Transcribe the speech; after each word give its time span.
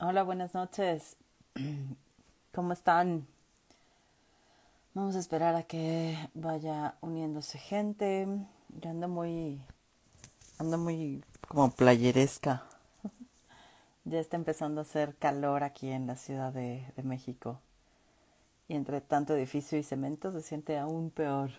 Hola, 0.00 0.22
buenas 0.22 0.54
noches. 0.54 1.16
¿Cómo 2.54 2.72
están? 2.72 3.26
Vamos 4.94 5.16
a 5.16 5.18
esperar 5.18 5.56
a 5.56 5.64
que 5.64 6.16
vaya 6.34 6.94
uniéndose 7.00 7.58
gente. 7.58 8.28
Yo 8.80 8.90
ando 8.90 9.08
muy, 9.08 9.60
ando 10.58 10.78
muy 10.78 11.24
como 11.48 11.72
playeresca. 11.72 12.62
ya 14.04 14.20
está 14.20 14.36
empezando 14.36 14.80
a 14.80 14.82
hacer 14.82 15.16
calor 15.16 15.64
aquí 15.64 15.90
en 15.90 16.06
la 16.06 16.14
Ciudad 16.14 16.52
de, 16.52 16.86
de 16.94 17.02
México. 17.02 17.58
Y 18.68 18.76
entre 18.76 19.00
tanto 19.00 19.34
edificio 19.34 19.78
y 19.78 19.82
cemento 19.82 20.30
se 20.30 20.42
siente 20.42 20.78
aún 20.78 21.10
peor. 21.10 21.50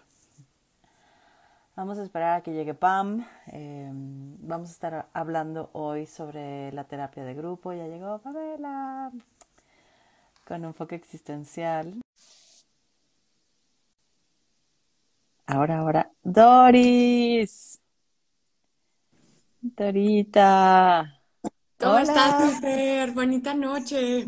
Vamos 1.80 1.98
a 1.98 2.04
esperar 2.04 2.36
a 2.36 2.44
que 2.44 2.52
llegue 2.52 2.74
Pam. 2.74 3.26
Eh, 3.54 3.90
vamos 3.94 4.68
a 4.68 4.74
estar 4.74 5.10
hablando 5.14 5.70
hoy 5.72 6.06
sobre 6.08 6.74
la 6.74 6.84
terapia 6.84 7.24
de 7.24 7.34
grupo. 7.34 7.72
Ya 7.72 7.88
llegó 7.88 8.20
Pamela 8.20 9.10
con 10.46 10.66
enfoque 10.66 10.96
existencial. 10.96 12.02
Ahora, 15.46 15.80
ahora, 15.80 16.12
Doris. 16.22 17.80
Dorita. 19.62 21.22
¿Cómo 21.78 21.98
estás, 22.00 22.56
mujer? 22.56 23.14
Bonita 23.14 23.54
noche. 23.54 24.26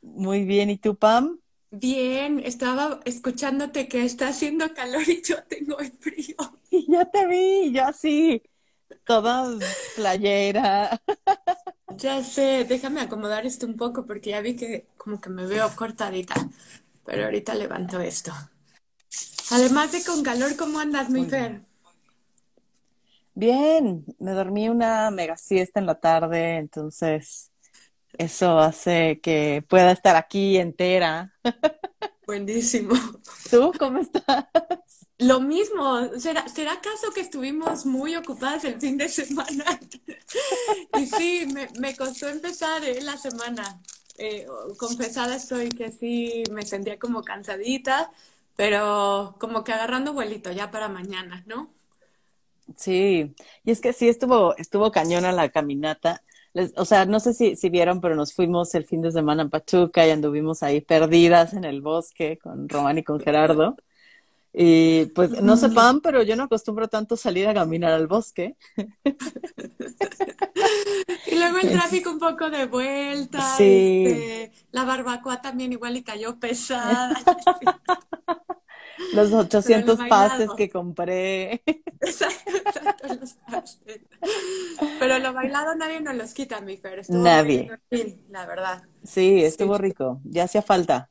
Muy 0.00 0.46
bien, 0.46 0.70
¿y 0.70 0.78
tú, 0.78 0.96
Pam? 0.96 1.38
Bien, 1.76 2.40
estaba 2.44 3.00
escuchándote 3.04 3.88
que 3.88 4.04
está 4.04 4.28
haciendo 4.28 4.72
calor 4.74 5.02
y 5.08 5.22
yo 5.22 5.42
tengo 5.44 5.78
el 5.78 5.92
frío. 5.92 6.36
Y 6.70 6.90
ya 6.90 7.04
te 7.04 7.26
vi, 7.26 7.72
yo 7.72 7.84
así, 7.84 8.42
toda 9.04 9.48
playera. 9.94 11.00
Ya 11.96 12.22
sé, 12.24 12.64
déjame 12.64 13.00
acomodar 13.00 13.46
esto 13.46 13.66
un 13.66 13.76
poco 13.76 14.04
porque 14.06 14.30
ya 14.30 14.40
vi 14.40 14.56
que 14.56 14.86
como 14.96 15.20
que 15.20 15.30
me 15.30 15.46
veo 15.46 15.70
cortadita, 15.76 16.34
pero 17.06 17.26
ahorita 17.26 17.54
levanto 17.54 18.00
esto. 18.00 18.32
Además 19.52 19.92
de 19.92 20.02
con 20.02 20.24
calor, 20.24 20.56
¿cómo 20.56 20.80
andas, 20.80 21.10
mi 21.10 21.24
Fer? 21.26 21.60
Bien, 23.34 24.04
me 24.18 24.32
dormí 24.32 24.68
una 24.68 25.10
mega 25.12 25.36
siesta 25.36 25.78
en 25.78 25.86
la 25.86 25.94
tarde, 26.00 26.56
entonces 26.56 27.52
eso 28.18 28.58
hace 28.58 29.20
que 29.20 29.64
pueda 29.68 29.92
estar 29.92 30.16
aquí 30.16 30.56
entera. 30.58 31.32
Buenísimo. 32.26 32.94
¿Tú 33.50 33.72
cómo 33.78 33.98
estás? 33.98 34.46
Lo 35.18 35.40
mismo, 35.40 36.08
¿será, 36.18 36.48
¿será 36.48 36.72
acaso 36.74 37.12
que 37.14 37.20
estuvimos 37.20 37.86
muy 37.86 38.16
ocupadas 38.16 38.64
el 38.64 38.80
fin 38.80 38.96
de 38.96 39.08
semana? 39.08 39.64
y 40.94 41.06
sí, 41.06 41.46
me, 41.52 41.68
me 41.78 41.96
costó 41.96 42.28
empezar 42.28 42.84
eh, 42.84 43.00
la 43.02 43.16
semana. 43.16 43.80
Eh, 44.18 44.46
confesada 44.78 45.36
estoy 45.36 45.68
que 45.70 45.90
sí, 45.92 46.44
me 46.50 46.62
sentía 46.62 46.98
como 46.98 47.22
cansadita, 47.22 48.12
pero 48.56 49.36
como 49.40 49.64
que 49.64 49.72
agarrando 49.72 50.12
vuelito 50.12 50.52
ya 50.52 50.70
para 50.70 50.88
mañana, 50.88 51.42
¿no? 51.46 51.72
Sí, 52.76 53.34
y 53.64 53.70
es 53.70 53.80
que 53.80 53.92
sí 53.92 54.08
estuvo, 54.08 54.56
estuvo 54.56 54.90
cañona 54.90 55.32
la 55.32 55.50
caminata 55.50 56.22
o 56.76 56.84
sea, 56.84 57.04
no 57.04 57.20
sé 57.20 57.34
si, 57.34 57.56
si 57.56 57.68
vieron, 57.68 58.00
pero 58.00 58.14
nos 58.14 58.32
fuimos 58.32 58.74
el 58.74 58.84
fin 58.84 59.02
de 59.02 59.10
semana 59.10 59.44
a 59.44 59.48
Pachuca 59.48 60.06
y 60.06 60.10
anduvimos 60.10 60.62
ahí 60.62 60.80
perdidas 60.80 61.52
en 61.54 61.64
el 61.64 61.80
bosque 61.80 62.38
con 62.38 62.68
Román 62.68 62.98
y 62.98 63.02
con 63.02 63.20
Gerardo. 63.20 63.76
Y 64.56 65.06
pues 65.06 65.42
no 65.42 65.56
sepan, 65.56 66.00
pero 66.00 66.22
yo 66.22 66.36
no 66.36 66.44
acostumbro 66.44 66.86
tanto 66.86 67.16
salir 67.16 67.48
a 67.48 67.54
caminar 67.54 67.92
al 67.92 68.06
bosque. 68.06 68.54
y 71.26 71.34
luego 71.34 71.58
el 71.58 71.72
tráfico 71.72 72.12
un 72.12 72.20
poco 72.20 72.48
de 72.50 72.66
vuelta. 72.66 73.56
Sí. 73.56 74.04
Este, 74.06 74.52
la 74.70 74.84
barbacoa 74.84 75.42
también 75.42 75.72
igual 75.72 75.96
y 75.96 76.04
cayó 76.04 76.38
pesada. 76.38 77.20
Los 79.12 79.32
800 79.32 79.98
pastes 80.08 80.50
que 80.56 80.68
compré. 80.70 81.62
Exacto, 82.00 82.50
exacto, 82.50 83.14
los 83.14 83.32
pastes. 83.50 84.00
Pero 84.98 85.18
lo 85.18 85.32
bailado 85.32 85.74
nadie 85.74 86.00
nos 86.00 86.14
los 86.14 86.34
quita, 86.34 86.60
mi 86.60 86.76
Fer. 86.76 87.02
nadie. 87.08 87.70
la 88.28 88.46
verdad. 88.46 88.82
Sí, 89.02 89.42
estuvo 89.42 89.78
rico. 89.78 90.20
Ya 90.24 90.44
hacía 90.44 90.62
falta. 90.62 91.10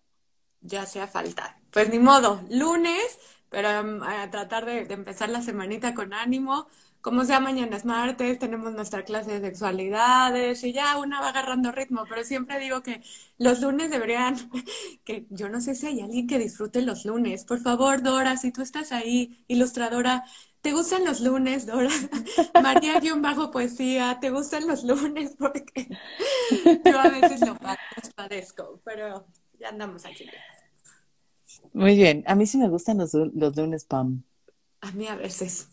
Ya 0.62 0.84
hacía 0.84 1.08
falta. 1.08 1.60
Pues 1.72 1.90
ni 1.90 2.00
modo, 2.00 2.42
lunes, 2.50 3.20
pero 3.50 3.82
um, 3.82 4.04
a 4.04 4.30
tratar 4.30 4.66
de, 4.66 4.86
de 4.86 4.94
empezar 4.94 5.30
la 5.30 5.42
semanita 5.42 5.94
con 5.94 6.14
ánimo 6.14 6.68
como 7.04 7.26
sea, 7.26 7.42
mañana 7.42 7.76
es 7.76 7.84
martes, 7.84 8.40
tenemos 8.40 8.72
nuestra 8.72 9.04
clase 9.04 9.38
de 9.38 9.42
sexualidades 9.42 10.64
y 10.64 10.72
ya 10.72 10.98
una 10.98 11.20
va 11.20 11.30
agarrando 11.30 11.70
ritmo, 11.74 12.06
pero 12.08 12.24
siempre 12.24 12.60
digo 12.60 12.82
que 12.82 13.02
los 13.38 13.60
lunes 13.60 13.92
deberían, 13.92 14.38
que 15.04 15.28
yo 15.30 15.50
no 15.50 15.60
sé 15.60 15.76
si 15.76 15.88
hay 15.88 16.00
alguien 16.00 16.28
que 16.28 16.40
disfrute 16.40 16.82
los 16.82 17.04
lunes. 17.04 17.44
Por 17.44 17.60
favor, 17.60 18.02
Dora, 18.04 18.38
si 18.38 18.54
tú 18.54 18.62
estás 18.62 18.94
ahí, 18.94 19.44
ilustradora, 19.50 20.24
¿te 20.62 20.72
gustan 20.72 21.04
los 21.04 21.20
lunes, 21.20 21.66
Dora? 21.66 21.90
María-bajo 22.64 23.52
poesía, 23.52 24.20
¿te 24.22 24.30
gustan 24.30 24.66
los 24.66 24.86
lunes? 24.86 25.36
Porque 25.38 25.90
yo 26.86 27.00
a 27.02 27.10
veces 27.10 27.42
lo 27.42 27.58
padezco, 28.16 28.80
pero 28.86 29.28
ya 29.60 29.68
andamos 29.68 30.06
aquí. 30.06 30.26
Muy 31.74 31.98
bien, 31.98 32.24
a 32.28 32.36
mí 32.36 32.48
sí 32.48 32.58
me 32.58 32.70
gustan 32.70 33.00
los, 33.00 33.14
los 33.14 33.58
lunes, 33.58 33.84
Pam. 33.84 34.24
A 34.80 34.92
mí 34.94 35.06
a 35.08 35.18
veces. 35.18 35.68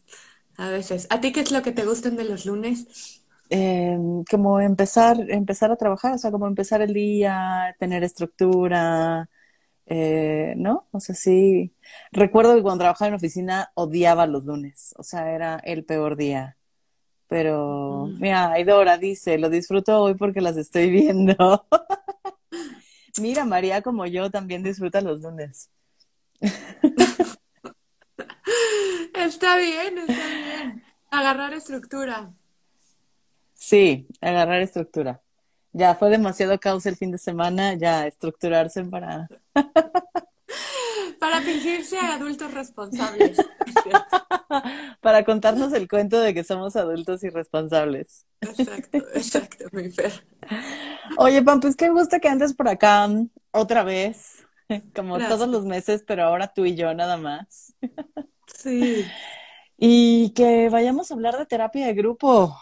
A 0.60 0.68
veces. 0.68 1.06
¿A 1.08 1.22
ti 1.22 1.32
qué 1.32 1.40
es 1.40 1.52
lo 1.52 1.62
que 1.62 1.72
te 1.72 1.86
gustan 1.86 2.16
de 2.16 2.24
los 2.24 2.44
lunes? 2.44 3.22
Em, 3.48 4.24
como 4.24 4.60
empezar, 4.60 5.16
empezar 5.30 5.72
a 5.72 5.76
trabajar, 5.76 6.12
o 6.14 6.18
sea, 6.18 6.30
como 6.30 6.46
empezar 6.46 6.82
el 6.82 6.92
día, 6.92 7.74
tener 7.78 8.04
estructura, 8.04 9.30
eh, 9.86 10.52
¿no? 10.58 10.86
O 10.92 11.00
sea, 11.00 11.14
sí. 11.14 11.72
Recuerdo 12.12 12.54
que 12.54 12.62
cuando 12.62 12.82
trabajaba 12.82 13.08
en 13.08 13.14
oficina 13.14 13.72
odiaba 13.74 14.26
los 14.26 14.44
lunes, 14.44 14.94
o 14.98 15.02
sea, 15.02 15.32
era 15.32 15.56
el 15.64 15.84
peor 15.86 16.16
día. 16.16 16.58
Pero, 17.26 18.08
mira, 18.20 18.52
Aidora 18.52 18.98
dice, 18.98 19.38
lo 19.38 19.48
disfruto 19.48 19.98
hoy 20.02 20.14
porque 20.14 20.42
las 20.42 20.58
estoy 20.58 20.90
viendo. 20.90 21.66
mira, 23.18 23.46
María, 23.46 23.80
como 23.80 24.04
yo, 24.06 24.30
también 24.30 24.62
disfruta 24.62 25.00
los 25.00 25.22
lunes. 25.22 25.70
Está 29.14 29.56
bien, 29.56 29.98
está 29.98 30.26
bien. 30.26 30.84
Agarrar 31.10 31.52
estructura. 31.54 32.32
Sí, 33.54 34.06
agarrar 34.20 34.62
estructura. 34.62 35.20
Ya 35.72 35.94
fue 35.94 36.10
demasiado 36.10 36.58
caos 36.58 36.86
el 36.86 36.96
fin 36.96 37.12
de 37.12 37.18
semana, 37.18 37.74
ya 37.74 38.06
estructurarse 38.06 38.84
para... 38.84 39.28
para 41.20 41.42
fingirse 41.42 41.98
adultos 41.98 42.52
responsables. 42.52 43.36
para 45.00 45.24
contarnos 45.24 45.72
el 45.74 45.88
cuento 45.88 46.18
de 46.18 46.34
que 46.34 46.42
somos 46.42 46.74
adultos 46.76 47.22
irresponsables. 47.22 48.24
Exacto, 48.40 48.98
exacto, 49.14 49.64
mi 49.72 49.90
Fer. 49.90 50.12
Oye, 51.18 51.42
Pam, 51.42 51.60
pues 51.60 51.76
qué 51.76 51.90
gusto 51.90 52.18
que 52.20 52.28
andes 52.28 52.54
por 52.54 52.68
acá 52.68 53.08
otra 53.52 53.84
vez, 53.84 54.46
como 54.94 55.18
todos 55.18 55.48
los 55.48 55.66
meses, 55.66 56.02
pero 56.06 56.24
ahora 56.24 56.52
tú 56.52 56.64
y 56.64 56.74
yo 56.74 56.94
nada 56.94 57.16
más. 57.16 57.74
Sí. 58.58 59.06
Y 59.76 60.30
que 60.30 60.68
vayamos 60.68 61.10
a 61.10 61.14
hablar 61.14 61.38
de 61.38 61.46
terapia 61.46 61.86
de 61.86 61.94
grupo. 61.94 62.56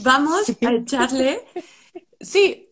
Vamos 0.00 0.48
a 0.48 0.72
echarle. 0.72 1.44
Sí, 2.20 2.70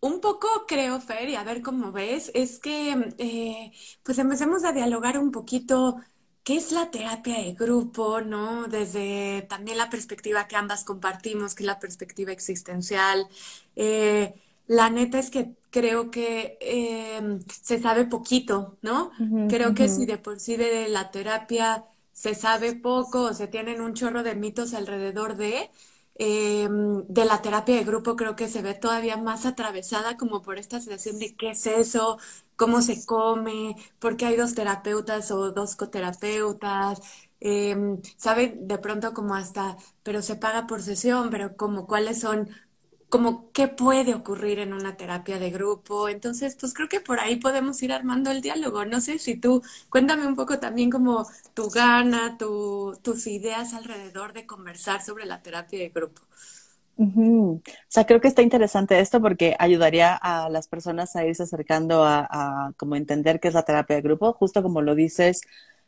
un 0.00 0.20
poco 0.20 0.48
creo, 0.68 1.00
Fer, 1.00 1.30
y 1.30 1.34
a 1.34 1.44
ver 1.44 1.62
cómo 1.62 1.92
ves, 1.92 2.30
es 2.34 2.58
que 2.58 3.14
eh, 3.16 3.72
pues 4.02 4.18
empecemos 4.18 4.64
a 4.64 4.72
dialogar 4.72 5.18
un 5.18 5.30
poquito 5.30 5.96
qué 6.44 6.56
es 6.56 6.72
la 6.72 6.90
terapia 6.90 7.38
de 7.38 7.54
grupo, 7.54 8.20
¿no? 8.20 8.68
Desde 8.68 9.46
también 9.48 9.78
la 9.78 9.90
perspectiva 9.90 10.46
que 10.46 10.56
ambas 10.56 10.84
compartimos, 10.84 11.54
que 11.54 11.62
es 11.62 11.66
la 11.66 11.80
perspectiva 11.80 12.32
existencial. 12.32 13.26
Eh, 13.74 14.34
la 14.66 14.90
neta 14.90 15.18
es 15.18 15.30
que 15.30 15.54
creo 15.70 16.10
que 16.10 16.58
em, 16.60 17.40
se 17.62 17.80
sabe 17.80 18.06
poquito, 18.06 18.78
¿no? 18.82 19.12
creo 19.46 19.74
que 19.74 19.88
si 19.88 20.06
de 20.06 20.18
por 20.18 20.40
sí 20.40 20.56
de 20.56 20.88
la 20.88 21.10
terapia 21.10 21.84
se 22.12 22.34
sabe 22.34 22.74
poco 22.74 23.22
o 23.22 23.34
se 23.34 23.46
tienen 23.48 23.80
un 23.80 23.94
chorro 23.94 24.22
de 24.22 24.34
mitos 24.34 24.74
alrededor 24.74 25.36
de, 25.36 25.70
em, 26.14 27.04
de 27.08 27.24
la 27.24 27.42
terapia 27.42 27.76
de 27.76 27.84
grupo 27.84 28.16
creo 28.16 28.36
que 28.36 28.48
se 28.48 28.62
ve 28.62 28.74
todavía 28.74 29.16
más 29.16 29.46
atravesada 29.46 30.16
como 30.16 30.42
por 30.42 30.58
esta 30.58 30.80
sensación 30.80 31.18
de 31.18 31.36
qué 31.36 31.50
es 31.50 31.66
eso, 31.66 32.18
cómo 32.56 32.80
se 32.82 33.04
come, 33.04 33.76
por 33.98 34.16
qué 34.16 34.26
hay 34.26 34.36
dos 34.36 34.54
terapeutas 34.54 35.30
o 35.30 35.52
dos 35.52 35.76
coterapeutas, 35.76 37.00
eh, 37.40 37.76
saben 38.16 38.66
de 38.66 38.78
pronto 38.78 39.12
como 39.14 39.34
hasta, 39.34 39.76
pero 40.02 40.22
se 40.22 40.36
paga 40.36 40.66
por 40.66 40.82
sesión, 40.82 41.28
pero 41.30 41.56
como 41.56 41.86
cuáles 41.86 42.20
son 42.20 42.48
como 43.08 43.52
qué 43.52 43.68
puede 43.68 44.14
ocurrir 44.14 44.58
en 44.58 44.72
una 44.72 44.96
terapia 44.96 45.38
de 45.38 45.50
grupo. 45.50 46.08
Entonces, 46.08 46.56
pues 46.60 46.74
creo 46.74 46.88
que 46.88 47.00
por 47.00 47.20
ahí 47.20 47.36
podemos 47.36 47.82
ir 47.82 47.92
armando 47.92 48.30
el 48.30 48.40
diálogo. 48.42 48.84
No 48.84 49.00
sé 49.00 49.18
si 49.18 49.36
tú, 49.36 49.62
cuéntame 49.90 50.26
un 50.26 50.36
poco 50.36 50.58
también 50.58 50.90
como 50.90 51.26
tu 51.54 51.70
gana, 51.70 52.36
tu, 52.38 52.98
tus 53.02 53.26
ideas 53.26 53.74
alrededor 53.74 54.32
de 54.32 54.46
conversar 54.46 55.02
sobre 55.02 55.26
la 55.26 55.42
terapia 55.42 55.78
de 55.80 55.88
grupo. 55.90 56.22
O 57.88 57.88
sea, 57.88 58.06
creo 58.06 58.20
que 58.20 58.28
está 58.28 58.42
interesante 58.42 58.98
esto 59.00 59.20
porque 59.20 59.54
ayudaría 59.58 60.14
a 60.14 60.48
las 60.48 60.68
personas 60.68 61.14
a 61.16 61.24
irse 61.26 61.42
acercando 61.42 62.04
a, 62.04 62.26
a, 62.30 62.72
como 62.76 62.96
entender 62.96 63.40
qué 63.40 63.48
es 63.48 63.54
la 63.54 63.64
terapia 63.64 63.96
de 63.96 64.02
grupo. 64.02 64.32
Justo 64.32 64.62
como 64.62 64.82
lo 64.82 64.94
dices, 64.94 65.40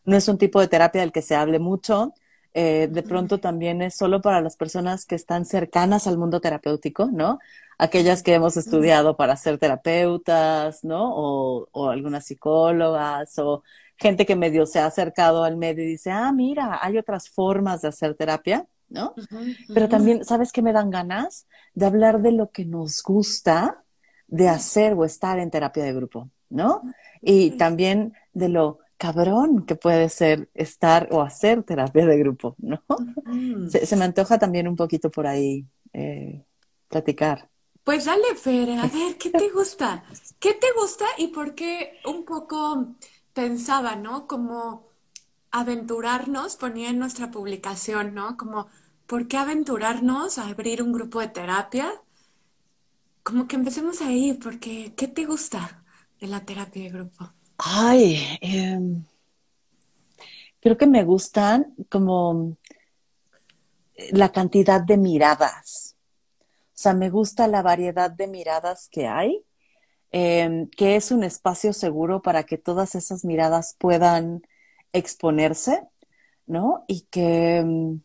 no 0.04 0.16
es 0.16 0.28
un 0.28 0.38
tipo 0.38 0.60
de 0.60 0.68
terapia 0.68 1.00
del 1.02 1.12
que 1.12 1.22
se 1.22 1.34
hable 1.34 1.58
mucho. 1.58 2.14
Eh, 2.60 2.88
de 2.90 3.04
pronto 3.04 3.38
también 3.38 3.82
es 3.82 3.94
solo 3.94 4.20
para 4.20 4.40
las 4.40 4.56
personas 4.56 5.06
que 5.06 5.14
están 5.14 5.44
cercanas 5.44 6.08
al 6.08 6.18
mundo 6.18 6.40
terapéutico, 6.40 7.06
¿no? 7.06 7.38
Aquellas 7.78 8.24
que 8.24 8.34
hemos 8.34 8.56
estudiado 8.56 9.16
para 9.16 9.36
ser 9.36 9.58
terapeutas, 9.58 10.82
¿no? 10.82 11.14
O, 11.14 11.68
o 11.70 11.88
algunas 11.88 12.26
psicólogas 12.26 13.38
o 13.38 13.62
gente 13.96 14.26
que 14.26 14.34
medio 14.34 14.66
se 14.66 14.80
ha 14.80 14.86
acercado 14.86 15.44
al 15.44 15.56
medio 15.56 15.84
y 15.84 15.86
dice, 15.86 16.10
ah, 16.10 16.32
mira, 16.32 16.80
hay 16.82 16.98
otras 16.98 17.28
formas 17.28 17.82
de 17.82 17.88
hacer 17.88 18.16
terapia. 18.16 18.66
¿no? 18.88 19.14
Pero 19.72 19.88
también, 19.88 20.24
¿sabes 20.24 20.50
qué 20.50 20.60
me 20.60 20.72
dan 20.72 20.90
ganas? 20.90 21.46
De 21.74 21.86
hablar 21.86 22.22
de 22.22 22.32
lo 22.32 22.50
que 22.50 22.64
nos 22.64 23.04
gusta 23.04 23.84
de 24.26 24.48
hacer 24.48 24.94
o 24.94 25.04
estar 25.04 25.38
en 25.38 25.52
terapia 25.52 25.84
de 25.84 25.92
grupo, 25.92 26.28
¿no? 26.50 26.82
Y 27.20 27.52
también 27.52 28.14
de 28.32 28.48
lo 28.48 28.80
cabrón 28.98 29.64
que 29.64 29.76
puede 29.76 30.08
ser 30.08 30.50
estar 30.54 31.08
o 31.12 31.22
hacer 31.22 31.62
terapia 31.62 32.04
de 32.04 32.18
grupo, 32.18 32.56
¿no? 32.58 32.82
se, 33.70 33.96
me 33.96 34.04
antoja 34.04 34.38
también 34.38 34.68
un 34.68 34.76
poquito 34.76 35.10
por 35.10 35.26
ahí 35.26 35.64
eh, 35.92 36.44
platicar. 36.88 37.48
Pues 37.84 38.04
dale, 38.04 38.34
Fer, 38.34 38.70
a 38.72 38.86
ver, 38.88 39.16
¿qué 39.16 39.30
te 39.30 39.48
gusta? 39.54 40.04
¿Qué 40.38 40.52
te 40.52 40.66
gusta 40.78 41.06
y 41.16 41.28
por 41.28 41.54
qué 41.54 42.00
un 42.04 42.24
poco 42.24 42.96
pensaba, 43.32 43.96
¿no? 43.96 44.26
Como 44.26 44.84
aventurarnos, 45.50 46.56
ponía 46.56 46.90
en 46.90 46.98
nuestra 46.98 47.30
publicación, 47.30 48.14
¿no? 48.14 48.36
Como, 48.36 48.66
¿por 49.06 49.28
qué 49.28 49.38
aventurarnos 49.38 50.38
a 50.38 50.48
abrir 50.48 50.82
un 50.82 50.92
grupo 50.92 51.20
de 51.20 51.28
terapia? 51.28 51.90
Como 53.22 53.46
que 53.46 53.56
empecemos 53.56 54.00
ahí, 54.02 54.34
porque 54.34 54.92
¿qué 54.96 55.06
te 55.08 55.24
gusta 55.24 55.84
de 56.20 56.26
la 56.26 56.44
terapia 56.44 56.82
de 56.82 56.90
grupo? 56.90 57.32
Ay, 57.58 58.38
em, 58.40 59.04
creo 60.60 60.76
que 60.76 60.86
me 60.86 61.04
gustan 61.04 61.74
como 61.90 62.56
la 64.12 64.30
cantidad 64.30 64.80
de 64.80 64.96
miradas. 64.96 65.96
O 66.40 66.80
sea, 66.80 66.94
me 66.94 67.10
gusta 67.10 67.48
la 67.48 67.62
variedad 67.62 68.10
de 68.10 68.28
miradas 68.28 68.88
que 68.88 69.08
hay, 69.08 69.44
em, 70.12 70.68
que 70.70 70.96
es 70.96 71.10
un 71.10 71.24
espacio 71.24 71.72
seguro 71.72 72.22
para 72.22 72.44
que 72.44 72.58
todas 72.58 72.94
esas 72.94 73.24
miradas 73.24 73.74
puedan 73.78 74.42
exponerse, 74.92 75.82
¿no? 76.46 76.84
Y 76.86 77.02
que, 77.10 77.62
mm, 77.64 78.00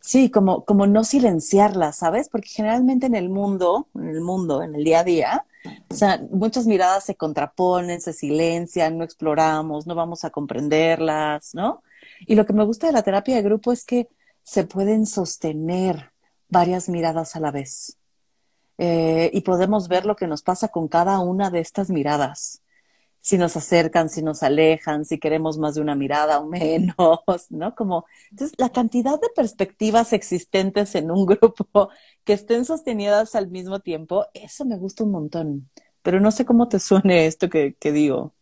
sí, 0.00 0.30
como, 0.30 0.64
como 0.64 0.86
no 0.86 1.04
silenciarla, 1.04 1.92
¿sabes? 1.92 2.28
Porque 2.30 2.48
generalmente 2.48 3.06
en 3.06 3.14
el 3.14 3.28
mundo, 3.28 3.88
en 3.94 4.08
el 4.08 4.20
mundo, 4.22 4.62
en 4.62 4.74
el 4.74 4.84
día 4.84 5.00
a 5.00 5.04
día, 5.04 5.46
o 5.88 5.94
sea, 5.94 6.20
muchas 6.30 6.66
miradas 6.66 7.04
se 7.04 7.14
contraponen, 7.14 8.00
se 8.00 8.12
silencian, 8.12 8.98
no 8.98 9.04
exploramos, 9.04 9.86
no 9.86 9.94
vamos 9.94 10.24
a 10.24 10.30
comprenderlas, 10.30 11.54
¿no? 11.54 11.82
Y 12.26 12.34
lo 12.34 12.46
que 12.46 12.52
me 12.52 12.64
gusta 12.64 12.86
de 12.86 12.92
la 12.92 13.02
terapia 13.02 13.36
de 13.36 13.42
grupo 13.42 13.72
es 13.72 13.84
que 13.84 14.08
se 14.42 14.64
pueden 14.64 15.06
sostener 15.06 16.12
varias 16.48 16.88
miradas 16.88 17.36
a 17.36 17.40
la 17.40 17.50
vez. 17.50 17.98
Eh, 18.78 19.30
y 19.32 19.40
podemos 19.40 19.88
ver 19.88 20.04
lo 20.06 20.16
que 20.16 20.26
nos 20.26 20.42
pasa 20.42 20.68
con 20.68 20.88
cada 20.88 21.18
una 21.20 21.50
de 21.50 21.60
estas 21.60 21.90
miradas 21.90 22.62
si 23.26 23.38
nos 23.38 23.56
acercan, 23.56 24.08
si 24.08 24.22
nos 24.22 24.44
alejan, 24.44 25.04
si 25.04 25.18
queremos 25.18 25.58
más 25.58 25.74
de 25.74 25.80
una 25.80 25.96
mirada 25.96 26.38
o 26.38 26.46
menos, 26.46 26.96
¿no? 27.50 27.74
Como, 27.74 28.06
entonces, 28.30 28.54
la 28.56 28.70
cantidad 28.70 29.20
de 29.20 29.28
perspectivas 29.34 30.12
existentes 30.12 30.94
en 30.94 31.10
un 31.10 31.26
grupo 31.26 31.90
que 32.22 32.34
estén 32.34 32.64
sostenidas 32.64 33.34
al 33.34 33.48
mismo 33.48 33.80
tiempo, 33.80 34.26
eso 34.32 34.64
me 34.64 34.76
gusta 34.76 35.02
un 35.02 35.10
montón. 35.10 35.70
Pero 36.02 36.20
no 36.20 36.30
sé 36.30 36.44
cómo 36.44 36.68
te 36.68 36.78
suene 36.78 37.26
esto 37.26 37.50
que, 37.50 37.74
digo. 37.82 38.32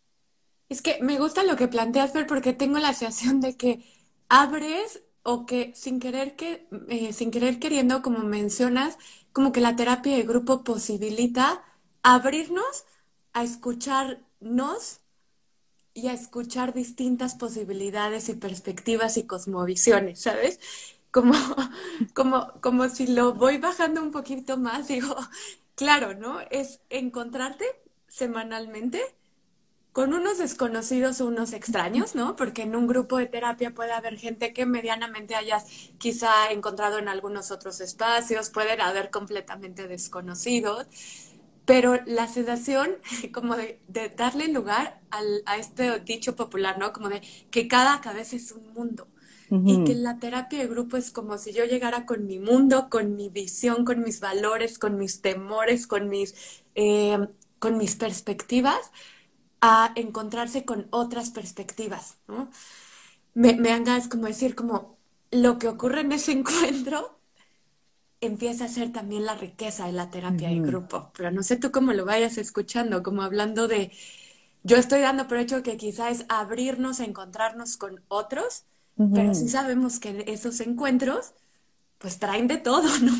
Es 0.69 0.83
que 0.83 0.99
me 1.01 1.17
gusta 1.17 1.43
lo 1.43 1.55
que 1.55 1.67
planteas, 1.67 2.11
pero 2.11 2.27
porque 2.27 2.53
tengo 2.53 2.77
la 2.77 2.93
sensación 2.93 3.41
de 3.41 3.57
que 3.57 3.83
abres 4.29 5.01
o 5.23 5.47
que 5.47 5.73
sin 5.73 5.99
querer 5.99 6.35
que, 6.35 6.67
eh, 6.89 7.11
sin 7.11 7.31
querer 7.31 7.57
queriendo, 7.57 8.03
como 8.03 8.19
mencionas, 8.19 8.99
como 9.33 9.51
que 9.51 9.61
la 9.61 9.75
terapia 9.75 10.15
de 10.15 10.21
grupo 10.21 10.63
posibilita 10.63 11.63
abrirnos 12.03 12.85
a 13.33 13.43
escuchar 13.43 14.24
nos 14.45 15.01
y 15.93 16.07
a 16.07 16.13
escuchar 16.13 16.73
distintas 16.73 17.35
posibilidades 17.35 18.29
y 18.29 18.35
perspectivas 18.35 19.17
y 19.17 19.23
cosmovisiones, 19.23 20.21
¿sabes? 20.21 20.59
Como, 21.11 21.33
como, 22.13 22.51
como 22.61 22.89
si 22.89 23.07
lo 23.07 23.33
voy 23.33 23.57
bajando 23.57 24.01
un 24.01 24.11
poquito 24.11 24.57
más, 24.57 24.87
digo, 24.89 25.15
claro, 25.75 26.13
¿no? 26.13 26.39
Es 26.51 26.79
encontrarte 26.89 27.65
semanalmente 28.07 29.01
con 29.93 30.13
unos 30.13 30.37
desconocidos 30.37 31.21
o 31.21 31.27
unos 31.27 31.53
extraños, 31.53 32.15
¿no? 32.15 32.35
Porque 32.35 32.63
en 32.63 32.75
un 32.75 32.85
grupo 32.85 33.17
de 33.17 33.27
terapia 33.27 33.73
puede 33.73 33.93
haber 33.93 34.17
gente 34.17 34.51
que 34.51 34.65
medianamente 34.65 35.35
hayas 35.35 35.65
quizá 35.97 36.51
encontrado 36.51 36.99
en 36.99 37.07
algunos 37.07 37.49
otros 37.49 37.79
espacios, 37.79 38.49
pueden 38.49 38.81
haber 38.81 39.09
completamente 39.09 39.87
desconocidos 39.87 40.85
pero 41.65 41.99
la 42.05 42.27
sedación, 42.27 42.91
como 43.33 43.55
de, 43.55 43.79
darle 44.15 44.47
lugar 44.47 45.01
al, 45.09 45.43
a 45.45 45.57
este 45.57 45.99
dicho 45.99 46.35
popular, 46.35 46.77
¿no? 46.79 46.93
Como 46.93 47.09
de 47.09 47.21
que 47.51 47.67
cada 47.67 48.01
cabeza 48.01 48.35
es 48.35 48.51
un 48.51 48.73
mundo. 48.73 49.07
Y 49.63 49.83
que 49.83 49.93
la 49.93 50.17
terapia 50.17 50.57
de 50.57 50.67
grupo 50.67 50.97
es 50.97 51.11
como 51.11 51.37
si 51.37 51.53
yo 51.53 51.65
llegara 51.65 52.07
con 52.07 52.25
mi 52.25 52.39
mundo, 52.39 52.89
con 52.89 53.15
mi 53.15 53.29
visión, 53.29 53.85
con 53.85 54.01
mis 54.01 54.19
valores, 54.19 54.79
con 54.79 54.97
mis 54.97 55.21
temores, 55.21 55.85
con 55.85 56.09
mis, 56.09 56.33
eh, 56.73 57.27
con 57.59 57.77
mis 57.77 57.95
perspectivas, 57.95 58.91
a 59.61 59.91
encontrarse 59.95 60.65
con 60.65 60.87
otras 60.89 61.29
perspectivas, 61.29 62.17
¿no? 62.27 62.49
Me, 63.35 63.53
me 63.55 63.71
hagas 63.71 64.07
como 64.07 64.25
decir, 64.25 64.55
como 64.55 64.97
lo 65.29 65.59
que 65.59 65.67
ocurre 65.67 66.01
en 66.01 66.11
ese 66.11 66.31
encuentro 66.39 67.14
empieza 68.25 68.65
a 68.65 68.67
ser 68.69 68.91
también 68.91 69.25
la 69.25 69.35
riqueza 69.35 69.85
de 69.87 69.93
la 69.93 70.09
terapia 70.11 70.49
de 70.49 70.59
grupo. 70.61 71.11
Pero 71.15 71.31
no 71.31 71.43
sé 71.43 71.57
tú 71.57 71.71
cómo 71.71 71.93
lo 71.93 72.05
vayas 72.05 72.37
escuchando, 72.37 73.03
como 73.03 73.21
hablando 73.23 73.67
de, 73.67 73.91
yo 74.63 74.77
estoy 74.77 75.01
dando 75.01 75.27
por 75.27 75.37
hecho 75.37 75.63
que 75.63 75.77
quizá 75.77 76.09
es 76.09 76.25
abrirnos 76.29 76.99
a 76.99 77.05
encontrarnos 77.05 77.77
con 77.77 78.01
otros, 78.07 78.65
pero 79.13 79.33
sí 79.33 79.49
sabemos 79.49 79.99
que 79.99 80.25
esos 80.27 80.59
encuentros 80.61 81.33
pues 81.99 82.19
traen 82.19 82.47
de 82.47 82.57
todo, 82.57 82.83
¿no? 83.01 83.13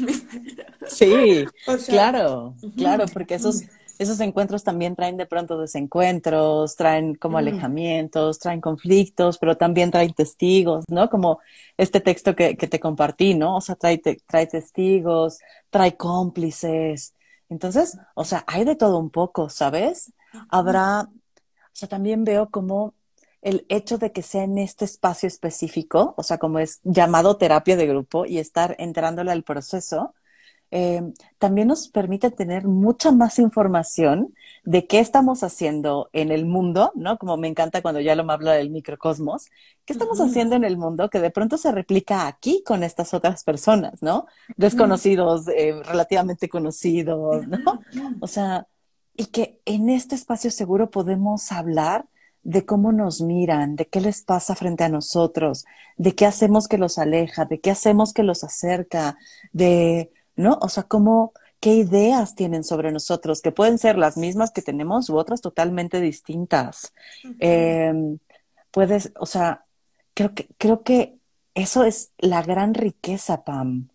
sí, 0.86 1.46
claro, 1.88 2.56
claro, 2.76 3.06
porque 3.12 3.36
esos 3.36 3.64
esos 3.98 4.20
encuentros 4.20 4.64
también 4.64 4.96
traen 4.96 5.18
de 5.18 5.26
pronto 5.26 5.58
desencuentros, 5.58 6.76
traen 6.76 7.16
como 7.16 7.38
alejamientos, 7.38 8.40
traen 8.40 8.62
conflictos, 8.62 9.38
pero 9.38 9.58
también 9.58 9.92
traen 9.92 10.14
testigos, 10.14 10.86
¿no? 10.90 11.10
Como 11.10 11.40
este 11.78 12.02
texto 12.02 12.36
que, 12.36 12.58
que 12.58 12.68
te 12.68 12.80
compartí, 12.80 13.34
¿no? 13.36 13.58
O 13.58 13.62
sea, 13.62 13.76
trae, 13.76 14.00
trae 14.00 14.48
testigos, 14.48 15.40
trae 15.70 15.96
cómplices. 15.96 17.14
Entonces, 17.50 17.98
o 18.16 18.26
sea, 18.26 18.44
hay 18.48 18.66
de 18.66 18.76
todo 18.76 18.98
un 18.98 19.10
poco, 19.10 19.50
¿sabes? 19.50 20.12
Habrá, 20.50 21.02
o 21.02 21.10
sea, 21.74 21.88
también 21.88 22.24
veo 22.24 22.50
como 22.50 22.94
el 23.42 23.66
hecho 23.70 24.00
de 24.00 24.12
que 24.12 24.24
sea 24.24 24.44
en 24.44 24.58
este 24.58 24.86
espacio 24.86 25.28
específico, 25.28 26.16
o 26.18 26.24
sea, 26.24 26.40
como 26.40 26.58
es 26.60 26.80
llamado 26.84 27.38
terapia 27.38 27.78
de 27.78 27.86
grupo 27.86 28.26
y 28.26 28.40
estar 28.40 28.76
entrándole 28.80 29.32
al 29.32 29.44
proceso, 29.44 30.16
eh, 30.78 31.14
también 31.40 31.70
nos 31.70 31.88
permite 31.88 32.32
tener 32.32 32.68
mucha 32.68 33.14
más 33.14 33.40
información 33.40 34.34
de 34.66 34.88
qué 34.88 35.00
estamos 35.00 35.42
haciendo 35.42 36.10
en 36.12 36.34
el 36.34 36.46
mundo, 36.46 36.92
¿no? 36.96 37.18
Como 37.18 37.38
me 37.38 37.48
encanta 37.48 37.82
cuando 37.82 38.02
ya 38.02 38.14
lo 38.14 38.26
me 38.26 38.34
habla 38.34 38.52
del 38.52 38.72
microcosmos, 38.72 39.46
qué 39.86 39.94
estamos 39.94 40.20
haciendo 40.20 40.58
en 40.58 40.66
el 40.66 40.76
mundo 40.76 41.10
que 41.10 41.22
de 41.22 41.32
pronto 41.32 41.58
se 41.58 41.72
replica 41.72 42.28
aquí 42.28 42.62
con 42.66 42.84
estas 42.84 43.14
otras 43.14 43.46
personas, 43.46 44.02
¿no? 44.02 44.26
Desconocidos, 44.58 45.48
eh, 45.48 45.82
relativamente 45.82 46.50
conocidos, 46.50 47.48
¿no? 47.48 47.80
O 48.20 48.28
sea, 48.28 48.68
y 49.16 49.28
que 49.28 49.62
en 49.64 49.88
este 49.88 50.16
espacio 50.16 50.52
seguro 50.52 50.90
podemos 50.90 51.54
hablar 51.54 52.06
de 52.44 52.66
cómo 52.66 52.92
nos 52.92 53.22
miran, 53.22 53.78
de 53.78 53.86
qué 53.88 54.02
les 54.02 54.24
pasa 54.24 54.56
frente 54.56 54.84
a 54.84 54.90
nosotros, 54.90 55.64
de 55.96 56.16
qué 56.16 56.26
hacemos 56.26 56.68
que 56.68 56.78
los 56.78 56.98
aleja, 56.98 57.46
de 57.46 57.62
qué 57.62 57.72
hacemos 57.72 58.12
que 58.12 58.24
los 58.24 58.44
acerca, 58.44 59.18
de 59.54 60.12
¿no? 60.36 60.58
O 60.62 60.70
sea, 60.70 60.84
cómo, 60.84 61.34
qué 61.60 61.74
ideas 61.74 62.36
tienen 62.36 62.64
sobre 62.64 62.92
nosotros, 62.92 63.42
que 63.42 63.52
pueden 63.52 63.78
ser 63.78 63.98
las 63.98 64.18
mismas 64.18 64.52
que 64.52 64.62
tenemos 64.62 65.10
u 65.10 65.18
otras 65.18 65.42
totalmente 65.42 66.02
distintas. 66.02 66.94
Em, 67.40 68.20
puedes, 68.72 69.12
o 69.20 69.26
sea, 69.26 69.66
creo 70.14 70.34
que, 70.34 70.50
creo 70.58 70.84
que 70.84 71.18
eso 71.54 71.84
es 71.84 72.12
la 72.18 72.42
gran 72.42 72.74
riqueza, 72.74 73.44
Pam. 73.44 73.90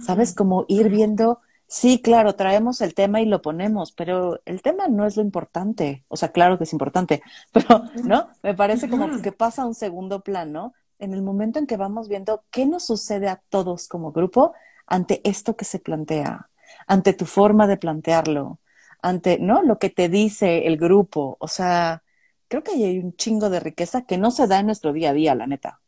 ¿Sabes? 0.00 0.34
Como 0.34 0.64
ir 0.68 0.88
viendo, 0.88 1.40
sí, 1.66 2.00
claro, 2.00 2.34
traemos 2.34 2.80
el 2.80 2.94
tema 2.94 3.20
y 3.20 3.26
lo 3.26 3.42
ponemos, 3.42 3.92
pero 3.92 4.40
el 4.46 4.62
tema 4.62 4.88
no 4.88 5.04
es 5.04 5.18
lo 5.18 5.22
importante. 5.22 6.02
O 6.08 6.16
sea, 6.16 6.32
claro 6.32 6.56
que 6.56 6.64
es 6.64 6.72
importante, 6.72 7.22
pero, 7.52 7.84
¿no? 8.02 8.28
Me 8.42 8.54
parece 8.54 8.88
como 8.88 9.20
que 9.20 9.32
pasa 9.32 9.62
a 9.62 9.66
un 9.66 9.74
segundo 9.74 10.22
plano 10.22 10.72
en 10.98 11.12
el 11.12 11.20
momento 11.20 11.58
en 11.58 11.66
que 11.66 11.76
vamos 11.76 12.08
viendo 12.08 12.44
qué 12.50 12.64
nos 12.64 12.86
sucede 12.86 13.28
a 13.28 13.42
todos 13.50 13.86
como 13.86 14.12
grupo 14.12 14.54
ante 14.92 15.22
esto 15.24 15.56
que 15.56 15.64
se 15.64 15.78
plantea, 15.78 16.50
ante 16.86 17.14
tu 17.14 17.24
forma 17.24 17.66
de 17.66 17.78
plantearlo, 17.78 18.60
ante, 19.00 19.38
¿no? 19.38 19.62
Lo 19.62 19.78
que 19.78 19.88
te 19.88 20.10
dice 20.10 20.66
el 20.66 20.76
grupo. 20.76 21.38
O 21.40 21.48
sea, 21.48 22.02
creo 22.46 22.62
que 22.62 22.72
hay 22.72 22.98
un 22.98 23.16
chingo 23.16 23.48
de 23.48 23.58
riqueza 23.58 24.02
que 24.02 24.18
no 24.18 24.30
se 24.30 24.46
da 24.46 24.60
en 24.60 24.66
nuestro 24.66 24.92
día 24.92 25.10
a 25.10 25.14
día, 25.14 25.34
la 25.34 25.46
neta. 25.46 25.80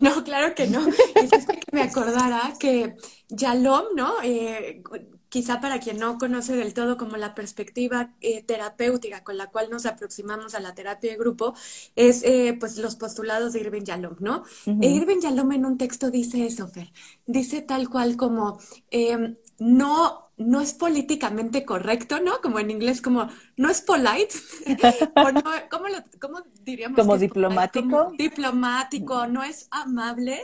No, 0.00 0.24
claro 0.24 0.56
que 0.56 0.66
no. 0.66 0.84
Es 1.14 1.46
que 1.46 1.60
me 1.70 1.82
acordara 1.82 2.52
que 2.58 2.96
Yalom, 3.28 3.94
¿no? 3.94 4.14
Eh, 4.24 4.82
quizá 5.28 5.60
para 5.60 5.80
quien 5.80 5.98
no 5.98 6.18
conoce 6.18 6.56
del 6.56 6.74
todo 6.74 6.96
como 6.96 7.16
la 7.16 7.34
perspectiva 7.34 8.14
eh, 8.20 8.42
terapéutica 8.42 9.24
con 9.24 9.36
la 9.36 9.48
cual 9.48 9.68
nos 9.70 9.86
aproximamos 9.86 10.54
a 10.54 10.60
la 10.60 10.74
terapia 10.74 11.10
de 11.10 11.18
grupo, 11.18 11.54
es 11.96 12.22
eh, 12.24 12.56
pues 12.58 12.78
los 12.78 12.96
postulados 12.96 13.52
de 13.52 13.60
Irving 13.60 13.82
Yalom, 13.82 14.16
¿no? 14.20 14.44
E 14.66 14.88
Irving 14.88 15.20
Yalom 15.20 15.52
en 15.52 15.66
un 15.66 15.78
texto 15.78 16.10
dice 16.10 16.46
eso, 16.46 16.68
Fer, 16.68 16.92
dice 17.26 17.62
tal 17.62 17.88
cual 17.88 18.16
como 18.16 18.58
em, 18.90 19.36
no 19.58 20.24
no 20.38 20.60
es 20.60 20.72
políticamente 20.72 21.64
correcto, 21.64 22.20
¿no? 22.20 22.40
Como 22.40 22.60
en 22.60 22.70
inglés, 22.70 23.02
como 23.02 23.28
no 23.56 23.70
es 23.70 23.82
polite, 23.82 24.36
o 25.16 25.32
no, 25.32 25.42
¿cómo, 25.68 25.88
lo, 25.88 25.98
cómo, 26.20 26.42
diríamos? 26.62 26.96
Como 26.96 27.18
diplomático. 27.18 27.88
Como 27.88 28.12
diplomático, 28.12 29.26
no 29.26 29.42
es 29.42 29.66
amable, 29.72 30.40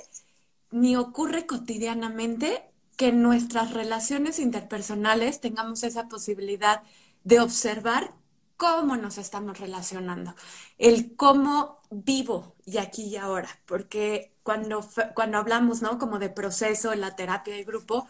ni 0.72 0.96
ocurre 0.96 1.46
cotidianamente 1.46 2.73
que 2.96 3.08
en 3.08 3.22
nuestras 3.22 3.72
relaciones 3.72 4.38
interpersonales 4.38 5.40
tengamos 5.40 5.82
esa 5.82 6.08
posibilidad 6.08 6.82
de 7.24 7.40
observar 7.40 8.14
cómo 8.56 8.96
nos 8.96 9.18
estamos 9.18 9.58
relacionando, 9.58 10.34
el 10.78 11.16
cómo 11.16 11.80
vivo 11.90 12.54
y 12.64 12.78
aquí 12.78 13.04
y 13.04 13.16
ahora, 13.16 13.48
porque 13.66 14.32
cuando, 14.42 14.86
cuando 15.14 15.38
hablamos, 15.38 15.82
¿no? 15.82 15.98
Como 15.98 16.18
de 16.18 16.30
proceso 16.30 16.92
en 16.92 17.00
la 17.00 17.16
terapia 17.16 17.54
de 17.54 17.64
grupo, 17.64 18.06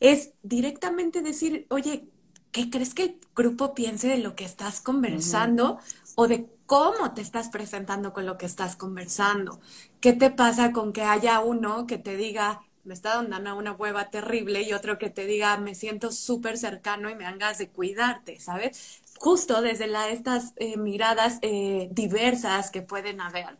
es 0.00 0.32
directamente 0.42 1.22
decir, 1.22 1.66
oye, 1.70 2.10
¿qué 2.52 2.70
crees 2.70 2.94
que 2.94 3.04
el 3.04 3.20
grupo 3.34 3.74
piense 3.74 4.08
de 4.08 4.18
lo 4.18 4.36
que 4.36 4.44
estás 4.44 4.80
conversando 4.80 5.78
o 6.14 6.28
de 6.28 6.50
cómo 6.66 7.12
te 7.14 7.22
estás 7.22 7.48
presentando 7.48 8.12
con 8.12 8.26
lo 8.26 8.38
que 8.38 8.46
estás 8.46 8.76
conversando? 8.76 9.60
¿Qué 10.00 10.12
te 10.12 10.30
pasa 10.30 10.72
con 10.72 10.92
que 10.92 11.02
haya 11.02 11.40
uno 11.40 11.86
que 11.86 11.98
te 11.98 12.16
diga, 12.16 12.62
me 12.86 12.94
está 12.94 13.22
dando 13.22 13.56
una 13.56 13.72
hueva 13.72 14.10
terrible 14.10 14.62
y 14.62 14.72
otro 14.72 14.98
que 14.98 15.10
te 15.10 15.26
diga, 15.26 15.56
me 15.58 15.74
siento 15.74 16.12
súper 16.12 16.56
cercano 16.58 17.10
y 17.10 17.16
me 17.16 17.26
hagas 17.26 17.58
de 17.58 17.68
cuidarte, 17.68 18.40
¿sabes? 18.40 19.02
Justo 19.18 19.60
desde 19.62 19.86
la, 19.88 20.08
estas 20.10 20.52
eh, 20.56 20.76
miradas 20.76 21.38
eh, 21.42 21.88
diversas 21.92 22.70
que 22.70 22.82
pueden 22.82 23.20
haber. 23.20 23.56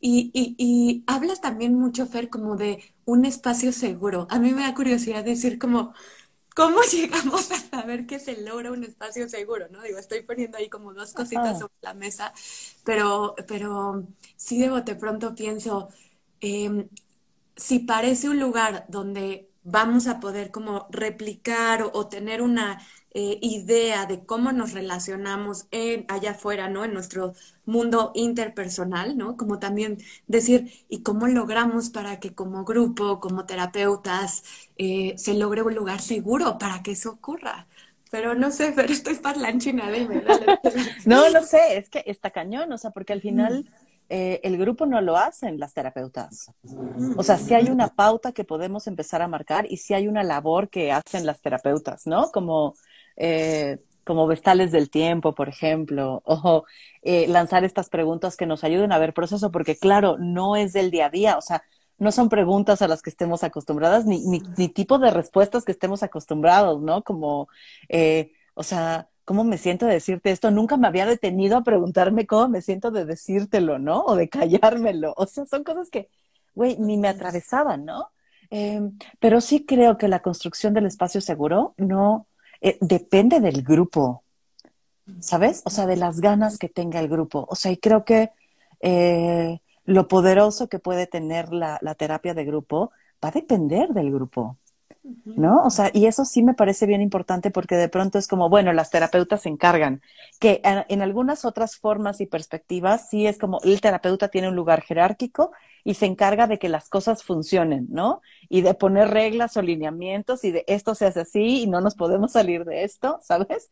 Y, 0.00 0.30
y, 0.34 0.54
y, 0.58 1.04
hablas 1.06 1.40
también 1.40 1.74
mucho, 1.74 2.06
Fer, 2.06 2.28
como 2.28 2.56
de 2.56 2.82
un 3.06 3.24
espacio 3.24 3.72
seguro. 3.72 4.26
A 4.30 4.38
mí 4.38 4.52
me 4.52 4.62
da 4.62 4.74
curiosidad 4.74 5.24
decir 5.24 5.58
como, 5.58 5.94
¿cómo 6.54 6.80
llegamos 6.92 7.50
a 7.50 7.56
saber 7.58 8.06
que 8.06 8.18
se 8.18 8.40
logra 8.42 8.72
un 8.72 8.84
espacio 8.84 9.28
seguro? 9.28 9.66
¿no? 9.70 9.82
Digo, 9.82 9.98
estoy 9.98 10.22
poniendo 10.22 10.58
ahí 10.58 10.68
como 10.68 10.92
dos 10.94 11.12
cositas 11.14 11.58
sobre 11.58 11.74
la 11.82 11.94
mesa, 11.94 12.32
pero, 12.84 13.34
pero 13.48 14.06
sí 14.36 14.58
de 14.58 14.70
bote 14.70 14.94
pronto 14.94 15.34
pienso, 15.34 15.88
em, 16.40 16.88
si 17.56 17.80
parece 17.80 18.28
un 18.28 18.40
lugar 18.40 18.86
donde 18.88 19.48
vamos 19.64 20.06
a 20.06 20.20
poder 20.20 20.50
como 20.50 20.86
replicar 20.90 21.90
o 21.92 22.06
tener 22.08 22.42
una 22.42 22.80
eh, 23.16 23.38
idea 23.42 24.06
de 24.06 24.26
cómo 24.26 24.52
nos 24.52 24.72
relacionamos 24.72 25.66
en, 25.70 26.04
allá 26.08 26.32
afuera, 26.32 26.68
¿no? 26.68 26.84
En 26.84 26.92
nuestro 26.92 27.34
mundo 27.64 28.12
interpersonal, 28.14 29.16
¿no? 29.16 29.36
Como 29.36 29.58
también 29.58 29.98
decir, 30.26 30.84
¿y 30.88 31.02
cómo 31.02 31.28
logramos 31.28 31.90
para 31.90 32.20
que 32.20 32.34
como 32.34 32.64
grupo, 32.64 33.20
como 33.20 33.46
terapeutas, 33.46 34.42
eh, 34.76 35.14
se 35.16 35.34
logre 35.34 35.62
un 35.62 35.74
lugar 35.74 36.00
seguro 36.00 36.58
para 36.58 36.82
que 36.82 36.92
eso 36.92 37.12
ocurra? 37.12 37.66
Pero 38.10 38.34
no 38.34 38.50
sé, 38.50 38.72
pero 38.74 38.92
estoy 38.92 39.14
parlanchina 39.14 39.90
de 39.90 40.06
verdad. 40.06 40.60
no, 41.06 41.30
no 41.30 41.42
sé, 41.42 41.78
es 41.78 41.88
que 41.88 42.02
está 42.06 42.30
cañón, 42.30 42.72
o 42.72 42.78
sea, 42.78 42.90
porque 42.90 43.12
al 43.12 43.20
final... 43.20 43.70
Eh, 44.16 44.40
el 44.44 44.56
grupo 44.56 44.86
no 44.86 45.00
lo 45.00 45.16
hacen 45.16 45.58
las 45.58 45.74
terapeutas. 45.74 46.48
O 47.16 47.24
sea, 47.24 47.36
sí 47.36 47.52
hay 47.52 47.68
una 47.68 47.96
pauta 47.96 48.30
que 48.30 48.44
podemos 48.44 48.86
empezar 48.86 49.22
a 49.22 49.26
marcar 49.26 49.66
y 49.68 49.78
sí 49.78 49.92
hay 49.92 50.06
una 50.06 50.22
labor 50.22 50.68
que 50.68 50.92
hacen 50.92 51.26
las 51.26 51.40
terapeutas, 51.40 52.06
¿no? 52.06 52.30
Como 52.30 52.76
eh, 53.16 53.80
como 54.04 54.28
vestales 54.28 54.70
del 54.70 54.88
tiempo, 54.88 55.34
por 55.34 55.48
ejemplo, 55.48 56.22
o 56.26 56.64
eh, 57.02 57.26
lanzar 57.26 57.64
estas 57.64 57.88
preguntas 57.88 58.36
que 58.36 58.46
nos 58.46 58.62
ayuden 58.62 58.92
a 58.92 58.98
ver 58.98 59.14
proceso, 59.14 59.50
porque 59.50 59.76
claro, 59.76 60.16
no 60.16 60.54
es 60.54 60.72
del 60.72 60.92
día 60.92 61.06
a 61.06 61.10
día, 61.10 61.36
o 61.36 61.40
sea, 61.40 61.64
no 61.98 62.12
son 62.12 62.28
preguntas 62.28 62.82
a 62.82 62.88
las 62.88 63.02
que 63.02 63.10
estemos 63.10 63.42
acostumbradas, 63.42 64.06
ni, 64.06 64.20
ni, 64.56 64.68
tipo 64.68 65.00
de 65.00 65.10
respuestas 65.10 65.64
que 65.64 65.72
estemos 65.72 66.04
acostumbrados, 66.04 66.80
¿no? 66.80 67.02
Como, 67.02 67.48
o 68.54 68.62
sea, 68.62 69.08
¿cómo 69.24 69.44
me 69.44 69.58
siento 69.58 69.86
de 69.86 69.94
decirte 69.94 70.30
esto? 70.30 70.50
Nunca 70.50 70.76
me 70.76 70.88
había 70.88 71.06
detenido 71.06 71.56
a 71.56 71.64
preguntarme 71.64 72.26
cómo 72.26 72.48
me 72.48 72.62
siento 72.62 72.90
de 72.90 73.04
decírtelo, 73.04 73.78
¿no? 73.78 74.04
O 74.04 74.16
de 74.16 74.28
callármelo. 74.28 75.14
O 75.16 75.26
sea, 75.26 75.44
son 75.46 75.64
cosas 75.64 75.90
que, 75.90 76.08
güey, 76.54 76.76
ni 76.78 76.96
me 76.96 77.08
atravesaban, 77.08 77.84
¿no? 77.84 78.10
pero 79.18 79.40
sí 79.40 79.64
creo 79.64 79.98
que 79.98 80.06
la 80.06 80.22
construcción 80.22 80.74
del 80.74 80.86
espacio 80.86 81.20
seguro 81.20 81.74
no, 81.76 82.28
eh, 82.60 82.78
depende 82.80 83.40
del 83.40 83.62
grupo, 83.62 84.22
¿sabes? 85.20 85.62
O 85.64 85.70
sea, 85.70 85.86
de 85.86 85.96
las 85.96 86.20
ganas 86.20 86.56
que 86.58 86.68
tenga 86.68 87.00
el 87.00 87.08
grupo. 87.08 87.46
O 87.50 87.56
sea, 87.56 87.72
y 87.72 87.76
creo 87.76 88.04
que 88.04 88.30
eh, 88.80 89.60
lo 89.84 90.08
poderoso 90.08 90.68
que 90.68 90.78
puede 90.78 91.06
tener 91.06 91.52
la, 91.52 91.78
terapia 91.96 92.34
de 92.34 92.44
grupo 92.44 92.90
va 93.22 93.28
a 93.28 93.32
depender 93.32 93.90
del 93.90 94.10
grupo. 94.12 94.56
¿No? 95.04 95.62
O 95.64 95.70
sea, 95.70 95.90
y 95.92 96.06
eso 96.06 96.24
sí 96.24 96.42
me 96.42 96.54
parece 96.54 96.86
bien 96.86 97.02
importante 97.02 97.50
porque 97.50 97.74
de 97.76 97.90
pronto 97.90 98.18
es 98.18 98.26
como, 98.26 98.48
bueno, 98.48 98.72
las 98.72 98.90
terapeutas 98.90 99.42
se 99.42 99.50
encargan, 99.50 100.00
que 100.40 100.62
en 100.64 101.02
algunas 101.02 101.44
otras 101.44 101.76
formas 101.76 102.22
y 102.22 102.26
perspectivas 102.26 103.10
sí 103.10 103.26
es 103.26 103.36
como 103.38 103.60
el 103.64 103.82
terapeuta 103.82 104.28
tiene 104.28 104.48
un 104.48 104.56
lugar 104.56 104.80
jerárquico 104.82 105.52
y 105.84 105.94
se 105.94 106.06
encarga 106.06 106.46
de 106.46 106.58
que 106.58 106.70
las 106.70 106.88
cosas 106.88 107.22
funcionen, 107.22 107.86
¿no? 107.90 108.22
Y 108.48 108.62
de 108.62 108.72
poner 108.72 109.08
reglas 109.08 109.58
o 109.58 109.62
lineamientos 109.62 110.42
y 110.42 110.52
de 110.52 110.64
esto 110.68 110.94
se 110.94 111.04
hace 111.04 111.20
así 111.20 111.62
y 111.62 111.66
no 111.66 111.82
nos 111.82 111.96
podemos 111.96 112.32
salir 112.32 112.64
de 112.64 112.84
esto, 112.84 113.18
¿sabes? 113.22 113.70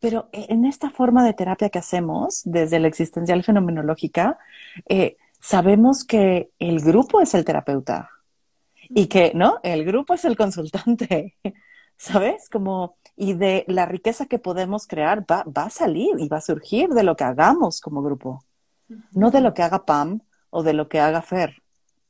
Pero 0.00 0.28
e, 0.32 0.46
en 0.48 0.64
esta 0.64 0.90
forma 0.90 1.24
de 1.24 1.34
terapia 1.34 1.70
que 1.70 1.78
hacemos 1.78 2.42
desde 2.44 2.80
la 2.80 2.88
existencial 2.88 3.44
fenomenológica, 3.44 4.38
eh, 4.88 5.16
sabemos 5.40 6.04
que 6.04 6.50
el 6.58 6.80
grupo 6.80 7.20
es 7.20 7.34
el 7.34 7.44
terapeuta 7.44 8.10
y 8.90 9.06
que, 9.06 9.32
¿no? 9.34 9.58
El 9.62 9.84
grupo 9.84 10.14
es 10.14 10.24
el 10.24 10.36
consultante, 10.36 11.36
¿sabes? 11.96 12.48
Como, 12.48 12.96
y 13.16 13.34
de 13.34 13.64
la 13.68 13.86
riqueza 13.86 14.26
que 14.26 14.38
podemos 14.38 14.86
crear 14.86 15.24
va, 15.30 15.44
va 15.44 15.64
a 15.64 15.70
salir 15.70 16.16
y 16.18 16.28
va 16.28 16.38
a 16.38 16.42
surgir 16.42 16.90
de 16.90 17.02
lo 17.02 17.16
que 17.16 17.24
hagamos 17.24 17.80
como 17.80 18.02
grupo, 18.02 18.44
no 19.12 19.30
de 19.30 19.40
lo 19.40 19.54
que 19.54 19.62
haga 19.62 19.84
Pam 19.84 20.20
o 20.50 20.62
de 20.62 20.72
lo 20.72 20.88
que 20.88 21.00
haga 21.00 21.22
Fer, 21.22 21.62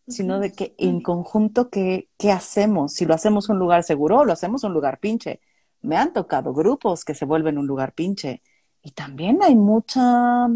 sino 0.09 0.41
de 0.41 0.53
que 0.53 0.75
en 0.79 1.01
conjunto, 1.01 1.71
¿qué, 1.71 2.09
¿qué 2.19 2.31
hacemos? 2.33 2.93
Si 2.93 3.07
lo 3.07 3.15
hacemos 3.15 3.49
un 3.49 3.59
lugar 3.59 3.83
seguro 3.83 4.19
o 4.19 4.25
lo 4.25 4.33
hacemos 4.33 4.65
un 4.65 4.73
lugar 4.73 4.99
pinche. 5.01 5.41
Me 5.83 5.97
han 5.97 6.13
tocado 6.13 6.53
grupos 6.53 7.05
que 7.05 7.15
se 7.15 7.25
vuelven 7.25 7.59
un 7.59 7.67
lugar 7.67 7.93
pinche. 7.93 8.43
Y 8.83 8.93
también 8.93 9.41
hay 9.43 9.57
mucha 9.57 10.49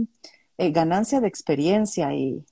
eh, 0.61 0.71
ganancia 0.73 1.21
de 1.21 1.29
experiencia 1.29 2.15
y 2.15 2.45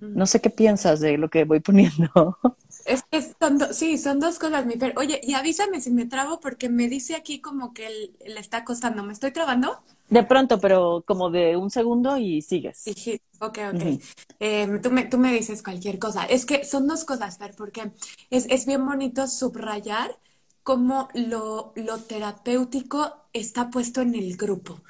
no 0.00 0.24
sé 0.24 0.40
qué 0.40 0.48
piensas 0.48 1.00
de 1.00 1.18
lo 1.18 1.28
que 1.28 1.44
voy 1.44 1.60
poniendo. 1.60 2.38
Es 2.90 3.04
que 3.04 3.22
son 3.22 3.72
sí, 3.72 3.98
son 3.98 4.18
dos 4.18 4.38
cosas, 4.38 4.66
mi 4.66 4.74
Fer. 4.74 4.94
Oye, 4.96 5.20
y 5.22 5.34
avísame 5.34 5.80
si 5.80 5.90
me 5.92 6.06
trabo 6.06 6.40
porque 6.40 6.68
me 6.68 6.88
dice 6.88 7.14
aquí 7.14 7.40
como 7.40 7.72
que 7.72 8.12
le 8.26 8.40
está 8.40 8.64
costando. 8.64 9.04
¿Me 9.04 9.12
estoy 9.12 9.30
trabando? 9.30 9.78
De 10.08 10.24
pronto, 10.24 10.58
pero 10.58 11.04
como 11.06 11.30
de 11.30 11.56
un 11.56 11.70
segundo 11.70 12.16
y 12.16 12.42
sigues. 12.42 12.78
Sí, 12.78 13.20
ok, 13.38 13.58
ok. 13.74 14.00
Em, 14.40 14.82
tú, 14.82 14.90
me, 14.90 15.04
tú 15.04 15.18
me 15.18 15.32
dices 15.32 15.62
cualquier 15.62 16.00
cosa. 16.00 16.24
Es 16.24 16.44
que 16.44 16.64
son 16.64 16.88
dos 16.88 17.04
cosas, 17.04 17.38
Fer, 17.38 17.54
porque 17.56 17.92
es, 18.30 18.46
es 18.50 18.66
bien 18.66 18.84
bonito 18.84 19.28
subrayar 19.28 20.18
cómo 20.64 21.08
lo, 21.14 21.72
lo 21.76 21.98
terapéutico 21.98 23.14
está 23.32 23.70
puesto 23.70 24.00
en 24.00 24.14
el 24.16 24.36
grupo, 24.36 24.80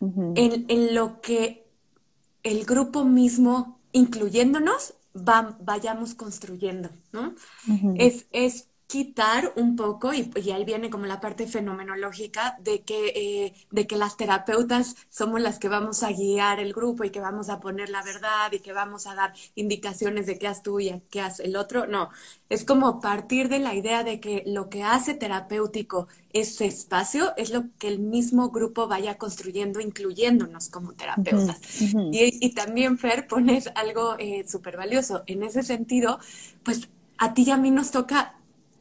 en, 0.00 0.64
en, 0.68 0.94
lo 0.94 1.20
que 1.20 1.66
el 2.42 2.64
grupo 2.64 3.04
mismo, 3.04 3.80
incluyéndonos, 3.92 4.94
va, 5.26 5.56
vayamos 5.60 6.14
construyendo, 6.14 6.90
¿no? 7.12 7.34
es, 7.94 8.28
es 8.32 8.70
quitar 8.88 9.52
un 9.56 9.76
poco, 9.76 10.14
y, 10.14 10.30
ahí 10.50 10.64
viene 10.64 10.88
como 10.88 11.04
la 11.04 11.20
parte 11.20 11.46
fenomenológica, 11.46 12.56
de 12.58 12.80
que, 12.80 13.08
eh, 13.14 13.54
de 13.70 13.86
que 13.86 13.96
las 13.96 14.16
terapeutas 14.16 14.96
somos 15.10 15.42
las 15.42 15.58
que 15.58 15.68
vamos 15.68 16.02
a 16.02 16.10
guiar 16.10 16.58
el 16.58 16.72
grupo 16.72 17.04
y 17.04 17.10
que 17.10 17.20
vamos 17.20 17.50
a 17.50 17.60
poner 17.60 17.90
la 17.90 18.02
verdad 18.02 18.50
y 18.50 18.60
que 18.60 18.72
vamos 18.72 19.06
a 19.06 19.14
dar 19.14 19.34
indicaciones 19.56 20.24
de 20.24 20.38
qué 20.38 20.48
haces 20.48 20.62
tú 20.62 20.80
y 20.80 21.02
qué 21.10 21.20
hace 21.20 21.44
el 21.44 21.56
otro. 21.56 21.86
No, 21.86 22.08
es 22.48 22.64
como 22.64 22.98
partir 23.02 23.50
de 23.50 23.58
la 23.58 23.74
idea 23.74 24.04
de 24.04 24.20
que 24.20 24.42
lo 24.46 24.70
que 24.70 24.82
hace 24.82 25.12
terapéutico 25.12 26.08
ese 26.32 26.64
espacio 26.64 27.36
es 27.36 27.50
lo 27.50 27.66
que 27.78 27.88
el 27.88 27.98
mismo 27.98 28.48
grupo 28.48 28.88
vaya 28.88 29.18
construyendo, 29.18 29.80
incluyéndonos 29.80 30.70
como 30.70 30.94
terapeutas. 30.94 31.60
y, 31.82 32.54
también, 32.54 32.96
Fer, 32.96 33.26
pones 33.26 33.70
algo 33.74 34.16
eh, 34.18 34.46
súper 34.48 34.78
valioso. 34.78 35.24
En 35.26 35.42
ese 35.42 35.62
sentido, 35.62 36.18
pues 36.62 36.88
a 37.18 37.34
ti 37.34 37.44
y 37.46 37.50
a 37.50 37.58
mí 37.58 37.70
nos 37.70 37.90
toca 37.90 38.37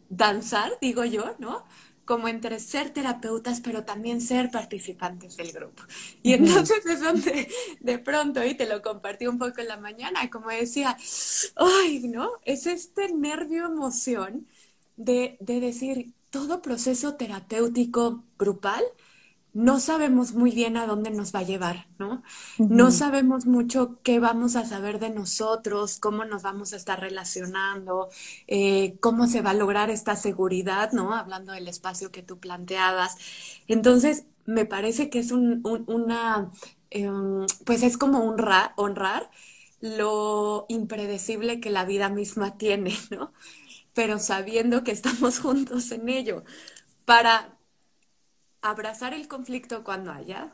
danzar, 0.09 0.71
digo 0.81 1.05
yo, 1.05 1.35
¿no? 1.39 1.65
Como 2.05 2.27
entre 2.29 2.59
ser 2.59 2.91
terapeutas, 2.91 3.59
pero 3.61 3.83
también 3.83 4.21
ser 4.21 4.49
participantes 4.51 5.35
del 5.37 5.51
grupo. 5.51 5.83
Y 6.23 6.33
entonces 6.33 6.85
es 6.85 7.01
donde 7.01 7.49
de 7.81 7.99
pronto, 7.99 8.43
y 8.45 8.55
te 8.55 8.65
lo 8.67 8.81
compartí 8.81 9.27
un 9.27 9.37
poco 9.39 9.61
en 9.61 9.67
la 9.67 9.77
mañana, 9.77 10.29
como 10.29 10.49
decía, 10.49 10.97
ay, 11.55 12.07
¿no? 12.07 12.31
Es 12.45 12.65
este 12.67 13.13
nervio 13.13 13.65
emoción 13.65 14.47
de, 14.95 15.37
de 15.41 15.59
decir, 15.59 16.13
todo 16.29 16.61
proceso 16.61 17.15
terapéutico 17.15 18.23
grupal 18.37 18.83
no 19.57 19.79
sabemos 19.79 20.33
muy 20.33 20.51
bien 20.51 20.77
a 20.77 20.85
dónde 20.85 21.09
nos 21.09 21.33
va 21.33 21.39
a 21.39 21.43
llevar, 21.43 21.87
¿no? 21.97 22.21
No 22.59 22.91
sabemos 22.91 23.47
mucho 23.47 23.99
qué 24.03 24.19
vamos 24.19 24.55
a 24.55 24.65
saber 24.67 24.99
de 24.99 25.09
nosotros, 25.09 25.97
cómo 25.99 26.25
nos 26.25 26.43
vamos 26.43 26.73
a 26.73 26.75
estar 26.75 26.99
relacionando, 26.99 28.09
eh, 28.45 28.97
cómo 28.99 29.25
se 29.25 29.41
va 29.41 29.49
a 29.51 29.53
lograr 29.55 29.89
esta 29.89 30.15
seguridad, 30.15 30.91
¿no? 30.91 31.15
Hablando 31.15 31.53
del 31.53 31.67
espacio 31.67 32.11
que 32.11 32.21
tú 32.21 32.37
planteabas. 32.39 33.15
Entonces, 33.67 34.25
me 34.45 34.65
parece 34.65 35.09
que 35.09 35.17
es 35.17 35.31
un, 35.31 35.63
una, 35.87 36.51
em, 36.91 37.47
pues 37.65 37.81
es 37.81 37.97
como 37.97 38.19
honrar, 38.29 38.73
honrar 38.77 39.31
lo 39.81 40.67
impredecible 40.69 41.59
que 41.59 41.71
la 41.71 41.83
vida 41.83 42.09
misma 42.09 42.57
tiene, 42.59 42.95
¿no? 43.09 43.33
Pero 43.93 44.19
sabiendo 44.19 44.83
que 44.83 44.91
estamos 44.91 45.39
juntos 45.41 45.91
en 45.91 46.09
ello. 46.09 46.43
Para, 47.05 47.56
abrazar 48.69 49.13
el 49.13 49.27
conflicto 49.27 49.83
cuando 49.83 50.11
haya, 50.11 50.51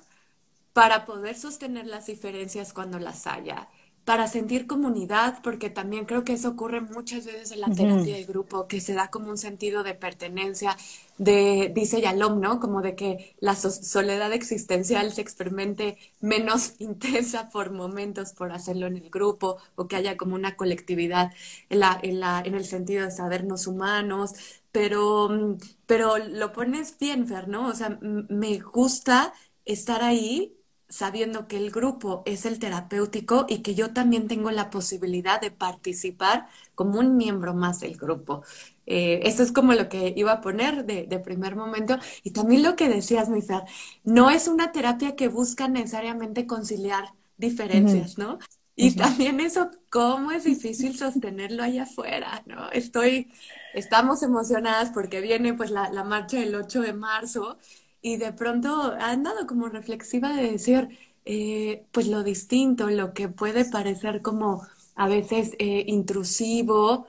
para 0.74 1.06
poder 1.06 1.36
sostener 1.38 1.88
las 1.88 2.08
diferencias 2.08 2.74
cuando 2.74 3.00
las 3.00 3.28
haya, 3.28 3.70
para 4.06 4.28
sentir 4.28 4.68
comunidad, 4.68 5.42
porque 5.44 5.70
también 5.70 6.06
creo 6.06 6.24
que 6.26 6.34
eso 6.34 6.50
ocurre 6.50 6.82
muchas 6.82 7.26
veces 7.26 7.52
en 7.52 7.62
la 7.62 7.74
terapia 7.74 8.16
de 8.16 8.26
grupo, 8.26 8.68
que 8.68 8.82
se 8.82 8.94
da 8.94 9.10
como 9.10 9.30
un 9.30 9.38
sentido 9.38 9.84
de 9.84 9.96
pertenencia, 9.96 10.78
de, 11.18 11.72
dice 11.74 12.02
Yalom, 12.02 12.40
¿no? 12.40 12.60
Como 12.60 12.82
de 12.82 12.96
que 12.96 13.36
la 13.40 13.56
soledad 13.56 14.34
existencial 14.34 15.12
se 15.14 15.22
experimente 15.22 15.98
menos 16.22 16.74
intensa 16.80 17.50
por 17.50 17.72
momentos 17.72 18.34
por 18.34 18.52
hacerlo 18.52 18.88
en 18.88 18.98
el 18.98 19.10
grupo, 19.10 19.58
o 19.76 19.88
que 19.88 19.96
haya 19.96 20.18
como 20.18 20.36
una 20.36 20.56
colectividad 20.56 21.32
en, 21.70 21.80
la, 21.80 22.00
en, 22.02 22.20
la, 22.20 22.42
en 22.46 22.56
el 22.56 22.66
sentido 22.66 23.06
de 23.06 23.12
sabernos 23.12 23.68
humanos, 23.68 24.34
pero, 24.72 25.30
mm, 25.30 25.58
pero 25.86 26.18
lo 26.18 26.52
pones 26.54 26.98
bien, 27.00 27.28
Fer, 27.28 27.48
¿no? 27.48 27.68
O 27.70 27.74
sea, 27.76 27.98
me 28.02 28.60
gusta 28.60 29.34
estar 29.66 30.04
ahí 30.04 30.58
sabiendo 30.94 31.48
que 31.48 31.58
el 31.58 31.72
grupo 31.72 32.22
es 32.26 32.46
el 32.46 32.60
terapéutico 32.60 33.48
y 33.50 33.64
que 33.64 33.74
yo 33.74 33.94
también 33.94 34.28
tengo 34.28 34.52
la 34.52 34.70
posibilidad 34.70 35.42
de 35.42 35.50
participar 35.50 36.48
como 36.76 37.00
un 37.00 37.18
miembro 37.18 37.56
más 37.56 37.80
del 37.80 37.98
grupo. 37.98 38.44
Eh, 38.86 39.22
esto 39.24 39.42
es 39.42 39.52
como 39.52 39.74
lo 39.74 39.90
que 39.90 40.14
iba 40.16 40.34
a 40.34 40.42
poner 40.42 40.86
de, 40.86 41.20
primer 41.20 41.56
momento. 41.56 41.98
Y 42.22 42.30
también 42.30 42.62
lo 42.62 42.76
que 42.76 42.90
decías, 42.90 43.28
mi 43.30 43.42
Fer, 43.42 43.64
no 44.04 44.30
es 44.30 44.48
una 44.48 44.72
terapia 44.72 45.16
que 45.16 45.30
busca 45.30 45.68
necesariamente 45.68 46.46
conciliar 46.46 47.14
diferencias, 47.38 48.20
¿no? 48.20 48.38
Y 48.76 48.92
también 48.96 49.40
eso, 49.40 49.72
cómo 49.90 50.32
es 50.32 50.44
difícil 50.44 50.96
sostenerlo 50.96 51.64
allá 51.64 51.84
afuera, 51.84 52.44
¿no? 52.46 52.70
Estoy, 52.70 53.32
estamos 53.74 54.22
emocionadas 54.22 54.92
porque 54.92 55.22
viene 55.22 55.56
pues 55.56 55.72
la, 55.72 55.90
la 55.90 56.04
marcha 56.04 56.38
del 56.38 56.54
8 56.54 56.82
de 56.82 56.94
marzo 56.94 57.58
y 58.04 58.18
de 58.18 58.34
pronto 58.34 58.94
han 59.00 59.24
dado 59.24 59.48
como 59.48 59.70
reflexiva 59.70 60.34
de 60.34 60.52
decir, 60.52 60.90
eh, 61.26 61.86
pues 61.92 62.08
lo 62.08 62.24
distinto, 62.24 62.90
lo 62.90 63.14
que 63.14 63.30
puede 63.30 63.66
parecer 63.66 64.22
como 64.22 64.68
a 64.96 65.08
veces 65.08 65.54
eh, 65.58 65.86
intrusivo 65.88 67.08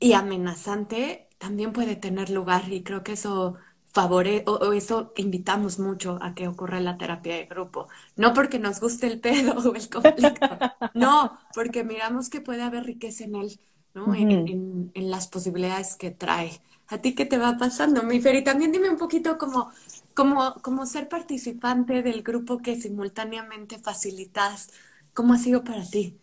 y 0.00 0.12
amenazante, 0.14 1.28
también 1.38 1.72
puede 1.72 1.96
tener 1.96 2.30
lugar 2.30 2.72
y 2.72 2.82
creo 2.82 3.04
que 3.04 3.12
eso 3.12 3.56
favore 3.86 4.42
o, 4.46 4.72
eso 4.72 5.12
invitamos 5.16 5.78
mucho 5.78 6.18
a 6.20 6.34
que 6.34 6.48
ocurra 6.48 6.80
la 6.80 6.98
terapia 6.98 7.36
de 7.36 7.46
grupo. 7.46 7.88
No 8.16 8.34
porque 8.34 8.58
nos 8.58 8.80
guste 8.80 9.06
el 9.06 9.20
pedo 9.20 9.54
o 9.70 9.74
el 9.74 9.88
conflicto, 9.88 10.58
no, 10.94 11.38
porque 11.54 11.84
miramos 11.84 12.28
que 12.28 12.40
puede 12.40 12.62
haber 12.62 12.84
riqueza 12.84 13.24
en 13.24 13.36
él, 13.36 13.60
¿no? 13.94 14.14
en, 14.14 14.90
en, 14.94 15.10
las 15.10 15.28
posibilidades 15.28 15.94
que 15.96 16.10
trae. 16.10 16.60
¿A 16.88 16.98
ti 16.98 17.14
qué 17.14 17.24
te 17.24 17.38
va 17.38 17.56
pasando, 17.56 18.02
mi 18.02 18.20
Fer? 18.20 18.34
Y 18.34 18.44
también 18.44 18.72
dime 18.72 18.90
un 18.90 18.98
poquito 18.98 19.38
como, 19.38 19.70
como, 20.14 20.54
como 20.62 20.86
ser 20.86 21.08
participante 21.08 22.02
del 22.02 22.22
grupo 22.22 22.58
que 22.58 22.76
simultáneamente 22.80 23.78
facilitas. 23.78 24.70
¿Cómo 25.12 25.34
ha 25.34 25.38
sido 25.38 25.64
para 25.64 25.88
ti? 25.90 26.20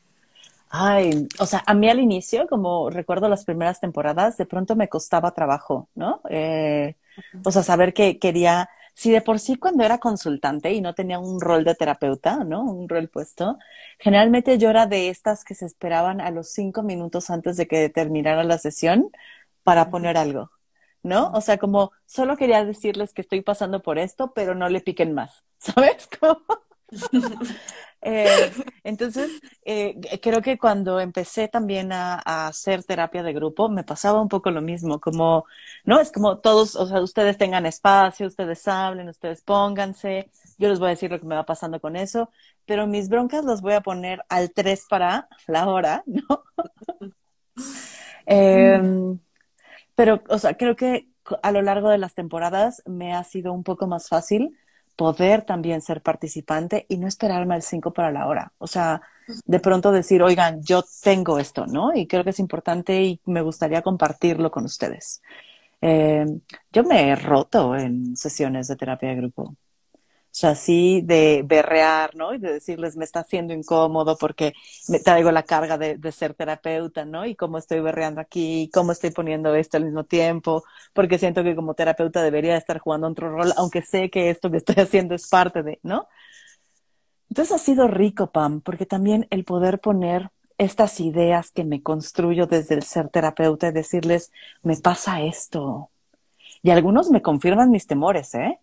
Ay, 0.74 1.28
o 1.40 1.46
sea, 1.46 1.64
a 1.68 1.74
mí 1.74 1.90
al 1.90 2.00
inicio, 2.00 2.48
como 2.48 2.90
recuerdo 2.90 3.28
las 3.28 3.44
primeras 3.44 3.82
temporadas, 3.82 4.38
de 4.38 4.46
pronto 4.46 4.76
me 4.78 4.88
costaba 4.88 5.32
trabajo, 5.34 5.90
¿no? 5.96 6.22
Eh, 6.30 6.96
o 7.44 7.52
sea, 7.52 7.62
saber 7.64 7.94
que 7.94 8.20
quería, 8.20 8.70
si 8.94 9.12
de 9.12 9.22
por 9.22 9.40
sí 9.40 9.58
cuando 9.58 9.84
era 9.84 9.98
consultante 10.00 10.72
y 10.72 10.80
no 10.82 10.96
tenía 10.96 11.20
un 11.20 11.42
rol 11.42 11.66
de 11.66 11.76
terapeuta, 11.76 12.44
¿no? 12.46 12.64
Un 12.64 12.88
rol 12.88 13.10
puesto, 13.10 13.58
generalmente 14.00 14.58
yo 14.58 14.70
era 14.70 14.86
de 14.88 15.10
estas 15.10 15.44
que 15.44 15.56
se 15.56 15.66
esperaban 15.66 16.22
a 16.22 16.32
los 16.32 16.50
cinco 16.52 16.84
minutos 16.84 17.30
antes 17.30 17.58
de 17.58 17.68
que 17.68 17.90
terminara 17.90 18.44
la 18.46 18.58
sesión 18.58 19.12
para 19.64 19.90
poner 19.90 20.16
algo, 20.18 20.52
¿no? 21.04 21.32
O 21.32 21.42
sea, 21.42 21.58
como 21.58 21.92
solo 22.06 22.38
quería 22.38 22.66
decirles 22.66 23.14
que 23.14 23.22
estoy 23.22 23.42
pasando 23.42 23.82
por 23.82 23.98
esto, 24.00 24.34
pero 24.34 24.56
no 24.56 24.70
le 24.70 24.82
piquen 24.82 25.14
más, 25.14 25.44
¿sabes? 25.58 26.10
Eh, 28.04 28.52
entonces, 28.84 29.30
eh, 29.64 29.96
creo 30.24 30.42
que 30.42 30.58
cuando 30.58 31.00
empecé 31.00 31.48
también 31.48 31.92
a, 31.92 32.48
hacer 32.48 32.84
terapia 32.84 33.22
de 33.22 33.32
grupo, 33.32 33.70
me 33.70 33.84
pasaba 33.84 34.20
un 34.22 34.28
poco 34.28 34.50
lo 34.50 34.62
mismo, 34.62 35.00
como, 35.00 35.46
¿no? 35.86 36.00
Es 36.00 36.12
como 36.12 36.40
todos, 36.40 36.76
o 36.76 36.88
sea, 36.88 37.00
ustedes 37.02 37.38
tengan 37.38 37.68
espacio, 37.68 38.26
ustedes 38.26 38.68
hablen, 38.68 39.08
ustedes 39.08 39.44
pónganse, 39.44 40.32
yo 40.58 40.70
les 40.70 40.80
voy 40.80 40.88
a 40.88 40.90
decir 40.92 41.12
lo 41.12 41.20
que 41.20 41.28
me 41.28 41.36
va 41.36 41.46
pasando 41.46 41.80
con 41.80 41.96
eso, 41.96 42.32
pero 42.66 42.88
mis 42.88 43.08
broncas 43.08 43.46
las 43.46 43.62
voy 43.62 43.74
a 43.74 43.82
poner 43.82 44.24
al 44.30 44.52
3 44.52 44.88
para 44.90 45.28
la 45.46 45.68
hora, 45.68 46.04
¿no? 46.08 46.44
eh, 48.26 48.82
pero, 50.02 50.24
o 50.30 50.40
sea, 50.40 50.58
creo 50.58 50.76
que 50.76 51.10
a 51.44 51.52
lo 51.52 51.62
largo 51.62 51.92
de 51.92 52.00
las 52.00 52.16
temporadas 52.16 52.82
me 52.88 53.14
ha 53.14 53.24
sido 53.24 53.54
un 53.54 53.64
poco 53.64 53.86
más 53.86 54.10
fácil 54.10 54.58
poder 54.96 55.44
también 55.44 55.84
ser 55.84 56.02
participante 56.02 56.88
y 56.90 56.98
no 56.98 57.08
esperarme 57.08 57.54
al 57.54 57.62
5 57.62 57.94
para 57.94 58.12
la 58.12 58.26
hora. 58.26 58.52
O 58.58 58.66
sea, 58.66 59.04
de 59.46 59.60
pronto 59.60 59.92
decir, 59.92 60.24
oigan, 60.24 60.64
yo 60.64 60.84
tengo 61.04 61.38
esto, 61.38 61.68
¿no? 61.68 61.94
Y 61.96 62.08
creo 62.08 62.24
que 62.24 62.32
es 62.32 62.40
importante 62.40 63.00
y 63.04 63.20
me 63.26 63.44
gustaría 63.44 63.84
compartirlo 63.84 64.50
con 64.50 64.66
ustedes. 64.66 65.22
Eh, 65.82 66.26
yo 66.72 66.84
me 66.84 67.10
he 67.10 67.16
roto 67.16 67.76
en 67.76 68.16
sesiones 68.18 68.70
de 68.70 68.78
terapia 68.78 69.10
de 69.10 69.18
grupo. 69.18 69.56
Sea, 70.34 70.52
así 70.52 71.02
de 71.04 71.44
berrear, 71.46 72.16
¿no? 72.16 72.34
Y 72.34 72.38
de 72.38 72.54
decirles, 72.54 72.96
me 72.96 73.04
está 73.04 73.20
haciendo 73.20 73.54
incómodo 73.54 74.18
porque 74.18 74.54
me 74.88 75.00
traigo 75.00 75.30
la 75.32 75.44
carga 75.44 75.78
de, 75.78 76.12
ser 76.12 76.34
terapeuta, 76.34 77.04
¿no? 77.04 77.26
Y 77.26 77.36
cómo 77.36 77.58
estoy 77.58 77.82
berreando 77.82 78.22
aquí, 78.22 78.70
cómo 78.74 78.94
estoy 78.94 79.12
poniendo 79.12 79.54
esto 79.56 79.78
al 79.78 79.86
mismo 79.86 80.06
tiempo, 80.06 80.64
porque 80.94 81.20
siento 81.20 81.44
que 81.44 81.56
como 81.56 81.74
terapeuta 81.74 82.24
debería 82.24 82.56
estar 82.56 82.80
jugando 82.80 83.08
otro 83.08 83.30
rol, 83.30 83.52
aunque 83.58 83.82
sé 83.82 84.10
que 84.10 84.30
esto 84.30 84.50
que 84.50 84.58
estoy 84.58 84.76
haciendo 84.80 85.16
es 85.16 85.28
parte 85.28 85.64
de, 85.64 85.80
¿no? 85.84 86.08
Entonces 87.30 87.56
ha 87.56 87.58
sido 87.60 87.88
rico, 87.88 88.32
Pam, 88.32 88.62
porque 88.62 88.86
también 88.86 89.28
el 89.32 89.46
poder 89.46 89.80
poner 89.80 90.32
estas 90.58 91.00
ideas 91.00 91.52
que 91.52 91.64
me 91.64 91.82
construyo 91.82 92.46
desde 92.46 92.76
el 92.76 92.84
ser 92.84 93.10
terapeuta 93.10 93.70
y 93.70 93.72
decirles, 93.72 94.32
me 94.64 94.78
pasa 94.78 95.22
esto. 95.22 95.90
Y 96.62 96.70
algunos 96.70 97.10
me 97.10 97.22
confirman 97.22 97.72
mis 97.72 97.88
temores, 97.88 98.36
¿eh? 98.36 98.60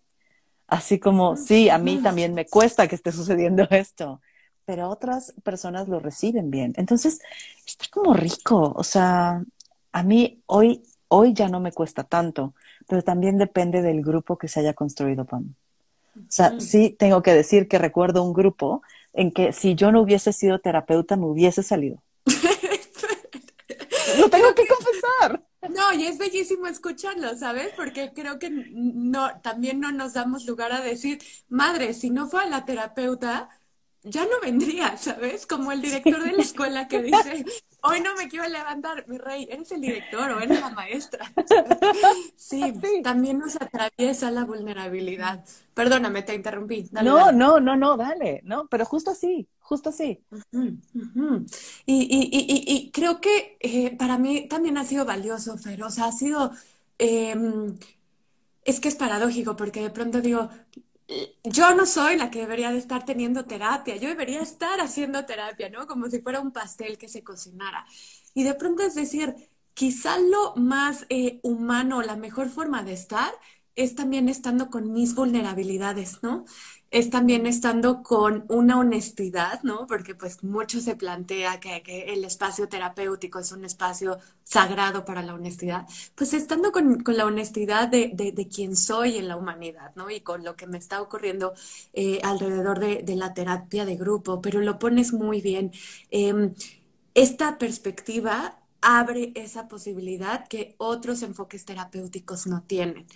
Así 0.68 1.00
como, 1.00 1.34
sí, 1.34 1.70
a 1.70 1.78
mí 1.78 1.96
también 1.96 2.34
me 2.34 2.46
cuesta 2.46 2.86
que 2.86 2.94
esté 2.94 3.10
sucediendo 3.10 3.66
esto, 3.70 4.20
pero 4.66 4.90
otras 4.90 5.32
personas 5.42 5.88
lo 5.88 5.98
reciben 5.98 6.50
bien. 6.50 6.74
Entonces, 6.76 7.20
está 7.66 7.86
como 7.90 8.12
rico. 8.12 8.74
O 8.76 8.84
sea, 8.84 9.42
a 9.92 10.02
mí 10.02 10.42
hoy, 10.44 10.82
hoy 11.08 11.32
ya 11.32 11.48
no 11.48 11.58
me 11.58 11.72
cuesta 11.72 12.04
tanto, 12.04 12.52
pero 12.86 13.02
también 13.02 13.38
depende 13.38 13.80
del 13.80 14.02
grupo 14.02 14.36
que 14.36 14.46
se 14.46 14.60
haya 14.60 14.74
construido, 14.74 15.24
Pam. 15.24 15.54
O 16.16 16.20
sea, 16.28 16.60
sí 16.60 16.90
tengo 16.90 17.22
que 17.22 17.32
decir 17.32 17.66
que 17.66 17.78
recuerdo 17.78 18.22
un 18.22 18.34
grupo 18.34 18.82
en 19.14 19.30
que 19.30 19.52
si 19.52 19.74
yo 19.74 19.90
no 19.90 20.02
hubiese 20.02 20.34
sido 20.34 20.58
terapeuta, 20.58 21.16
me 21.16 21.26
hubiese 21.26 21.62
salido. 21.62 22.02
lo 24.18 24.28
tengo 24.28 24.54
que 24.54 24.66
confesar. 24.66 25.47
No, 25.62 25.92
y 25.92 26.06
es 26.06 26.18
bellísimo 26.18 26.66
escucharlo, 26.66 27.36
¿sabes? 27.36 27.72
Porque 27.76 28.12
creo 28.14 28.38
que 28.38 28.48
no, 28.50 29.40
también 29.40 29.80
no 29.80 29.90
nos 29.90 30.12
damos 30.12 30.46
lugar 30.46 30.72
a 30.72 30.80
decir, 30.80 31.18
madre, 31.48 31.94
si 31.94 32.10
no 32.10 32.28
fue 32.28 32.42
a 32.42 32.46
la 32.46 32.64
terapeuta, 32.64 33.48
ya 34.02 34.24
no 34.24 34.40
vendría, 34.40 34.96
¿sabes? 34.96 35.46
Como 35.46 35.72
el 35.72 35.82
director 35.82 36.22
de 36.22 36.32
la 36.32 36.42
escuela 36.42 36.86
que 36.88 37.02
dice, 37.02 37.44
hoy 37.82 38.00
no 38.00 38.14
me 38.14 38.28
quiero 38.28 38.48
levantar, 38.48 39.06
mi 39.08 39.18
rey, 39.18 39.48
eres 39.50 39.72
el 39.72 39.80
director 39.80 40.30
o 40.30 40.40
eres 40.40 40.60
la 40.60 40.70
maestra. 40.70 41.30
Sí, 42.36 42.72
también 43.02 43.38
nos 43.38 43.56
atraviesa 43.56 44.30
la 44.30 44.44
vulnerabilidad. 44.44 45.44
Perdóname, 45.74 46.22
te 46.22 46.34
interrumpí. 46.34 46.88
no, 46.92 47.32
no, 47.32 47.60
no, 47.60 47.76
no, 47.76 47.96
dale, 47.96 48.40
no, 48.44 48.68
pero 48.68 48.84
justo 48.84 49.10
así, 49.10 49.48
justo 49.68 49.90
así. 49.90 50.24
Y, 51.86 51.94
y, 51.94 52.28
y, 52.32 52.64
y, 52.66 52.90
creo 52.90 53.20
que 53.20 53.58
eh, 53.60 53.94
para 53.96 54.16
mí 54.18 54.48
también 54.48 54.78
ha 54.78 54.84
sido 54.84 55.04
valioso, 55.04 55.58
Fer, 55.58 55.82
o 55.82 55.90
sea, 55.90 56.06
ha 56.06 56.12
sido 56.12 56.52
em, 56.98 57.78
es 58.64 58.80
que 58.80 58.88
es 58.88 58.96
paradójico 58.96 59.56
porque 59.56 59.82
de 59.82 59.90
pronto 59.90 60.20
digo, 60.22 60.50
yo 61.44 61.74
no 61.74 61.86
soy 61.86 62.16
la 62.16 62.30
que 62.30 62.40
debería 62.40 62.70
de 62.72 62.78
estar 62.78 63.04
teniendo 63.04 63.44
terapia, 63.44 63.96
yo 63.96 64.08
debería 64.08 64.40
estar 64.42 64.80
haciendo 64.80 65.24
terapia, 65.26 65.68
¿no? 65.70 65.86
Como 65.86 66.08
si 66.08 66.20
fuera 66.20 66.40
un 66.40 66.52
pastel 66.52 66.98
que 66.98 67.08
se 67.08 67.22
cocinara. 67.22 67.86
Y 68.34 68.44
de 68.44 68.54
pronto 68.54 68.82
es 68.82 68.94
decir, 68.94 69.34
quizá 69.74 70.18
lo 70.18 70.54
más 70.56 71.06
eh, 71.10 71.40
humano, 71.42 72.02
la 72.02 72.16
mejor 72.16 72.48
forma 72.48 72.82
de 72.82 72.94
estar 72.94 73.32
es 73.78 73.94
también 73.94 74.28
estando 74.28 74.70
con 74.70 74.92
mis 74.92 75.14
vulnerabilidades, 75.14 76.20
¿no? 76.20 76.44
Es 76.90 77.10
también 77.10 77.46
estando 77.46 78.02
con 78.02 78.44
una 78.48 78.76
honestidad, 78.78 79.62
¿no? 79.62 79.86
Porque 79.86 80.16
pues 80.16 80.42
mucho 80.42 80.80
se 80.80 80.96
plantea 80.96 81.60
que, 81.60 81.82
el 82.08 82.24
espacio 82.24 82.68
terapéutico 82.68 83.38
es 83.38 83.52
un 83.52 83.64
espacio 83.64 84.18
sagrado 84.42 85.04
para 85.04 85.22
la 85.22 85.34
honestidad. 85.34 85.86
Pues 86.16 86.34
estando 86.34 86.72
con, 86.72 87.04
la 87.06 87.24
honestidad 87.24 87.86
de, 87.88 88.10
de, 88.14 88.48
quién 88.48 88.74
soy 88.74 89.16
en 89.16 89.28
la 89.28 89.36
humanidad, 89.36 89.92
¿no? 89.94 90.10
Y 90.10 90.22
con 90.22 90.42
lo 90.42 90.56
que 90.56 90.66
me 90.66 90.78
está 90.78 91.00
ocurriendo 91.00 91.54
eh, 91.92 92.20
alrededor 92.24 92.80
de, 92.80 93.04
la 93.16 93.32
terapia 93.32 93.84
de 93.84 93.96
grupo, 93.96 94.40
pero 94.40 94.60
lo 94.60 94.80
pones 94.80 95.12
muy 95.12 95.40
bien. 95.40 95.70
Em, 96.10 96.54
esta 97.14 97.58
perspectiva 97.58 98.57
abre 98.80 99.32
esa 99.34 99.68
posibilidad 99.68 100.46
que 100.48 100.74
otros 100.78 101.22
enfoques 101.22 101.64
terapéuticos 101.64 102.46
no 102.46 102.62
tienen. 102.62 103.06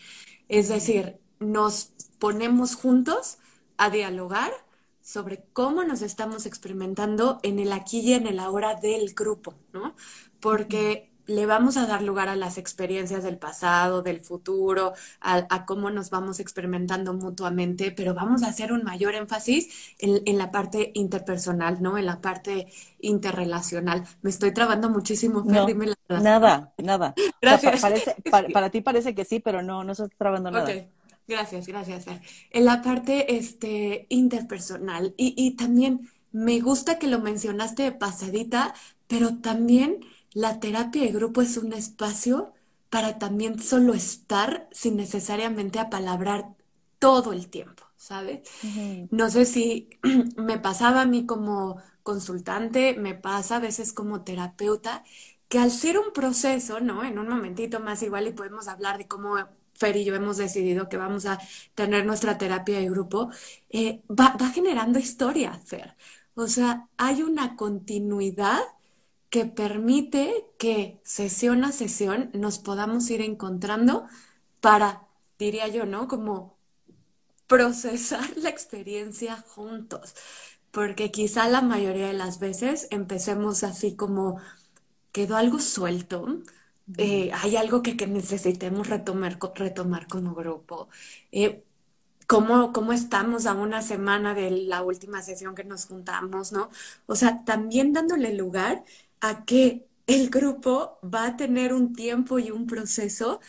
Es 0.48 0.68
decir, 0.68 1.18
nos 1.40 1.92
ponemos 2.18 2.74
juntos 2.74 3.38
a 3.76 3.90
dialogar 3.90 4.52
sobre 5.00 5.44
cómo 5.52 5.84
nos 5.84 6.02
estamos 6.02 6.46
experimentando 6.46 7.40
en 7.42 7.58
el 7.58 7.72
aquí 7.72 8.00
y 8.00 8.14
en 8.14 8.26
el 8.26 8.38
ahora 8.38 8.76
del 8.76 9.14
grupo, 9.14 9.54
¿no? 9.72 9.94
Porque 10.40 11.11
le 11.34 11.46
vamos 11.46 11.76
a 11.76 11.86
dar 11.86 12.02
lugar 12.02 12.28
a 12.28 12.36
las 12.36 12.58
experiencias 12.58 13.22
del 13.24 13.38
pasado, 13.38 14.02
del 14.02 14.20
futuro, 14.20 14.92
a, 15.20 15.64
cómo 15.64 15.90
nos 15.90 16.10
vamos 16.10 16.40
experimentando 16.40 17.14
mutuamente, 17.14 17.90
pero 17.90 18.14
vamos 18.14 18.42
a 18.42 18.48
hacer 18.48 18.72
un 18.72 18.84
mayor 18.84 19.14
énfasis 19.14 19.94
en, 19.98 20.38
la 20.38 20.50
parte 20.50 20.92
interpersonal, 20.94 21.82
¿no? 21.82 21.96
En 21.96 22.06
la 22.06 22.20
parte 22.20 22.68
interrelacional. 23.00 24.04
Me 24.20 24.30
estoy 24.30 24.52
trabando 24.52 24.90
muchísimo, 24.90 25.42
no, 25.44 25.66
Nada, 26.08 26.72
nada. 26.78 27.14
Gracias. 27.40 27.82
para, 28.52 28.70
ti 28.70 28.80
parece 28.80 29.14
que 29.14 29.24
sí, 29.24 29.40
pero 29.40 29.62
no, 29.62 29.84
no 29.84 29.92
estás 29.92 30.10
trabando 30.16 30.50
nada. 30.50 30.86
Gracias, 31.26 31.66
gracias. 31.66 32.04
En 32.50 32.64
la 32.64 32.82
parte 32.82 33.36
este, 33.36 34.06
interpersonal 34.10 35.14
y, 35.16 35.34
y 35.36 35.52
también 35.52 36.10
me 36.32 36.60
gusta 36.60 36.98
que 36.98 37.06
lo 37.06 37.20
mencionaste 37.20 37.84
de 37.84 37.92
pasadita, 37.92 38.74
pero 39.06 39.36
también 39.36 40.00
la 40.34 40.60
terapia 40.60 41.02
de 41.02 41.12
grupo 41.12 41.42
es 41.42 41.56
un 41.56 41.72
espacio 41.72 42.52
para 42.90 43.18
también 43.18 43.60
solo 43.60 43.94
estar 43.94 44.68
sin 44.72 44.96
necesariamente 44.96 45.78
apalabrar 45.78 46.54
todo 46.98 47.32
el 47.32 47.48
tiempo, 47.48 47.84
¿sabes? 47.96 48.42
No 49.10 49.30
sé 49.30 49.44
si 49.46 49.90
me 50.36 50.58
pasaba 50.58 51.02
a 51.02 51.06
mí 51.06 51.26
como 51.26 51.78
consultante, 52.02 52.94
me 52.98 53.14
pasa 53.14 53.56
a 53.56 53.60
veces 53.60 53.92
como 53.92 54.22
terapeuta, 54.24 55.04
que 55.48 55.58
al 55.58 55.70
ser 55.70 55.98
un 55.98 56.12
proceso, 56.12 56.80
¿no? 56.80 57.04
En 57.04 57.18
un 57.18 57.28
momentito 57.28 57.80
más 57.80 58.02
igual 58.02 58.26
y 58.26 58.32
podemos 58.32 58.68
hablar 58.68 58.98
de 58.98 59.06
cómo 59.08 59.36
Fer 59.74 59.96
y 59.96 60.04
yo 60.04 60.14
hemos 60.14 60.36
decidido 60.36 60.88
que 60.88 60.96
vamos 60.96 61.26
a 61.26 61.38
tener 61.74 62.06
nuestra 62.06 62.38
terapia 62.38 62.78
de 62.78 62.88
grupo, 62.90 63.30
eh, 63.70 64.02
va, 64.08 64.36
va 64.40 64.50
generando 64.50 64.98
historia, 64.98 65.54
Fer. 65.64 65.96
O 66.34 66.46
sea, 66.48 66.88
hay 66.96 67.22
una 67.22 67.56
continuidad 67.56 68.60
que 69.32 69.46
permite 69.46 70.46
que 70.58 71.00
sesión 71.04 71.64
a 71.64 71.72
sesión 71.72 72.30
nos 72.34 72.58
podamos 72.58 73.08
ir 73.08 73.22
encontrando 73.22 74.06
para, 74.60 75.08
diría 75.38 75.68
yo, 75.68 75.86
¿no? 75.86 76.06
Como 76.06 76.58
procesar 77.46 78.28
la 78.36 78.50
experiencia 78.50 79.38
juntos. 79.38 80.14
Porque 80.70 81.10
quizá 81.10 81.48
la 81.48 81.62
mayoría 81.62 82.08
de 82.08 82.12
las 82.12 82.40
veces 82.40 82.88
empecemos 82.90 83.64
así 83.64 83.96
como, 83.96 84.38
quedó 85.12 85.36
algo 85.36 85.60
suelto, 85.60 86.42
eh, 86.98 87.30
hay 87.32 87.56
algo 87.56 87.82
que, 87.82 87.94
necesitemos 88.06 88.88
retomar, 88.88 89.38
retomar 89.54 90.08
como 90.08 90.34
grupo. 90.34 90.90
Eh, 91.32 91.64
¿Cómo, 92.26 92.72
¿Cómo, 92.72 92.92
estamos 92.92 93.46
a 93.46 93.54
una 93.54 93.82
semana 93.82 94.34
de 94.34 94.50
la 94.50 94.82
última 94.82 95.22
sesión 95.22 95.54
que 95.54 95.64
nos 95.64 95.86
juntamos, 95.86 96.52
no? 96.52 96.70
O 97.06 97.16
sea, 97.16 97.44
también 97.44 97.92
dándole 97.94 98.34
lugar 98.34 98.84
a 99.22 99.46
que 99.46 99.88
el 100.08 100.30
grupo 100.30 100.98
va 101.04 101.26
a 101.28 101.36
tener 101.38 101.74
un 101.74 101.94
tiempo 101.94 102.40
y 102.40 102.52
un 102.52 102.66
proceso 102.68 103.40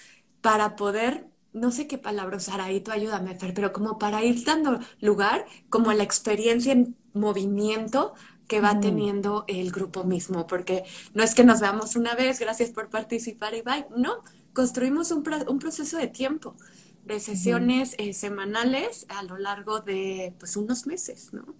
para 0.41 0.75
poder, 0.77 1.27
no 1.53 1.71
sé 1.71 1.87
qué 1.87 1.97
palabra 1.97 2.37
usar 2.37 2.61
ahí, 2.61 2.81
tú 2.81 2.91
ayúdame, 2.91 3.35
Fer, 3.39 3.53
pero 3.55 3.73
como 3.73 3.99
para 3.99 4.23
ir 4.23 4.43
dando 4.45 4.79
lugar 5.01 5.45
como 5.69 5.91
a 5.91 5.95
la 5.95 6.03
experiencia 6.03 6.73
en 6.73 6.97
movimiento 7.13 8.15
que 8.47 8.61
va 8.61 8.79
teniendo 8.79 9.45
el 9.47 9.71
grupo 9.71 10.03
mismo, 10.05 10.47
porque 10.47 10.83
no 11.13 11.23
es 11.23 11.35
que 11.35 11.43
nos 11.45 11.61
veamos 11.61 11.95
una 11.95 12.15
vez, 12.15 12.39
gracias 12.39 12.71
por 12.71 12.89
participar 12.89 13.55
y 13.55 13.61
bye, 13.61 13.87
no, 13.97 14.17
construimos 14.53 15.11
un, 15.11 15.23
un 15.47 15.59
proceso 15.59 15.97
de 15.97 16.07
tiempo 16.07 16.55
de 17.03 17.19
sesiones 17.19 17.95
eh, 17.99 18.13
semanales 18.13 19.05
a 19.09 19.23
lo 19.23 19.37
largo 19.37 19.81
de 19.81 20.35
pues 20.39 20.55
unos 20.57 20.87
meses, 20.87 21.33
¿no? 21.33 21.55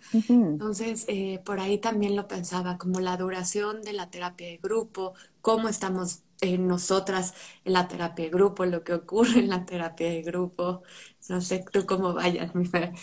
Entonces, 0.58 1.06
eh, 1.08 1.42
por 1.46 1.60
ahí 1.60 1.80
también 1.80 2.16
lo 2.16 2.28
pensaba, 2.28 2.78
como 2.78 3.00
la 3.00 3.18
duración 3.18 3.82
de 3.82 3.94
la 3.94 4.10
terapia 4.10 4.48
de 4.48 4.58
grupo, 4.58 5.14
cómo 5.42 5.68
estamos 5.70 6.24
eh, 6.42 6.58
nosotras 6.58 7.34
en 7.66 7.74
la 7.74 7.88
terapia 7.88 8.26
de 8.26 8.32
grupo, 8.32 8.66
lo 8.66 8.84
que 8.84 8.94
ocurre 8.94 9.40
en 9.40 9.50
la 9.50 9.66
terapia 9.66 10.10
de 10.10 10.22
grupo. 10.22 10.84
No 11.30 11.42
sé 11.42 11.66
tú 11.72 11.86
cómo 11.86 12.14
vayas, 12.14 12.54
mi 12.56 12.66
fe. 12.66 12.94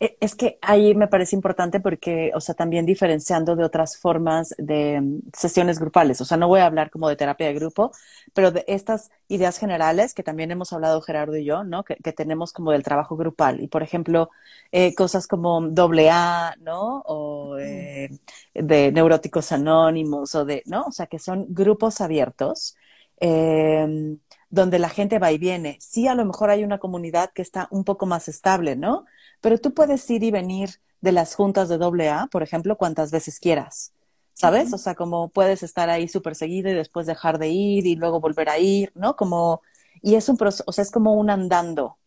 E, 0.00 0.16
es 0.20 0.34
que 0.34 0.58
ahí 0.62 0.94
me 0.94 1.08
parece 1.08 1.34
importante 1.34 1.80
porque, 1.80 2.30
o 2.34 2.40
sea, 2.40 2.54
también 2.54 2.86
diferenciando 2.86 3.56
de 3.56 3.64
otras 3.64 3.96
formas 3.98 4.54
de 4.58 5.00
mm, 5.00 5.20
sesiones 5.32 5.78
grupales. 5.78 6.20
O 6.20 6.24
sea, 6.24 6.36
no 6.36 6.48
voy 6.48 6.60
a 6.60 6.66
hablar 6.66 6.90
como 6.90 7.08
de 7.08 7.16
terapia 7.16 7.48
de 7.48 7.54
grupo, 7.54 7.92
pero 8.32 8.50
de 8.52 8.64
estas 8.68 9.10
ideas 9.28 9.58
generales 9.58 10.14
que 10.14 10.22
también 10.22 10.50
hemos 10.50 10.72
hablado 10.72 11.00
Gerardo 11.00 11.36
y 11.36 11.44
yo, 11.44 11.64
¿no? 11.64 11.84
Que, 11.84 11.96
tenemos 12.12 12.52
como 12.52 12.72
del 12.72 12.82
trabajo 12.82 13.16
grupal. 13.16 13.60
Y, 13.62 13.68
por 13.68 13.82
ejemplo, 13.82 14.30
eh, 14.72 14.94
cosas 14.94 15.26
como 15.26 15.60
doble 15.60 16.10
A, 16.10 16.54
¿no? 16.60 17.02
O 17.06 17.58
eh, 17.58 18.10
de 18.54 18.92
neuróticos 18.92 19.52
anónimos 19.52 20.34
o 20.34 20.44
de, 20.44 20.62
¿no? 20.66 20.84
O 20.86 20.92
sea, 20.92 21.06
que 21.06 21.18
son 21.18 21.46
grupos 21.48 22.00
abiertos. 22.00 22.76
Eh, 23.20 24.16
donde 24.50 24.78
la 24.78 24.88
gente 24.88 25.18
va 25.18 25.32
y 25.32 25.38
viene. 25.38 25.76
Sí, 25.80 26.06
a 26.08 26.14
lo 26.14 26.24
mejor 26.24 26.50
hay 26.50 26.64
una 26.64 26.78
comunidad 26.78 27.32
que 27.32 27.42
está 27.42 27.68
un 27.70 27.84
poco 27.84 28.06
más 28.06 28.28
estable, 28.28 28.76
¿no? 28.76 29.04
Pero 29.40 29.58
tú 29.58 29.74
puedes 29.74 30.08
ir 30.10 30.24
y 30.24 30.30
venir 30.30 30.70
de 31.00 31.12
las 31.12 31.34
juntas 31.34 31.68
de 31.68 31.78
doble 31.78 32.08
A, 32.08 32.26
por 32.26 32.42
ejemplo, 32.42 32.76
cuantas 32.76 33.10
veces 33.10 33.38
quieras. 33.40 33.92
¿Sabes? 34.32 34.72
O 34.72 34.78
sea, 34.78 34.94
como 34.94 35.30
puedes 35.30 35.64
estar 35.64 35.90
ahí 35.90 36.06
súper 36.06 36.36
seguido 36.36 36.70
y 36.70 36.74
después 36.74 37.06
dejar 37.06 37.38
de 37.38 37.48
ir 37.48 37.86
y 37.86 37.96
luego 37.96 38.20
volver 38.20 38.48
a 38.48 38.58
ir, 38.58 38.92
¿no? 38.94 39.16
Como, 39.16 39.62
y 40.00 40.14
es 40.14 40.28
un 40.28 40.36
proceso, 40.36 40.62
o 40.66 40.72
sea, 40.72 40.82
es 40.82 40.92
como 40.92 41.14
un 41.14 41.28
andando. 41.28 41.98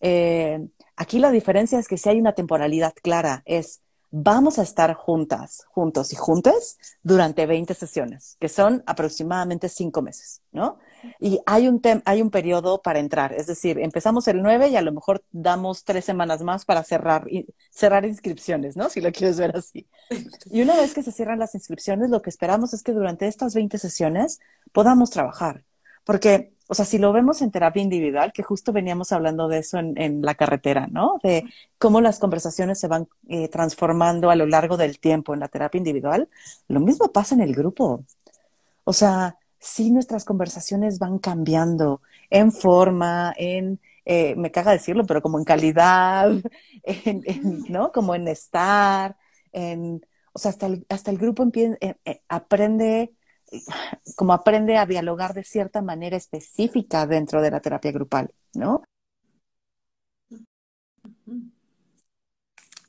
Eh, 0.00 0.66
aquí 0.96 1.18
la 1.18 1.30
diferencia 1.30 1.78
es 1.78 1.86
que 1.86 1.98
si 1.98 2.08
hay 2.08 2.18
una 2.18 2.32
temporalidad 2.32 2.94
clara, 3.02 3.42
es 3.44 3.82
vamos 4.16 4.60
a 4.60 4.62
estar 4.62 4.94
juntas, 4.94 5.64
juntos 5.68 6.12
y 6.12 6.16
juntas 6.16 6.78
durante 7.02 7.46
20 7.46 7.74
sesiones, 7.74 8.36
que 8.38 8.48
son 8.48 8.84
aproximadamente 8.86 9.68
cinco 9.68 10.02
meses, 10.02 10.40
¿no? 10.52 10.78
Y 11.20 11.40
hay 11.46 11.68
un, 11.68 11.80
hay 12.04 12.22
un 12.22 12.30
periodo 12.30 12.82
para 12.82 12.98
entrar, 12.98 13.32
es 13.32 13.46
decir, 13.46 13.78
empezamos 13.78 14.28
el 14.28 14.42
9 14.42 14.68
y 14.68 14.76
a 14.76 14.82
lo 14.82 14.92
mejor 14.92 15.22
damos 15.32 15.84
tres 15.84 16.04
semanas 16.04 16.42
más 16.42 16.64
para 16.64 16.82
cerrar, 16.82 17.26
cerrar 17.70 18.04
inscripciones, 18.04 18.76
¿no? 18.76 18.88
Si 18.88 19.00
lo 19.00 19.12
quieres 19.12 19.38
ver 19.38 19.56
así. 19.56 19.86
Y 20.50 20.62
una 20.62 20.76
vez 20.76 20.94
que 20.94 21.02
se 21.02 21.12
cierran 21.12 21.38
las 21.38 21.54
inscripciones, 21.54 22.10
lo 22.10 22.22
que 22.22 22.30
esperamos 22.30 22.74
es 22.74 22.82
que 22.82 22.92
durante 22.92 23.26
estas 23.26 23.54
20 23.54 23.78
sesiones 23.78 24.40
podamos 24.72 25.10
trabajar. 25.10 25.64
Porque, 26.04 26.52
o 26.68 26.74
sea, 26.74 26.84
si 26.84 26.98
lo 26.98 27.12
vemos 27.12 27.40
en 27.42 27.50
terapia 27.50 27.82
individual, 27.82 28.32
que 28.32 28.42
justo 28.42 28.72
veníamos 28.72 29.12
hablando 29.12 29.48
de 29.48 29.58
eso 29.58 29.78
en, 29.78 30.22
la 30.22 30.34
carretera, 30.34 30.86
¿no? 30.90 31.18
De 31.22 31.44
cómo 31.78 32.00
las 32.00 32.18
conversaciones 32.18 32.78
se 32.78 32.88
van 32.88 33.08
eh, 33.28 33.48
transformando 33.48 34.30
a 34.30 34.36
lo 34.36 34.46
largo 34.46 34.76
del 34.76 34.98
tiempo 34.98 35.34
en 35.34 35.40
la 35.40 35.48
terapia 35.48 35.78
individual, 35.78 36.28
lo 36.68 36.80
mismo 36.80 37.10
pasa 37.10 37.34
en 37.34 37.40
el 37.40 37.54
grupo. 37.54 38.04
O 38.84 38.92
sea, 38.92 39.38
sí 39.64 39.90
nuestras 39.90 40.24
conversaciones 40.24 40.98
van 40.98 41.18
cambiando 41.18 42.02
en 42.30 42.52
forma, 42.52 43.32
en, 43.36 43.80
eh, 44.04 44.34
me 44.36 44.50
caga 44.52 44.72
decirlo, 44.72 45.06
pero 45.06 45.22
como 45.22 45.38
en 45.38 45.44
calidad, 45.44 46.30
¿no? 47.70 47.90
Como 47.92 48.14
en 48.14 48.28
estar, 48.28 49.16
en, 49.52 50.04
o 50.32 50.38
sea, 50.38 50.50
hasta 50.50 50.66
el, 50.66 50.86
hasta 50.88 51.10
el 51.10 51.18
grupo 51.18 51.44
eh, 51.54 51.96
eh, 52.04 52.22
aprende, 52.28 53.14
como 54.16 54.32
aprende 54.32 54.76
a 54.76 54.86
dialogar 54.86 55.34
de 55.34 55.44
cierta 55.44 55.82
manera 55.82 56.16
específica 56.16 57.06
dentro 57.06 57.40
de 57.42 57.50
la 57.50 57.60
terapia 57.60 57.92
grupal, 57.92 58.34
¿no? 58.54 58.82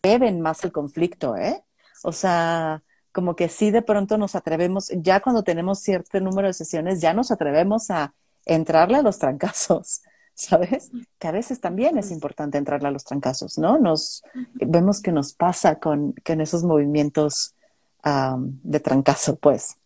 Deben 0.04 0.42
más 0.42 0.64
el 0.64 0.72
conflicto, 0.72 1.36
¿eh? 1.36 1.64
O 2.04 2.12
sea, 2.12 2.84
como 3.16 3.38
que 3.38 3.48
sí 3.48 3.72
de 3.72 3.82
pronto 3.82 4.18
nos 4.18 4.36
atrevemos, 4.36 4.92
ya 4.98 5.22
cuando 5.22 5.42
tenemos 5.42 5.80
cierto 5.80 6.20
número 6.20 6.50
de 6.50 6.54
sesiones, 6.54 7.00
ya 7.00 7.14
nos 7.14 7.32
atrevemos 7.32 7.90
a 7.90 8.14
entrarle 8.46 8.98
a 8.98 9.02
los 9.02 9.20
trancazos, 9.20 10.02
¿sabes? 10.34 10.92
Que 11.18 11.30
a 11.30 11.32
veces 11.32 11.62
también 11.62 11.98
es 11.98 12.12
importante 12.12 12.58
entrarle 12.58 12.90
a 12.90 12.92
los 12.92 13.06
trancazos, 13.06 13.58
¿no? 13.58 13.78
Nos 13.78 14.22
vemos 14.56 15.02
que 15.02 15.14
nos 15.14 15.32
pasa 15.32 15.80
con, 15.80 16.14
en 16.26 16.42
esos 16.42 16.66
movimientos 16.66 17.56
de 18.04 18.80
trancazo, 18.82 19.38
pues. 19.38 19.78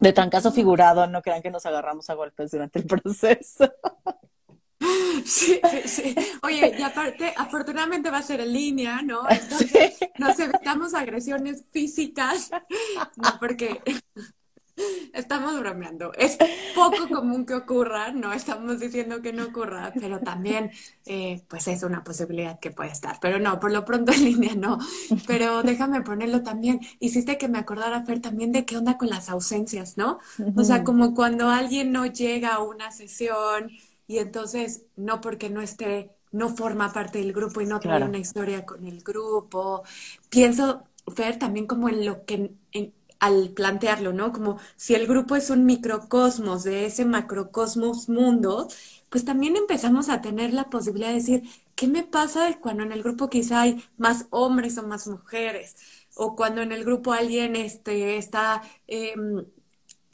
De 0.00 0.14
trancazo 0.14 0.50
figurado, 0.50 1.06
no 1.06 1.20
crean 1.20 1.42
que 1.42 1.50
nos 1.50 1.66
agarramos 1.66 2.08
a 2.08 2.14
golpes 2.14 2.50
durante 2.50 2.78
el 2.78 2.86
proceso. 2.86 3.70
Sí, 5.24 5.60
sí, 5.86 6.14
Oye, 6.42 6.74
y 6.78 6.82
aparte, 6.82 7.32
afortunadamente 7.36 8.10
va 8.10 8.18
a 8.18 8.22
ser 8.22 8.40
en 8.40 8.52
línea, 8.52 9.02
¿no? 9.02 9.22
Entonces 9.28 9.98
nos 10.18 10.38
evitamos 10.38 10.94
agresiones 10.94 11.64
físicas, 11.70 12.50
no, 13.16 13.38
porque 13.38 13.80
Estamos 15.12 15.58
bromeando. 15.60 16.12
Es 16.14 16.36
poco 16.74 17.08
común 17.08 17.46
que 17.46 17.54
ocurra, 17.54 18.10
no 18.10 18.32
estamos 18.32 18.80
diciendo 18.80 19.22
que 19.22 19.32
no 19.32 19.44
ocurra, 19.44 19.92
pero 19.94 20.18
también, 20.20 20.72
eh, 21.06 21.44
pues 21.48 21.68
es 21.68 21.84
una 21.84 22.02
posibilidad 22.02 22.58
que 22.58 22.72
puede 22.72 22.90
estar. 22.90 23.18
Pero 23.20 23.38
no, 23.38 23.60
por 23.60 23.70
lo 23.70 23.84
pronto 23.84 24.12
en 24.12 24.24
línea 24.24 24.54
no. 24.56 24.78
Pero 25.28 25.62
déjame 25.62 26.02
ponerlo 26.02 26.42
también. 26.42 26.80
Hiciste 26.98 27.38
que 27.38 27.48
me 27.48 27.58
acordara, 27.58 28.04
Fer, 28.04 28.20
también 28.20 28.50
de 28.50 28.64
qué 28.64 28.76
onda 28.76 28.98
con 28.98 29.08
las 29.08 29.28
ausencias, 29.28 29.96
¿no? 29.96 30.18
O 30.56 30.64
sea, 30.64 30.82
como 30.82 31.14
cuando 31.14 31.48
alguien 31.50 31.92
no 31.92 32.06
llega 32.06 32.54
a 32.54 32.62
una 32.62 32.90
sesión 32.90 33.70
y 34.06 34.18
entonces, 34.18 34.84
no 34.96 35.20
porque 35.20 35.50
no 35.50 35.60
esté, 35.62 36.10
no 36.32 36.54
forma 36.56 36.92
parte 36.92 37.18
del 37.18 37.32
grupo 37.32 37.60
y 37.60 37.66
no 37.66 37.80
trae 37.80 38.02
una 38.02 38.18
historia 38.18 38.64
con 38.66 38.86
el 38.86 39.02
grupo. 39.02 39.82
Pienso, 40.30 40.84
Fer, 41.14 41.38
también 41.38 41.66
como 41.66 41.88
en 41.88 42.04
lo 42.06 42.24
que... 42.24 42.52
En, 42.72 42.94
al 43.20 43.50
plantearlo, 43.54 44.12
¿no? 44.12 44.32
Como 44.32 44.58
si 44.76 44.94
el 44.94 45.06
grupo 45.06 45.34
es 45.36 45.48
un 45.48 45.64
microcosmos 45.64 46.62
de 46.64 46.84
ese 46.86 47.06
macrocosmos 47.06 48.08
mundo, 48.10 48.68
pues 49.08 49.24
también 49.24 49.56
empezamos 49.56 50.08
a 50.10 50.20
tener 50.20 50.52
la 50.52 50.68
posibilidad 50.70 51.08
de 51.08 51.14
decir, 51.14 51.42
¿qué 51.74 51.86
me 51.88 52.02
pasa 52.02 52.58
cuando 52.60 52.82
en 52.82 52.92
el 52.92 53.02
grupo 53.02 53.30
quizá 53.30 53.62
hay 53.62 53.82
más 53.96 54.26
hombres 54.30 54.76
o 54.78 54.82
más 54.86 55.06
mujeres? 55.08 55.76
O 56.14 56.36
cuando 56.36 56.62
en 56.62 56.72
el 56.72 56.84
grupo 56.84 57.12
alguien 57.12 57.56
este, 57.56 58.16
está 58.18 58.62
em, 58.86 59.44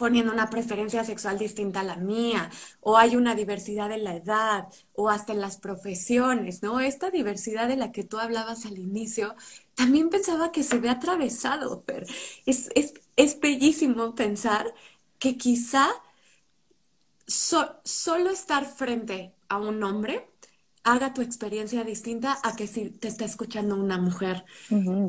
poniendo 0.01 0.33
una 0.33 0.49
preferencia 0.49 1.05
sexual 1.05 1.39
distinta 1.39 1.81
a 1.81 1.83
la 1.85 1.97
mía, 1.97 2.51
o 2.81 2.97
hay 2.97 3.17
una 3.17 3.35
diversidad 3.35 3.93
en 3.93 4.05
la 4.05 4.17
edad, 4.17 4.69
o 4.95 5.11
hasta 5.11 5.35
en 5.35 5.43
las 5.43 5.59
profesiones, 5.59 6.63
¿no? 6.63 6.81
Esta 6.81 7.11
diversidad 7.11 7.69
de 7.69 7.77
la 7.77 7.93
que 7.93 8.03
tú 8.03 8.17
hablabas 8.19 8.65
al 8.65 8.79
inicio, 8.79 9.35
también 9.75 10.09
pensaba 10.09 10.53
que 10.53 10.63
se 10.63 10.79
ve 10.79 10.89
atravesado, 10.89 11.83
pero 11.85 12.07
es, 12.47 12.71
es, 12.75 13.41
bellísimo 13.41 14.15
pensar 14.15 14.73
que 15.19 15.37
quizá 15.37 15.91
solo 17.27 18.31
estar 18.31 18.65
frente 18.65 19.35
a 19.51 19.59
un 19.59 19.83
hombre 19.85 20.30
haga 20.85 21.13
tu 21.15 21.23
experiencia 21.23 21.85
distinta 21.85 22.39
a 22.43 22.57
que 22.57 22.67
si 22.67 22.91
te 22.91 23.09
está 23.09 23.25
escuchando 23.25 23.77
una 23.77 23.99
mujer 23.99 24.45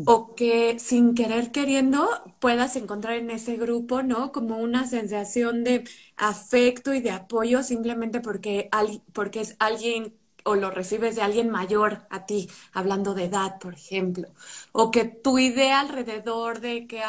o 0.03 0.35
que 0.35 0.79
sin 0.79 1.13
querer 1.15 1.51
queriendo 1.51 2.09
puedas 2.39 2.75
encontrar 2.75 3.15
en 3.15 3.29
ese 3.29 3.57
grupo, 3.57 4.03
¿no? 4.03 4.31
Como 4.31 4.57
una 4.57 4.87
sensación 4.87 5.63
de 5.63 5.83
afecto 6.17 6.93
y 6.93 7.01
de 7.01 7.11
apoyo 7.11 7.63
simplemente 7.63 8.19
porque, 8.21 8.69
porque 9.13 9.41
es 9.41 9.55
alguien 9.59 10.15
o 10.43 10.55
lo 10.55 10.71
recibes 10.71 11.15
de 11.15 11.21
alguien 11.21 11.49
mayor 11.49 12.01
a 12.09 12.25
ti, 12.25 12.49
hablando 12.73 13.13
de 13.13 13.25
edad, 13.25 13.59
por 13.59 13.73
ejemplo, 13.73 14.27
o 14.71 14.91
que 14.91 15.05
tu 15.05 15.39
idea 15.39 15.79
alrededor 15.79 16.59
de 16.61 16.87
que 16.87 17.01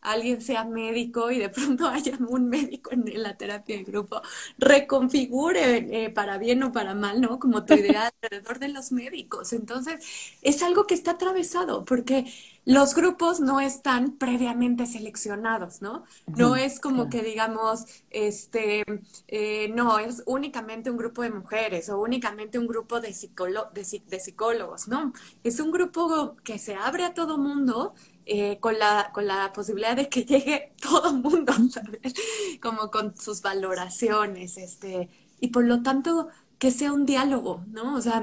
alguien 0.00 0.40
sea 0.40 0.64
médico 0.64 1.30
y 1.30 1.38
de 1.38 1.48
pronto 1.48 1.86
haya 1.88 2.16
un 2.28 2.48
médico 2.48 2.90
en 2.92 3.04
la 3.22 3.36
terapia 3.36 3.76
de 3.76 3.84
grupo 3.84 4.20
reconfigure 4.58 6.04
eh, 6.04 6.10
para 6.10 6.38
bien 6.38 6.62
o 6.62 6.72
para 6.72 6.94
mal, 6.94 7.20
¿no? 7.20 7.38
Como 7.38 7.64
tu 7.64 7.74
idea 7.74 8.10
alrededor 8.22 8.58
de 8.58 8.68
los 8.68 8.92
médicos. 8.92 9.52
Entonces, 9.52 10.04
es 10.42 10.62
algo 10.62 10.86
que 10.86 10.94
está 10.94 11.12
atravesado 11.12 11.84
porque 11.84 12.26
los 12.64 12.94
grupos 12.94 13.40
no 13.40 13.60
están 13.60 14.12
previamente 14.18 14.86
seleccionados, 14.86 15.80
¿no? 15.80 16.04
No 16.26 16.56
es 16.56 16.78
como 16.78 17.08
que 17.08 17.22
digamos, 17.22 17.86
este, 18.10 18.84
eh, 19.28 19.72
no, 19.74 19.98
es 19.98 20.22
únicamente 20.26 20.90
un 20.90 20.98
grupo 20.98 21.22
de 21.22 21.30
mujeres 21.30 21.88
o 21.88 22.00
únicamente 22.00 22.58
un 22.58 22.66
grupo 22.66 23.00
de, 23.00 23.08
de, 23.08 24.20
psicólogos, 24.20 24.88
¿no? 24.88 25.12
Es 25.42 25.58
un 25.58 25.70
grupo 25.70 26.36
que 26.44 26.58
se 26.58 26.74
abre 26.74 27.04
a 27.04 27.14
todo 27.14 27.38
mundo 27.38 27.94
eh, 28.26 28.58
con, 28.60 28.78
la, 28.78 29.10
con 29.12 29.26
la 29.26 29.52
posibilidad 29.52 29.96
de 29.96 30.08
que 30.08 30.24
llegue 30.24 30.72
todo 30.80 31.12
mundo, 31.12 31.52
¿sabes? 31.70 32.14
Como 32.60 32.90
con 32.90 33.16
sus 33.16 33.40
valoraciones, 33.42 34.58
este, 34.58 35.08
y 35.40 35.48
por 35.48 35.64
lo 35.64 35.82
tanto 35.82 36.28
que 36.60 36.70
sea 36.72 36.92
un 36.94 37.06
diálogo, 37.06 37.64
¿no? 37.68 37.96
O 37.96 38.02
sea, 38.02 38.22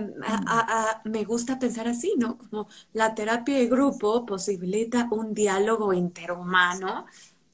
me 1.06 1.24
gusta 1.26 1.60
pensar 1.60 1.88
así, 1.88 2.14
¿no? 2.18 2.38
Como 2.38 2.68
la 2.94 3.16
terapia 3.16 3.58
de 3.58 3.68
grupo 3.68 4.26
posibilita 4.26 5.08
un 5.12 5.34
diálogo 5.34 5.94
interhumano 5.94 7.06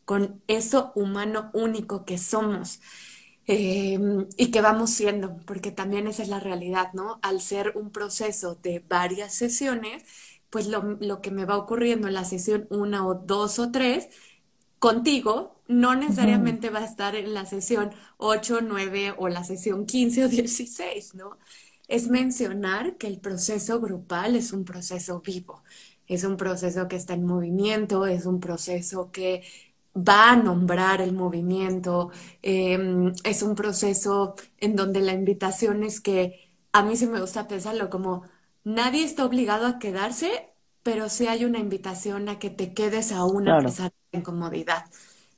con 0.06 0.44
eso 0.48 0.92
humano 0.96 1.50
único 1.54 2.06
que 2.06 2.18
somos 2.20 2.82
em, 3.46 4.28
y 4.38 4.52
que 4.52 4.62
vamos 4.62 4.92
siendo, 4.92 5.38
porque 5.46 5.72
también 5.72 6.08
esa 6.08 6.24
es 6.24 6.30
la 6.30 6.40
realidad, 6.40 6.94
¿no? 6.94 7.20
Al 7.24 7.42
ser 7.42 7.74
un 7.78 7.92
proceso 7.92 8.56
de 8.56 8.80
varias 8.88 9.34
sesiones, 9.34 10.04
pues 10.50 10.68
lo, 10.68 10.82
lo 11.02 11.22
que 11.22 11.32
me 11.32 11.46
va 11.46 11.58
ocurriendo 11.58 12.08
en 12.08 12.14
la 12.14 12.26
sesión 12.26 12.68
una 12.70 13.06
o 13.08 13.16
dos 13.16 13.60
o 13.60 13.72
tres, 13.72 14.10
contigo 14.80 15.53
no 15.68 15.96
necesariamente 15.96 16.70
va 16.70 16.80
a 16.80 16.86
estar 16.86 17.16
en 17.16 17.34
la 17.34 17.46
sesión 17.46 17.92
8, 18.18 18.60
9 18.62 19.14
o 19.18 19.30
la 19.30 19.44
sesión 19.44 19.86
15 19.86 20.26
o 20.26 20.30
16, 20.30 21.16
¿no? 21.16 21.38
Es 21.88 22.08
mencionar 22.10 22.98
que 22.98 23.08
el 23.08 23.20
proceso 23.20 23.80
grupal 23.82 24.36
es 24.36 24.54
un 24.54 24.66
proceso 24.66 25.22
vivo, 25.22 25.64
es 26.08 26.24
un 26.24 26.38
proceso 26.38 26.88
que 26.88 26.96
está 26.96 27.14
en 27.14 27.26
movimiento, 27.26 28.06
es 28.08 28.26
un 28.26 28.40
proceso 28.40 29.12
que 29.12 29.44
va 29.96 30.32
a 30.32 30.36
nombrar 30.36 31.02
el 31.02 31.14
movimiento, 31.14 32.12
em, 32.42 33.14
es 33.24 33.44
un 33.44 33.56
proceso 33.56 34.36
en 34.60 34.76
donde 34.76 35.02
la 35.02 35.14
invitación 35.14 35.84
es 35.84 36.02
que 36.02 36.50
a 36.72 36.84
mí 36.84 36.96
sí 36.96 37.06
me 37.08 37.22
gusta 37.22 37.48
pensarlo 37.48 37.90
como 37.90 38.24
nadie 38.64 39.04
está 39.04 39.26
obligado 39.26 39.68
a 39.68 39.78
quedarse, 39.80 40.50
pero 40.84 41.10
sí 41.10 41.28
hay 41.28 41.46
una 41.46 41.60
invitación 41.60 42.28
a 42.30 42.40
que 42.40 42.50
te 42.50 42.74
quedes 42.74 43.12
aún 43.12 43.48
a 43.48 43.60
pesar 43.60 43.92
de 43.92 43.98
la 44.14 44.20
incomodidad. 44.20 44.86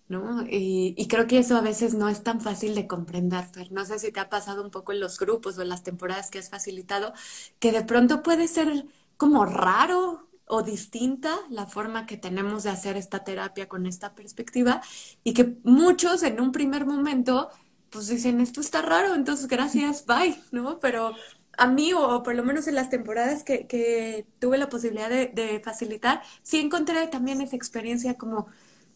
¿No? 0.07 0.43
Y, 0.49 1.07
creo 1.09 1.27
que 1.27 1.39
eso 1.39 1.57
a 1.57 1.61
veces 1.61 1.93
no 1.95 2.09
es 2.09 2.23
tan 2.23 2.41
fácil 2.41 2.75
de 2.75 2.87
comprender, 2.87 3.45
Fer. 3.45 3.71
No 3.71 3.85
sé 3.85 3.99
si 3.99 4.11
te 4.11 4.19
ha 4.19 4.29
pasado 4.29 4.63
un 4.63 4.71
poco 4.71 4.91
en 4.91 4.99
los 4.99 5.17
grupos 5.19 5.57
o 5.57 5.61
en 5.61 5.69
las 5.69 5.83
temporadas 5.83 6.29
que 6.29 6.39
has 6.39 6.49
facilitado, 6.49 7.13
que 7.59 7.71
de 7.71 7.83
pronto 7.83 8.23
puede 8.23 8.47
ser 8.47 8.85
como 9.17 9.45
raro 9.45 10.29
o 10.47 10.61
distinta 10.61 11.35
la 11.49 11.65
forma 11.65 12.05
que 12.05 12.17
tenemos 12.17 12.63
de 12.63 12.69
hacer 12.69 12.97
esta 12.97 13.23
terapia 13.23 13.67
con 13.67 13.87
esta 13.87 14.13
perspectiva 14.13 14.81
y 15.23 15.33
que 15.33 15.57
muchos 15.63 16.21
en 16.23 16.39
un 16.39 16.51
primer 16.51 16.85
momento 16.85 17.49
pues 17.89 18.07
dicen, 18.07 18.41
esto 18.41 18.61
está 18.61 18.81
raro, 18.81 19.15
entonces 19.15 19.47
gracias, 19.47 20.05
bye, 20.05 20.37
¿no? 20.51 20.79
Pero 20.79 21.13
a 21.57 21.67
mí, 21.67 21.93
o 21.93 22.23
por 22.23 22.35
lo 22.35 22.43
menos 22.43 22.67
en 22.67 22.75
las 22.75 22.89
temporadas 22.89 23.43
que, 23.43 24.27
tuve 24.39 24.57
la 24.57 24.69
posibilidad 24.69 25.09
de, 25.09 25.27
de 25.27 25.61
facilitar, 25.63 26.21
sí 26.43 26.59
encontré 26.59 27.07
también 27.07 27.41
esa 27.41 27.55
experiencia 27.55 28.15
como 28.15 28.47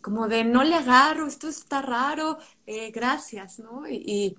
como 0.01 0.27
de 0.27 0.43
no 0.43 0.63
le 0.63 0.75
agarro, 0.75 1.27
esto 1.27 1.47
está 1.47 1.81
raro, 1.81 2.37
eh, 2.65 2.91
gracias, 2.91 3.59
¿no? 3.59 3.87
Y, 3.87 4.35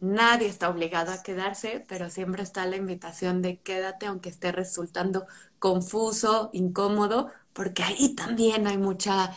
nadie 0.00 0.48
está 0.48 0.68
obligado 0.68 1.12
a 1.12 1.22
quedarse, 1.22 1.84
pero 1.86 2.10
siempre 2.10 2.42
está 2.42 2.66
la 2.66 2.76
invitación 2.76 3.40
de 3.40 3.60
quédate 3.60 4.06
aunque 4.06 4.30
esté 4.30 4.50
resultando 4.50 5.26
confuso, 5.60 6.50
incómodo, 6.52 7.28
porque 7.52 7.84
ahí 7.84 8.14
también 8.16 8.66
hay 8.66 8.78
mucha 8.78 9.32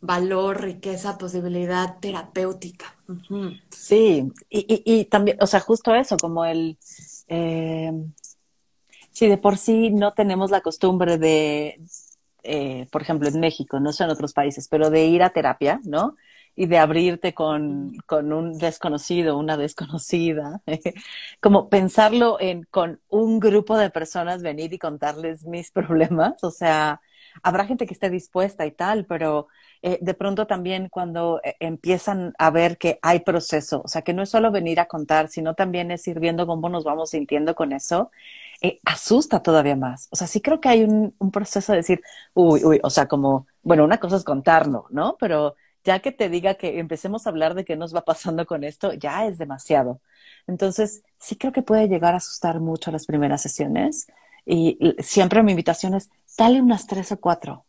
valor, 0.00 0.62
riqueza, 0.62 1.16
posibilidad 1.16 2.00
terapéutica. 2.00 2.96
Sí, 3.70 4.32
y, 4.48 5.04
también, 5.04 5.36
o 5.40 5.46
sea, 5.46 5.60
justo 5.60 5.94
eso, 5.94 6.16
como 6.16 6.44
el... 6.44 6.76
Eh, 7.28 7.92
si 9.12 9.28
de 9.28 9.38
por 9.38 9.58
sí 9.58 9.90
no 9.90 10.12
tenemos 10.14 10.50
la 10.50 10.60
costumbre 10.60 11.18
de, 11.18 11.80
eh, 12.44 12.86
por 12.92 13.02
ejemplo, 13.02 13.28
en 13.28 13.40
México, 13.40 13.80
no 13.80 13.92
sé 13.92 14.04
en 14.04 14.10
otros 14.10 14.32
países, 14.32 14.68
pero 14.68 14.90
de 14.90 15.06
ir 15.06 15.22
a 15.22 15.30
terapia, 15.30 15.80
¿no? 15.84 16.16
Y 16.56 16.66
de 16.66 16.78
abrirte 16.78 17.32
con, 17.34 17.96
con 18.06 18.32
un 18.32 18.58
desconocido, 18.58 19.38
una 19.38 19.56
desconocida, 19.56 20.62
como 21.40 21.68
pensarlo 21.68 22.38
en 22.40 22.64
con 22.70 23.00
un 23.08 23.40
grupo 23.40 23.78
de 23.78 23.90
personas 23.90 24.42
venir 24.42 24.72
y 24.72 24.78
contarles 24.78 25.46
mis 25.46 25.70
problemas, 25.72 26.42
o 26.44 26.50
sea, 26.50 27.00
habrá 27.42 27.66
gente 27.66 27.86
que 27.86 27.94
esté 27.94 28.10
dispuesta 28.10 28.66
y 28.66 28.72
tal, 28.72 29.06
pero 29.06 29.48
eh, 29.82 29.98
de 30.00 30.14
pronto 30.14 30.46
también 30.46 30.88
cuando 30.88 31.40
eh, 31.44 31.56
empiezan 31.60 32.34
a 32.38 32.50
ver 32.50 32.78
que 32.78 32.98
hay 33.02 33.20
proceso, 33.20 33.82
o 33.84 33.88
sea, 33.88 34.02
que 34.02 34.12
no 34.14 34.22
es 34.22 34.30
solo 34.30 34.50
venir 34.50 34.80
a 34.80 34.86
contar, 34.86 35.28
sino 35.28 35.54
también 35.54 35.90
es 35.90 36.06
ir 36.08 36.20
viendo 36.20 36.46
cómo 36.46 36.68
nos 36.68 36.84
vamos 36.84 37.10
sintiendo 37.10 37.54
con 37.54 37.72
eso, 37.72 38.10
eh, 38.60 38.78
asusta 38.84 39.42
todavía 39.42 39.76
más. 39.76 40.08
O 40.10 40.16
sea, 40.16 40.26
sí 40.26 40.40
creo 40.40 40.60
que 40.60 40.68
hay 40.68 40.84
un, 40.84 41.14
proceso 41.32 41.72
de 41.72 41.78
decir, 41.78 42.02
uy, 42.34 42.64
uy, 42.64 42.80
o 42.82 42.90
sea, 42.90 43.06
como, 43.08 43.46
bueno, 43.62 43.84
una 43.84 43.98
cosa 43.98 44.16
es 44.16 44.24
contarlo, 44.24 44.86
¿no? 44.90 45.16
Pero 45.18 45.56
ya 45.84 46.00
que 46.00 46.12
te 46.12 46.28
diga 46.28 46.54
que 46.54 46.78
empecemos 46.78 47.26
a 47.26 47.30
hablar 47.30 47.54
de 47.54 47.64
qué 47.64 47.76
nos 47.76 47.94
va 47.94 48.02
pasando 48.04 48.44
con 48.46 48.64
esto, 48.64 48.92
ya 48.92 49.26
es 49.26 49.38
demasiado. 49.38 50.00
Entonces, 50.46 51.02
sí 51.18 51.36
creo 51.36 51.52
que 51.52 51.62
puede 51.62 51.88
llegar 51.88 52.14
a 52.14 52.18
asustar 52.18 52.60
mucho 52.60 52.90
las 52.90 53.06
primeras 53.06 53.42
sesiones. 53.42 54.06
Y 54.44 54.78
siempre 54.98 55.42
mi 55.42 55.52
invitación 55.52 55.94
es, 55.94 56.10
dale 56.36 56.60
unas 56.60 56.86
tres 56.86 57.12
o 57.12 57.20
cuatro, 57.20 57.66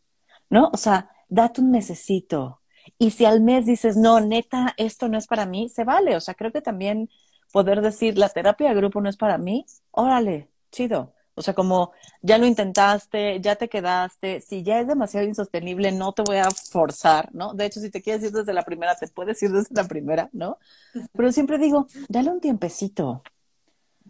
¿no? 0.50 0.70
O 0.74 0.78
sea, 0.78 1.12
date 1.30 1.62
un 1.62 1.72
necesito. 1.72 2.62
Y 2.98 3.12
si 3.12 3.26
al 3.26 3.42
mes 3.42 3.66
dices, 3.66 3.98
no, 3.98 4.20
neta, 4.20 4.74
esto 4.78 5.08
no 5.08 5.18
es 5.18 5.28
para 5.28 5.46
mí, 5.46 5.70
se 5.70 5.84
vale. 5.84 6.16
O 6.16 6.22
sea, 6.22 6.34
creo 6.34 6.52
que 6.52 6.62
también 6.62 7.10
poder 7.52 7.82
decir, 7.82 8.18
la 8.18 8.30
terapia 8.30 8.70
de 8.70 8.76
grupo 8.76 9.02
no 9.02 9.10
es 9.10 9.18
para 9.18 9.38
mí, 9.38 9.66
órale, 9.92 10.51
chido. 10.72 11.14
O 11.34 11.42
sea, 11.42 11.54
como 11.54 11.92
ya 12.22 12.38
lo 12.38 12.46
intentaste, 12.46 13.40
ya 13.40 13.56
te 13.56 13.70
quedaste, 13.70 14.42
si 14.42 14.64
ya 14.64 14.80
es 14.80 14.88
demasiado 14.88 15.26
insostenible, 15.26 15.92
no 15.92 16.12
te 16.12 16.24
voy 16.24 16.38
a 16.38 16.50
forzar, 16.52 17.34
¿no? 17.34 17.54
De 17.54 17.66
hecho, 17.66 17.80
si 17.80 17.90
te 17.90 18.02
quieres 18.02 18.24
ir 18.24 18.32
desde 18.32 18.54
la 18.54 18.64
primera, 18.64 18.96
te 18.96 19.08
puedes 19.08 19.42
ir 19.42 19.52
desde 19.52 19.74
la 19.74 19.88
primera, 19.88 20.30
¿no? 20.34 20.58
Pero 21.14 21.32
siempre 21.32 21.58
digo, 21.58 21.88
dale 22.10 22.30
un 22.30 22.42
tiempecito. 22.42 23.24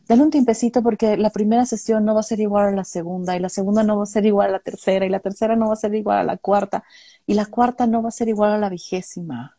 Dale 0.08 0.24
un 0.24 0.32
tiempecito 0.32 0.82
porque 0.82 1.15
la 1.15 1.30
primera 1.30 1.65
sesión 1.65 2.04
no 2.04 2.15
va 2.15 2.21
a 2.21 2.24
ser 2.24 2.39
igual 2.39 2.65
a 2.67 2.71
la 2.71 2.84
segunda 2.84 3.36
y 3.38 3.39
la 3.39 3.50
segunda 3.50 3.84
no 3.84 3.97
va 3.97 4.04
a 4.04 4.08
ser 4.08 4.26
igual 4.26 4.50
a 4.50 4.54
la 4.54 4.60
tercera 4.60 5.06
y 5.06 5.10
la 5.10 5.19
tercera 5.19 5.56
no 5.56 5.67
va 5.67 5.74
a 5.74 5.78
ser 5.78 5.93
igual 5.95 6.17
a 6.17 6.24
la 6.24 6.38
cuarta 6.38 6.84
y 7.28 7.36
la 7.36 7.45
cuarta 7.45 7.88
no 7.88 8.02
va 8.02 8.10
a 8.10 8.12
ser 8.12 8.28
igual 8.28 8.52
a 8.52 8.58
la 8.58 8.67
vigésima. 8.67 9.58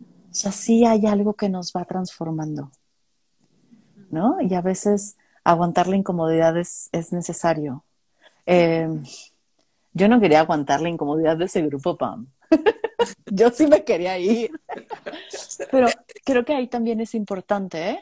O 0.00 0.34
sea, 0.34 0.50
sí 0.50 0.84
hay 0.84 1.06
algo 1.06 1.34
que 1.34 1.48
nos 1.48 1.72
va 1.72 1.84
transformando, 1.84 2.72
¿no? 4.10 4.40
Y 4.40 4.54
a 4.54 4.60
veces 4.60 5.16
aguantar 5.44 5.86
la 5.86 5.96
incomodidad 5.96 6.56
es, 6.56 6.90
necesario. 7.12 7.84
Eh, 8.46 8.88
yo 9.92 10.08
no 10.08 10.20
quería 10.20 10.40
aguantar 10.40 10.80
la 10.80 10.88
incomodidad 10.88 11.36
de 11.36 11.44
ese 11.44 11.62
grupo, 11.62 11.96
Pam. 11.96 12.26
yo 13.26 13.50
sí 13.50 13.66
me 13.66 13.84
quería 13.84 14.18
ir. 14.18 14.50
Pero 15.70 15.86
creo 16.24 16.44
que 16.44 16.54
ahí 16.54 16.66
también 16.66 17.00
es 17.00 17.14
importante 17.14 17.90
¿eh? 17.90 18.00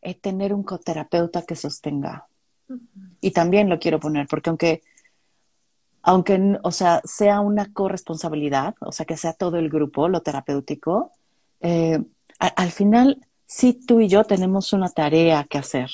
Eh, 0.00 0.14
tener 0.14 0.54
un 0.54 0.62
coterapeuta 0.62 1.42
que 1.42 1.54
sostenga. 1.54 2.26
Y 3.20 3.30
también 3.30 3.68
lo 3.68 3.78
quiero 3.78 3.98
poner, 3.98 4.26
porque 4.26 4.50
aunque, 4.50 4.82
aunque, 6.02 6.58
o 6.62 6.70
sea, 6.70 7.00
sea 7.04 7.40
una 7.40 7.72
corresponsabilidad, 7.72 8.74
o 8.80 8.92
sea, 8.92 9.06
que 9.06 9.16
sea 9.16 9.32
todo 9.32 9.56
el 9.56 9.70
grupo, 9.70 10.08
lo 10.08 10.20
terapéutico, 10.20 11.12
al 11.60 12.70
final 12.70 13.26
sí 13.46 13.72
tú 13.72 14.00
y 14.00 14.08
yo 14.08 14.24
tenemos 14.24 14.74
una 14.74 14.90
tarea 14.90 15.44
que 15.44 15.58
hacer. 15.58 15.90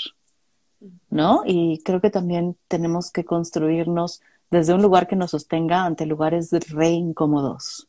¿No? 1.10 1.42
Y 1.46 1.82
creo 1.84 2.00
que 2.00 2.10
también 2.10 2.56
tenemos 2.68 3.10
que 3.10 3.24
construirnos 3.24 4.20
desde 4.50 4.74
un 4.74 4.82
lugar 4.82 5.06
que 5.06 5.16
nos 5.16 5.32
sostenga 5.32 5.84
ante 5.84 6.06
lugares 6.06 6.50
re 6.70 6.90
incómodos. 6.90 7.88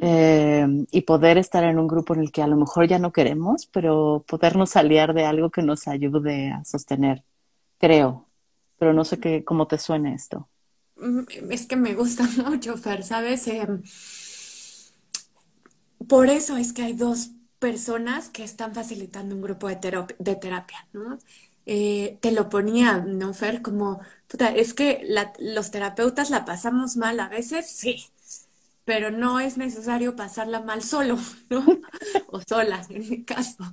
Eh, 0.00 0.66
y 0.90 1.02
poder 1.02 1.38
estar 1.38 1.64
en 1.64 1.78
un 1.78 1.88
grupo 1.88 2.14
en 2.14 2.20
el 2.20 2.32
que 2.32 2.42
a 2.42 2.46
lo 2.46 2.56
mejor 2.56 2.86
ya 2.88 2.98
no 2.98 3.12
queremos, 3.12 3.66
pero 3.66 4.24
podernos 4.26 4.76
aliar 4.76 5.14
de 5.14 5.24
algo 5.24 5.50
que 5.50 5.62
nos 5.62 5.88
ayude 5.88 6.50
a 6.50 6.64
sostener, 6.64 7.24
creo. 7.78 8.26
Pero 8.78 8.92
no 8.92 9.04
sé 9.04 9.18
qué, 9.18 9.44
cómo 9.44 9.66
te 9.66 9.78
suena 9.78 10.12
esto. 10.12 10.48
Mm, 10.96 11.20
es 11.50 11.66
que 11.66 11.76
me 11.76 11.94
gusta 11.94 12.24
mucho, 12.46 12.76
Fer, 12.76 13.04
¿sabes? 13.04 13.46
Em, 13.48 13.82
por 16.08 16.28
eso 16.28 16.56
es 16.56 16.72
que 16.72 16.82
hay 16.82 16.92
dos 16.94 17.30
personas 17.58 18.28
que 18.28 18.42
están 18.42 18.74
facilitando 18.74 19.36
un 19.36 19.42
grupo 19.42 19.68
de, 19.68 19.76
de 20.18 20.36
terapia, 20.36 20.88
¿no? 20.92 21.18
Eh, 21.66 22.18
te 22.20 22.32
lo 22.32 22.48
ponía, 22.48 22.98
¿no, 22.98 23.34
Fer? 23.34 23.62
Como, 23.62 24.00
puta, 24.28 24.48
es 24.54 24.74
que 24.74 25.06
los 25.38 25.70
terapeutas 25.70 26.30
la 26.30 26.44
pasamos 26.44 26.96
mal 26.96 27.20
a 27.20 27.28
veces, 27.28 27.70
sí, 27.70 28.04
pero 28.84 29.10
no 29.10 29.40
es 29.40 29.56
necesario 29.58 30.16
pasarla 30.16 30.60
mal 30.60 30.82
solo, 30.82 31.18
¿no? 31.50 31.64
o 32.28 32.40
sola, 32.40 32.84
en 32.90 33.08
mi 33.08 33.24
caso. 33.24 33.64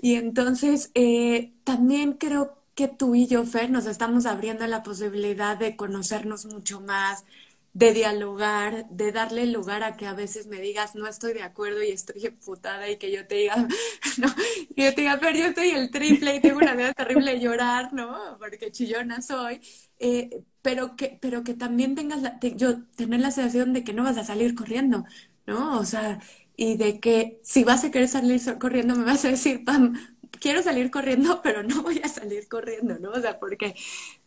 Y 0.00 0.14
entonces, 0.16 0.90
eh, 0.94 1.52
también 1.64 2.14
creo 2.14 2.56
que 2.74 2.88
tú 2.88 3.14
y 3.14 3.26
yo, 3.26 3.44
Fer, 3.44 3.70
nos 3.70 3.86
estamos 3.86 4.26
abriendo 4.26 4.66
la 4.66 4.82
posibilidad 4.82 5.56
de 5.56 5.76
conocernos 5.76 6.46
mucho 6.46 6.80
más, 6.80 7.24
de 7.74 7.92
dialogar, 7.92 8.88
de 8.90 9.12
darle 9.12 9.46
lugar 9.46 9.82
a 9.82 9.96
que 9.96 10.06
a 10.06 10.14
veces 10.14 10.46
me 10.46 10.60
digas 10.60 10.94
no 10.94 11.08
estoy 11.08 11.34
de 11.34 11.42
acuerdo 11.42 11.82
y 11.82 11.90
estoy 11.90 12.24
emputada 12.26 12.88
y 12.88 12.98
que 12.98 13.10
yo 13.12 13.26
te 13.26 13.34
diga, 13.36 13.56
no, 14.18 14.28
yo 14.76 14.94
te 14.94 15.00
diga, 15.02 15.18
pero 15.20 15.36
yo 15.38 15.46
estoy 15.46 15.70
el 15.70 15.90
triple 15.90 16.36
y 16.36 16.40
tengo 16.40 16.58
una 16.58 16.74
vida 16.74 16.92
terrible 16.94 17.32
de 17.32 17.40
llorar, 17.40 17.92
¿no? 17.92 18.38
Porque 18.38 18.70
chillona 18.70 19.20
soy, 19.22 19.60
eh, 19.98 20.30
pero, 20.62 20.94
que, 20.96 21.18
pero 21.20 21.42
que 21.44 21.54
también 21.54 21.94
tengas, 21.96 22.22
la, 22.22 22.38
yo 22.40 22.84
tener 22.96 23.20
la 23.20 23.30
sensación 23.32 23.72
de 23.72 23.82
que 23.84 23.92
no 23.92 24.04
vas 24.04 24.18
a 24.18 24.24
salir 24.24 24.54
corriendo, 24.54 25.04
¿no? 25.46 25.78
O 25.78 25.84
sea, 25.84 26.20
y 26.56 26.76
de 26.76 27.00
que 27.00 27.40
si 27.42 27.64
vas 27.64 27.84
a 27.84 27.90
querer 27.90 28.08
salir 28.08 28.40
corriendo 28.58 28.94
me 28.94 29.04
vas 29.04 29.24
a 29.24 29.28
decir, 29.30 29.64
Pam, 29.64 29.94
quiero 30.40 30.62
salir 30.62 30.90
corriendo, 30.92 31.40
pero 31.42 31.62
no 31.64 31.82
voy 31.82 32.00
a 32.04 32.08
salir 32.08 32.46
corriendo, 32.48 32.98
¿no? 33.00 33.10
O 33.12 33.20
sea, 33.20 33.38
porque 33.40 33.74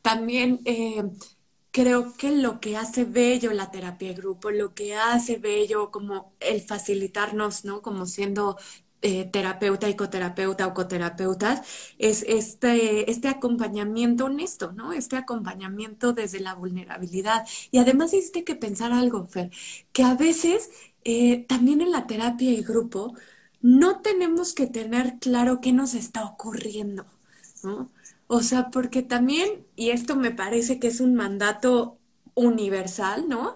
también... 0.01 0.59
Eh, 0.65 1.03
creo 1.77 2.17
que 2.17 2.31
lo 2.31 2.59
que 2.59 2.75
hace 2.75 3.05
bello 3.05 3.53
la 3.53 3.69
terapia 3.69 4.07
de 4.09 4.15
grupo, 4.15 4.49
lo 4.49 4.73
que 4.73 4.95
hace 4.95 5.37
bello 5.37 5.91
como 5.91 6.33
el 6.39 6.61
facilitarnos, 6.61 7.65
¿no? 7.65 7.83
Como 7.83 8.07
siendo 8.07 8.57
eh, 9.03 9.25
terapeuta 9.25 9.87
y 9.87 9.95
coterapeuta 9.95 10.65
o 10.65 10.73
coterapeutas, 10.73 11.61
es 11.99 12.23
este, 12.27 13.11
este 13.11 13.27
acompañamiento 13.27 14.25
honesto, 14.25 14.71
¿no? 14.71 14.91
Este 14.91 15.17
acompañamiento 15.17 16.13
desde 16.13 16.39
la 16.39 16.55
vulnerabilidad. 16.55 17.47
Y 17.69 17.77
además 17.77 18.11
hiciste 18.13 18.43
que 18.43 18.55
pensar 18.55 18.91
algo, 18.91 19.27
Fer, 19.27 19.51
que 19.93 20.01
a 20.03 20.15
veces 20.15 20.71
eh, 21.03 21.45
también 21.47 21.81
en 21.81 21.91
la 21.91 22.07
terapia 22.07 22.51
de 22.51 22.63
grupo 22.63 23.13
no 23.61 24.01
tenemos 24.01 24.53
que 24.53 24.65
tener 24.67 25.19
claro 25.19 25.61
qué 25.61 25.73
nos 25.73 25.93
está 25.93 26.25
ocurriendo, 26.25 27.05
¿no? 27.63 27.91
O 28.27 28.41
sea, 28.43 28.69
porque 28.71 29.03
también, 29.03 29.67
y 29.75 29.91
esto 29.91 30.15
me 30.15 30.31
parece 30.31 30.79
que 30.79 30.87
es 30.87 30.99
un 31.01 31.15
mandato 31.15 31.99
universal, 32.35 33.29
¿no? 33.29 33.55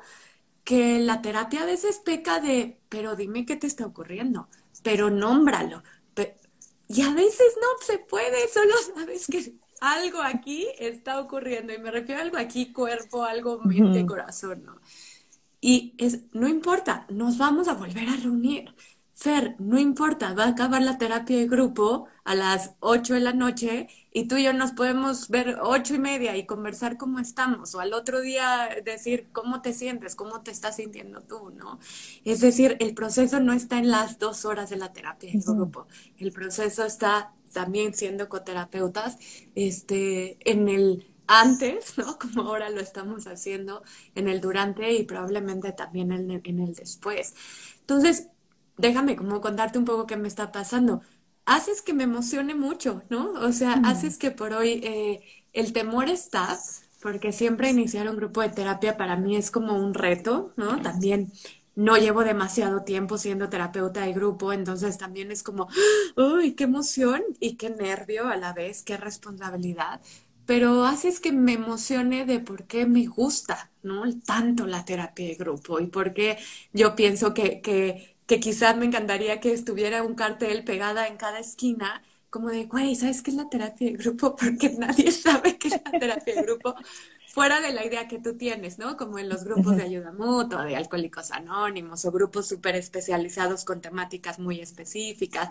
Que 0.65 0.99
la 0.99 1.21
terapia 1.21 1.63
a 1.63 1.65
veces 1.65 1.99
peca 1.99 2.39
de, 2.41 2.81
pero 2.89 3.15
dime 3.15 3.45
qué 3.45 3.55
te 3.57 3.67
está 3.67 3.85
ocurriendo, 3.87 4.49
pero 4.83 5.09
nómbralo. 5.09 5.83
y 6.87 7.01
a 7.03 7.13
veces 7.13 7.55
no 7.61 7.67
se 7.85 7.99
puede, 7.99 8.47
solo 8.49 8.73
sabes 8.95 9.27
que 9.27 9.55
algo 9.79 10.21
aquí 10.21 10.67
está 10.79 11.19
ocurriendo. 11.21 11.73
Y 11.73 11.79
me 11.79 11.91
refiero 11.91 12.19
a 12.21 12.23
algo 12.25 12.37
aquí, 12.37 12.73
cuerpo, 12.73 13.23
algo 13.23 13.59
mente, 13.63 14.05
corazón, 14.05 14.63
¿no? 14.65 14.81
Y 15.61 15.95
es, 15.97 16.21
no 16.33 16.47
importa, 16.47 17.05
nos 17.09 17.37
vamos 17.37 17.67
a 17.67 17.73
volver 17.75 18.09
a 18.09 18.17
reunir. 18.17 18.75
Fer, 19.13 19.55
no 19.59 19.79
importa, 19.79 20.33
va 20.33 20.45
a 20.45 20.49
acabar 20.49 20.81
la 20.81 20.97
terapia 20.97 21.37
de 21.37 21.47
grupo 21.47 22.07
a 22.23 22.35
las 22.35 22.75
8 22.79 23.15
de 23.15 23.19
la 23.19 23.33
noche 23.33 23.87
y 24.13 24.27
tú 24.27 24.37
y 24.37 24.43
yo 24.43 24.53
nos 24.53 24.71
podemos 24.73 25.29
ver 25.29 25.57
ocho 25.61 25.95
y 25.95 25.99
media 25.99 26.35
y 26.37 26.45
conversar 26.45 26.97
cómo 26.97 27.19
estamos 27.19 27.73
o 27.75 27.79
al 27.79 27.93
otro 27.93 28.21
día 28.21 28.69
decir 28.83 29.29
cómo 29.31 29.61
te 29.61 29.73
sientes, 29.73 30.15
cómo 30.15 30.41
te 30.41 30.51
estás 30.51 30.75
sintiendo 30.77 31.21
tú, 31.21 31.51
¿no? 31.51 31.79
Es 32.25 32.41
decir, 32.41 32.77
el 32.79 32.93
proceso 32.93 33.39
no 33.39 33.53
está 33.53 33.77
en 33.79 33.89
las 33.89 34.19
dos 34.19 34.45
horas 34.45 34.69
de 34.69 34.77
la 34.77 34.93
terapia 34.93 35.31
de 35.31 35.39
grupo, 35.39 35.87
el 36.17 36.31
proceso 36.31 36.85
está 36.85 37.33
también 37.53 37.93
siendo 37.93 38.29
coterapeutas, 38.29 39.17
este, 39.55 40.37
en 40.49 40.69
el 40.69 41.07
antes, 41.27 41.97
¿no? 41.97 42.17
Como 42.19 42.43
ahora 42.43 42.69
lo 42.69 42.81
estamos 42.81 43.27
haciendo, 43.27 43.83
en 44.15 44.27
el 44.27 44.41
durante 44.41 44.93
y 44.93 45.03
probablemente 45.03 45.71
también 45.71 46.11
en 46.11 46.31
el, 46.31 46.41
en 46.43 46.59
el 46.59 46.73
después. 46.73 47.35
Entonces, 47.81 48.27
déjame 48.77 49.15
como 49.15 49.41
contarte 49.41 49.77
un 49.79 49.85
poco 49.85 50.07
qué 50.07 50.17
me 50.17 50.27
está 50.27 50.51
pasando. 50.51 51.01
Haces 51.45 51.81
que 51.81 51.93
me 51.93 52.03
emocione 52.03 52.55
mucho, 52.55 53.03
¿no? 53.09 53.31
O 53.33 53.51
sea, 53.51 53.77
mm. 53.77 53.85
haces 53.85 54.17
que 54.17 54.31
por 54.31 54.53
hoy 54.53 54.81
eh, 54.83 55.21
el 55.53 55.73
temor 55.73 56.09
está, 56.09 56.57
porque 57.01 57.31
siempre 57.31 57.69
iniciar 57.69 58.09
un 58.09 58.15
grupo 58.15 58.41
de 58.41 58.49
terapia 58.49 58.97
para 58.97 59.17
mí 59.17 59.35
es 59.35 59.51
como 59.51 59.75
un 59.77 59.93
reto, 59.93 60.53
¿no? 60.55 60.81
También 60.81 61.31
no 61.75 61.97
llevo 61.97 62.23
demasiado 62.23 62.83
tiempo 62.83 63.17
siendo 63.17 63.49
terapeuta 63.49 64.01
de 64.05 64.13
grupo, 64.13 64.53
entonces 64.53 64.97
también 64.97 65.31
es 65.31 65.43
como, 65.43 65.67
uy, 66.15 66.53
qué 66.55 66.65
emoción 66.65 67.23
y 67.39 67.55
qué 67.57 67.69
nervio 67.69 68.27
a 68.27 68.35
la 68.37 68.53
vez, 68.53 68.83
qué 68.83 68.97
responsabilidad, 68.97 70.01
pero 70.45 70.85
haces 70.85 71.19
que 71.19 71.31
me 71.31 71.53
emocione 71.53 72.25
de 72.25 72.39
por 72.39 72.65
qué 72.67 72.85
me 72.85 73.05
gusta, 73.07 73.71
¿no? 73.83 74.03
Tanto 74.25 74.67
la 74.67 74.85
terapia 74.85 75.27
de 75.27 75.35
grupo 75.35 75.79
y 75.79 75.87
por 75.87 76.13
qué 76.13 76.37
yo 76.73 76.95
pienso 76.95 77.33
que, 77.33 77.61
que 77.61 78.10
que 78.27 78.39
quizás 78.39 78.77
me 78.77 78.85
encantaría 78.85 79.39
que 79.39 79.53
estuviera 79.53 80.03
un 80.03 80.15
cartel 80.15 80.63
pegada 80.63 81.07
en 81.07 81.17
cada 81.17 81.39
esquina, 81.39 82.03
como 82.29 82.49
de, 82.49 82.65
güey, 82.65 82.95
¿sabes 82.95 83.21
qué 83.21 83.31
es 83.31 83.37
la 83.37 83.49
terapia 83.49 83.91
de 83.91 83.97
grupo? 83.97 84.35
Porque 84.39 84.69
nadie 84.77 85.11
sabe 85.11 85.57
qué 85.57 85.67
es 85.69 85.81
la 85.83 85.91
terapia 85.99 86.35
de 86.35 86.41
grupo, 86.43 86.75
fuera 87.27 87.61
de 87.61 87.73
la 87.73 87.85
idea 87.85 88.07
que 88.07 88.19
tú 88.19 88.37
tienes, 88.37 88.77
¿no? 88.77 88.97
Como 88.97 89.19
en 89.19 89.29
los 89.29 89.43
grupos 89.43 89.75
de 89.77 89.83
ayuda 89.83 90.11
mutua, 90.11 90.65
de 90.65 90.75
alcohólicos 90.75 91.31
anónimos 91.31 92.05
o 92.05 92.11
grupos 92.11 92.47
súper 92.47 92.75
especializados 92.75 93.63
con 93.65 93.81
temáticas 93.81 94.39
muy 94.39 94.59
específicas. 94.59 95.49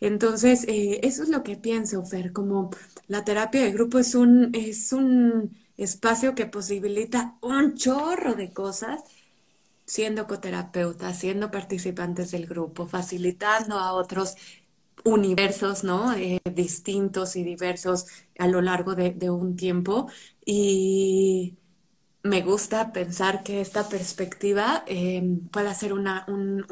Entonces, 0.00 0.64
eh, 0.68 1.00
eso 1.02 1.22
es 1.22 1.28
lo 1.28 1.42
que 1.42 1.56
pienso, 1.56 2.04
Fer, 2.04 2.32
como 2.32 2.70
la 3.08 3.24
terapia 3.24 3.62
de 3.62 3.72
grupo 3.72 3.98
es 3.98 4.14
un, 4.14 4.50
es 4.54 4.92
un 4.92 5.56
espacio 5.76 6.34
que 6.34 6.46
posibilita 6.46 7.36
un 7.40 7.74
chorro 7.76 8.34
de 8.34 8.52
cosas 8.52 9.02
siendo 9.92 10.26
coterapeutas, 10.26 11.18
siendo 11.18 11.50
participantes 11.50 12.30
del 12.30 12.46
grupo, 12.46 12.86
facilitando 12.86 13.78
a 13.78 13.92
otros 13.92 14.36
universos, 15.04 15.84
¿no? 15.84 16.14
Eh, 16.14 16.40
distintos 16.50 17.36
y 17.36 17.44
diversos 17.44 18.06
a 18.38 18.48
lo 18.48 18.62
largo 18.62 18.94
de, 18.94 19.30
un 19.30 19.54
tiempo. 19.54 20.08
Y 20.46 21.58
me 22.22 22.40
gusta 22.40 22.90
pensar 22.94 23.42
que 23.42 23.60
esta 23.60 23.86
perspectiva 23.86 24.82
eh, 24.86 25.22
pueda 25.50 25.74
ser 25.74 25.92
una, 25.92 26.24
un, 26.26 26.64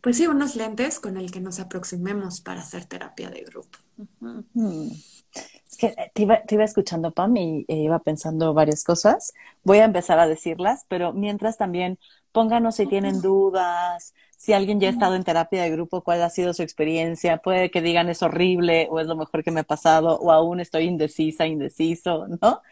pues 0.00 0.16
sí, 0.16 0.26
unos 0.26 0.56
lentes 0.56 1.00
con 1.00 1.18
el 1.18 1.30
que 1.30 1.40
nos 1.40 1.60
aproximemos 1.60 2.40
para 2.40 2.62
hacer 2.62 2.86
terapia 2.86 3.28
de 3.28 3.42
grupo. 3.42 3.78
Es 5.76 5.94
que 5.94 6.10
te 6.14 6.22
iba, 6.22 6.40
te 6.42 6.54
iba 6.54 6.64
escuchando, 6.64 7.10
Pam, 7.10 7.36
y 7.36 7.64
e 7.68 7.76
iba 7.76 7.98
pensando 7.98 8.54
varias 8.54 8.82
cosas. 8.82 9.34
Voy 9.62 9.78
a 9.78 9.84
empezar 9.84 10.18
a 10.18 10.26
decirlas, 10.26 10.86
pero 10.88 11.12
mientras 11.12 11.58
también 11.58 11.98
pónganos 12.32 12.76
si 12.76 12.86
tienen 12.86 13.20
dudas, 13.20 14.14
si 14.38 14.54
alguien 14.54 14.80
ya 14.80 14.88
ha 14.88 14.92
estado 14.92 15.16
en 15.16 15.24
terapia 15.24 15.62
de 15.62 15.70
grupo, 15.70 16.02
cuál 16.02 16.22
ha 16.22 16.30
sido 16.30 16.54
su 16.54 16.62
experiencia. 16.62 17.38
Puede 17.38 17.70
que 17.70 17.82
digan 17.82 18.08
es 18.08 18.22
horrible 18.22 18.88
o 18.90 19.00
es 19.00 19.06
lo 19.06 19.16
mejor 19.16 19.44
que 19.44 19.50
me 19.50 19.60
ha 19.60 19.64
pasado 19.64 20.18
o 20.18 20.32
aún 20.32 20.60
estoy 20.60 20.84
indecisa, 20.84 21.46
indeciso, 21.46 22.26
¿no? 22.40 22.62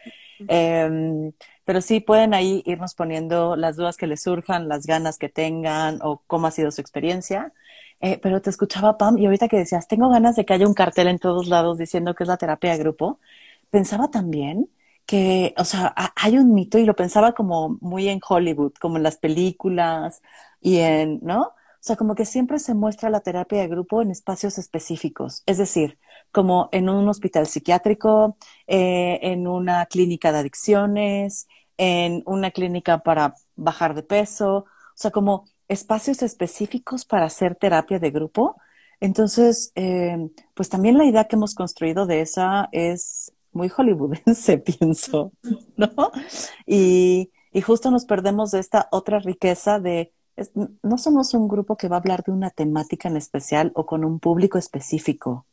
Em, 0.47 1.31
pero 1.63 1.81
sí 1.81 1.99
pueden 1.99 2.33
ahí 2.33 2.63
irnos 2.65 2.95
poniendo 2.95 3.55
las 3.55 3.75
dudas 3.75 3.97
que 3.97 4.07
les 4.07 4.23
surjan, 4.23 4.67
las 4.67 4.87
ganas 4.87 5.19
que 5.19 5.29
tengan 5.29 5.99
o 6.01 6.23
cómo 6.27 6.47
ha 6.47 6.51
sido 6.51 6.71
su 6.71 6.81
experiencia. 6.81 7.53
Eh, 8.01 8.19
pero 8.21 8.41
te 8.41 8.49
escuchaba, 8.49 8.97
Pam, 8.97 9.17
y 9.17 9.25
ahorita 9.25 9.47
que 9.47 9.57
decías, 9.57 9.87
tengo 9.87 10.09
ganas 10.09 10.35
de 10.35 10.45
que 10.45 10.53
haya 10.53 10.67
un 10.67 10.73
cartel 10.73 11.07
en 11.07 11.19
todos 11.19 11.47
lados 11.47 11.77
diciendo 11.77 12.13
que 12.15 12.23
es 12.23 12.27
la 12.27 12.37
terapia 12.37 12.71
de 12.71 12.77
grupo, 12.79 13.19
pensaba 13.69 14.09
también 14.09 14.69
que, 15.05 15.53
o 15.57 15.65
sea, 15.65 15.93
hay 16.15 16.37
un 16.37 16.53
mito 16.53 16.77
y 16.77 16.85
lo 16.85 16.95
pensaba 16.95 17.33
como 17.33 17.77
muy 17.81 18.07
en 18.09 18.19
Hollywood, 18.27 18.73
como 18.79 18.97
en 18.97 19.03
las 19.03 19.17
películas 19.17 20.21
y 20.61 20.77
en, 20.79 21.19
¿no? 21.23 21.41
O 21.43 21.53
sea, 21.87 21.95
como 21.95 22.15
que 22.15 22.25
siempre 22.25 22.57
se 22.59 22.73
muestra 22.73 23.09
la 23.11 23.19
terapia 23.21 23.61
de 23.61 23.67
grupo 23.67 24.01
en 24.01 24.09
espacios 24.11 24.57
específicos, 24.57 25.43
es 25.45 25.57
decir, 25.59 25.99
como 26.31 26.69
en 26.71 26.89
un 26.89 27.07
hospital 27.07 27.45
psiquiátrico, 27.47 28.37
eh, 28.67 29.19
en 29.21 29.47
una 29.47 29.85
clínica 29.85 30.31
de 30.31 30.39
adicciones, 30.39 31.47
en 31.77 32.23
una 32.25 32.51
clínica 32.51 32.99
para 32.99 33.35
bajar 33.55 33.93
de 33.95 34.03
peso, 34.03 34.57
o 34.59 34.65
sea, 34.95 35.11
como 35.11 35.45
espacios 35.67 36.21
específicos 36.21 37.05
para 37.05 37.25
hacer 37.25 37.55
terapia 37.55 37.99
de 37.99 38.11
grupo. 38.11 38.57
Entonces, 38.99 39.71
eh, 39.75 40.29
pues 40.53 40.69
también 40.69 40.97
la 40.97 41.05
idea 41.05 41.25
que 41.25 41.35
hemos 41.35 41.55
construido 41.55 42.05
de 42.05 42.21
esa 42.21 42.69
es 42.71 43.33
muy 43.51 43.69
hollywoodense, 43.69 44.57
pienso, 44.79 45.31
¿no? 45.77 45.89
Y, 46.65 47.31
y 47.51 47.61
justo 47.61 47.91
nos 47.91 48.05
perdemos 48.05 48.51
de 48.51 48.59
esta 48.59 48.87
otra 48.91 49.19
riqueza 49.19 49.79
de, 49.79 50.11
no 50.83 50.97
somos 50.97 51.33
un 51.33 51.47
grupo 51.47 51.77
que 51.77 51.87
va 51.87 51.95
a 51.95 51.99
hablar 51.99 52.23
de 52.23 52.31
una 52.31 52.49
temática 52.49 53.07
en 53.07 53.17
especial 53.17 53.71
o 53.75 53.85
con 53.85 54.03
un 54.03 54.19
público 54.19 54.57
específico, 54.57 55.45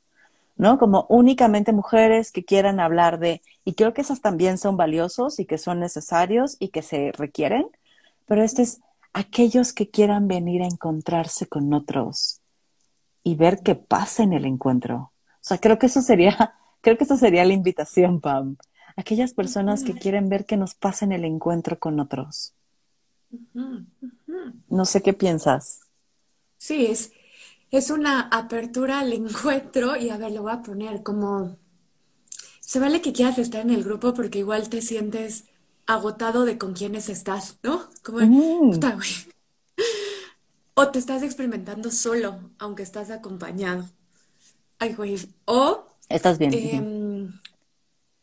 ¿no? 0.56 0.78
Como 0.78 1.06
únicamente 1.08 1.72
mujeres 1.72 2.32
que 2.32 2.44
quieran 2.44 2.80
hablar 2.80 3.18
de, 3.18 3.40
y 3.64 3.74
creo 3.74 3.94
que 3.94 4.00
esas 4.00 4.20
también 4.20 4.58
son 4.58 4.76
valiosos 4.76 5.38
y 5.38 5.46
que 5.46 5.58
son 5.58 5.80
necesarios 5.80 6.56
y 6.58 6.68
que 6.68 6.82
se 6.82 7.12
requieren, 7.12 7.68
pero 8.26 8.42
este 8.42 8.62
es 8.62 8.80
aquellos 9.12 9.72
que 9.72 9.90
quieran 9.90 10.28
venir 10.28 10.62
a 10.62 10.66
encontrarse 10.66 11.46
con 11.46 11.72
otros 11.72 12.40
y 13.22 13.34
ver 13.34 13.62
qué 13.62 13.74
pasa 13.74 14.22
en 14.22 14.32
el 14.32 14.44
encuentro. 14.44 14.96
O 14.96 15.44
sea, 15.44 15.58
creo 15.58 15.78
que 15.78 15.86
eso 15.86 16.02
sería, 16.02 16.54
creo 16.80 16.96
que 16.96 17.04
eso 17.04 17.16
sería 17.16 17.44
la 17.44 17.52
invitación, 17.52 18.20
Pam. 18.20 18.56
Aquellas 18.96 19.32
personas 19.32 19.84
que 19.84 19.94
quieren 19.94 20.28
ver 20.28 20.44
qué 20.44 20.56
nos 20.56 20.74
pasa 20.74 21.04
en 21.04 21.12
el 21.12 21.24
encuentro 21.24 21.78
con 21.78 21.98
otros. 21.98 22.54
No 24.68 24.84
sé 24.84 25.02
qué 25.02 25.14
piensas. 25.14 25.80
Sí, 26.58 26.86
es, 26.86 27.12
es 27.70 27.90
una 27.90 28.28
apertura 28.28 29.00
al 29.00 29.12
encuentro 29.14 29.96
y 29.96 30.10
a 30.10 30.18
ver, 30.18 30.32
lo 30.32 30.42
voy 30.42 30.52
a 30.52 30.62
poner 30.62 31.02
como, 31.02 31.56
se 32.60 32.78
vale 32.78 33.00
que 33.00 33.14
quieras 33.14 33.38
estar 33.38 33.62
en 33.62 33.70
el 33.70 33.82
grupo 33.82 34.12
porque 34.12 34.40
igual 34.40 34.68
te 34.68 34.82
sientes 34.82 35.46
agotado 35.86 36.44
de 36.44 36.58
con 36.58 36.74
quiénes 36.74 37.08
estás, 37.08 37.58
¿no? 37.62 37.88
Como, 38.02 38.18
mm. 38.20 38.80
O 40.74 40.88
te 40.88 40.98
estás 40.98 41.22
experimentando 41.22 41.90
solo, 41.90 42.50
aunque 42.58 42.82
estás 42.82 43.10
acompañado. 43.10 43.88
Ay, 44.78 44.94
güey. 44.94 45.16
O. 45.44 45.84
Estás 46.08 46.38
bien. 46.38 46.52
Em, 46.54 47.40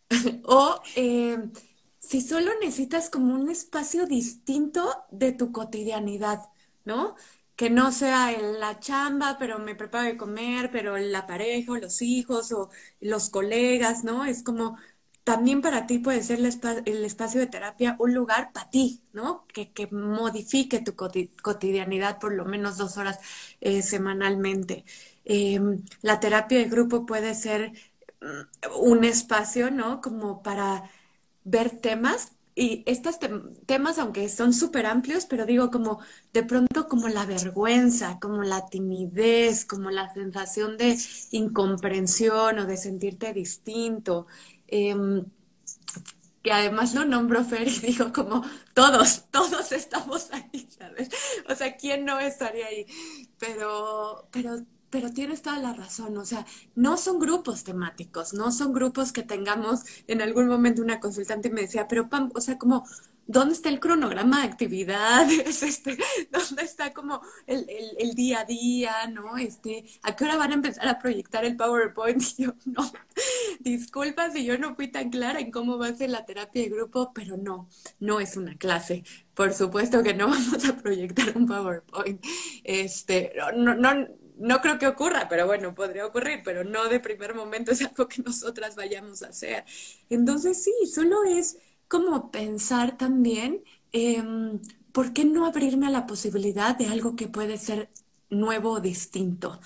o 0.46 0.82
em, 0.96 1.52
si 2.00 2.22
solo 2.22 2.52
necesitas 2.60 3.10
como 3.10 3.36
un 3.36 3.50
espacio 3.50 4.08
distinto 4.08 5.06
de 5.12 5.32
tu 5.32 5.52
cotidianidad, 5.52 6.50
¿no? 6.86 7.16
Que 7.56 7.70
no 7.70 7.92
sea 7.92 8.34
en 8.34 8.60
la 8.60 8.80
chamba, 8.80 9.38
pero 9.38 9.60
me 9.60 9.76
preparo 9.76 10.06
de 10.06 10.18
comer, 10.18 10.72
pero 10.72 10.98
la 10.98 11.28
pareja 11.28 11.74
o 11.74 11.78
los 11.78 12.02
hijos 12.02 12.52
o 12.52 12.70
los 13.00 13.30
colegas, 13.30 14.04
¿no? 14.04 14.26
Es 14.26 14.44
como 14.44 14.78
también 15.24 15.62
para 15.62 15.88
ti 15.88 16.00
puede 16.00 16.24
ser 16.24 16.40
el, 16.40 16.46
espacio 17.06 17.40
de 17.40 17.48
terapia 17.48 17.96
un 18.00 18.14
lugar 18.14 18.52
para 18.54 18.70
ti, 18.70 19.04
¿no? 19.14 19.46
Que, 19.48 19.72
modifique 19.92 20.80
tu 20.82 20.96
cotidianidad 20.96 22.20
por 22.20 22.34
lo 22.34 22.46
menos 22.46 22.78
dos 22.78 22.98
horas 22.98 23.20
eh, 23.62 23.82
semanalmente. 23.82 24.86
Em, 25.26 25.84
la 26.02 26.20
terapia 26.20 26.58
de 26.60 26.66
grupo 26.66 27.06
puede 27.06 27.36
ser 27.36 27.74
mm, 28.22 28.82
un 28.82 29.04
espacio, 29.04 29.72
¿no? 29.72 30.02
Como 30.02 30.42
para 30.44 30.90
ver 31.44 31.72
temas 31.80 32.34
y 32.60 32.84
estos 32.88 33.20
temas, 33.66 34.00
aunque 34.00 34.28
son 34.28 34.52
súper 34.54 34.86
amplios, 34.86 35.26
pero 35.26 35.46
digo 35.46 35.72
como 35.72 36.00
de 36.34 36.44
pronto 36.44 36.90
como 36.90 37.08
la 37.08 37.26
vergüenza, 37.26 38.20
como 38.20 38.44
la 38.44 38.68
timidez, 38.68 39.64
como 39.66 39.92
la 39.92 40.14
sensación 40.14 40.78
de 40.78 40.98
incomprensión 41.32 42.60
o 42.60 42.66
de 42.66 42.76
sentirte 42.76 43.34
distinto, 43.34 44.28
Em, 44.72 45.26
que 46.42 46.52
además 46.52 46.94
lo 46.94 47.06
nombró 47.06 47.44
Fer 47.44 47.68
y 47.68 47.80
dijo 47.80 48.14
como 48.14 48.44
todos, 48.74 49.26
todos 49.32 49.72
estamos 49.72 50.30
ahí, 50.32 50.68
¿sabes? 50.78 51.10
O 51.50 51.56
sea, 51.56 51.76
¿quién 51.76 52.06
no 52.06 52.20
estaría 52.20 52.68
ahí? 52.68 52.86
Pero, 53.38 54.28
pero, 54.32 54.66
pero 54.90 55.12
tienes 55.12 55.42
toda 55.42 55.60
la 55.60 55.74
razón, 55.74 56.18
o 56.18 56.26
sea, 56.26 56.46
no 56.76 56.98
son 56.98 57.20
grupos 57.20 57.64
temáticos, 57.64 58.34
no 58.34 58.52
son 58.52 58.74
grupos 58.74 59.12
que 59.12 59.24
tengamos 59.24 59.82
en 60.08 60.22
algún 60.22 60.48
momento 60.48 60.82
una 60.82 61.00
consultante 61.00 61.50
me 61.50 61.62
decía, 61.62 61.88
pero 61.88 62.10
Pam, 62.10 62.32
o 62.34 62.42
sea, 62.42 62.58
como 62.58 62.86
¿dónde 63.30 63.54
está 63.54 63.70
el 63.70 63.80
cronograma 63.80 64.42
de 64.42 64.48
actividades? 64.48 65.64
Este, 65.70 65.98
¿Dónde 66.32 66.64
está 66.64 66.94
como 66.94 67.22
el, 67.46 68.16
día 68.16 68.40
a 68.40 68.46
día? 68.46 69.08
¿No? 69.08 69.38
Este, 69.38 69.86
¿A 70.02 70.16
qué 70.16 70.24
hora 70.24 70.36
van 70.36 70.52
a 70.52 70.56
empezar 70.56 70.88
a 70.88 70.98
proyectar 70.98 71.46
el 71.46 71.56
PowerPoint? 71.56 72.24
Y 72.40 72.46
no, 72.66 72.92
disculpa 73.60 74.32
si 74.32 74.46
yo 74.46 74.58
no 74.58 74.76
fui 74.76 74.88
tan 74.88 75.10
clara 75.10 75.40
en 75.40 75.52
cómo 75.52 75.78
va 75.78 75.88
a 75.88 75.96
ser 75.96 76.10
la 76.10 76.26
terapia 76.26 76.64
de 76.64 76.70
grupo, 76.70 77.12
pero 77.14 77.38
no, 77.38 77.70
no 78.00 78.20
es 78.20 78.36
una 78.36 78.58
clase. 78.58 79.04
Por 79.36 79.54
supuesto 79.54 80.02
que 80.02 80.14
no 80.14 80.28
vamos 80.30 80.68
a 80.68 80.76
proyectar 80.76 81.38
un 81.38 81.46
PowerPoint. 81.46 82.24
Este, 82.64 83.34
no, 83.56 83.76
no, 83.76 84.08
no 84.40 84.62
creo 84.62 84.80
que 84.80 84.88
ocurra, 84.88 85.28
pero 85.30 85.46
bueno, 85.46 85.76
podría 85.76 86.06
ocurrir, 86.06 86.42
pero 86.44 86.64
no 86.64 86.88
de 86.88 87.00
primer 87.00 87.36
momento 87.36 87.72
es 87.72 87.82
algo 87.82 88.08
que 88.08 88.24
nosotras 88.24 88.76
vayamos 88.76 89.22
a 89.22 89.28
hacer. 89.28 89.66
Entonces 90.10 90.64
sí, 90.64 90.74
solo 90.92 91.24
es 91.26 91.58
como 91.90 92.32
pensar 92.32 92.98
también, 92.98 93.64
em, 93.94 94.62
¿por 94.94 95.14
qué 95.14 95.26
no 95.26 95.48
abrirme 95.48 95.88
a 95.88 95.92
la 95.92 96.08
posibilidad 96.08 96.78
de 96.78 96.88
algo 96.88 97.18
que 97.18 97.30
puede 97.30 97.60
ser 97.60 97.92
nuevo 98.32 98.74
o 98.74 98.82
distinto? 98.82 99.62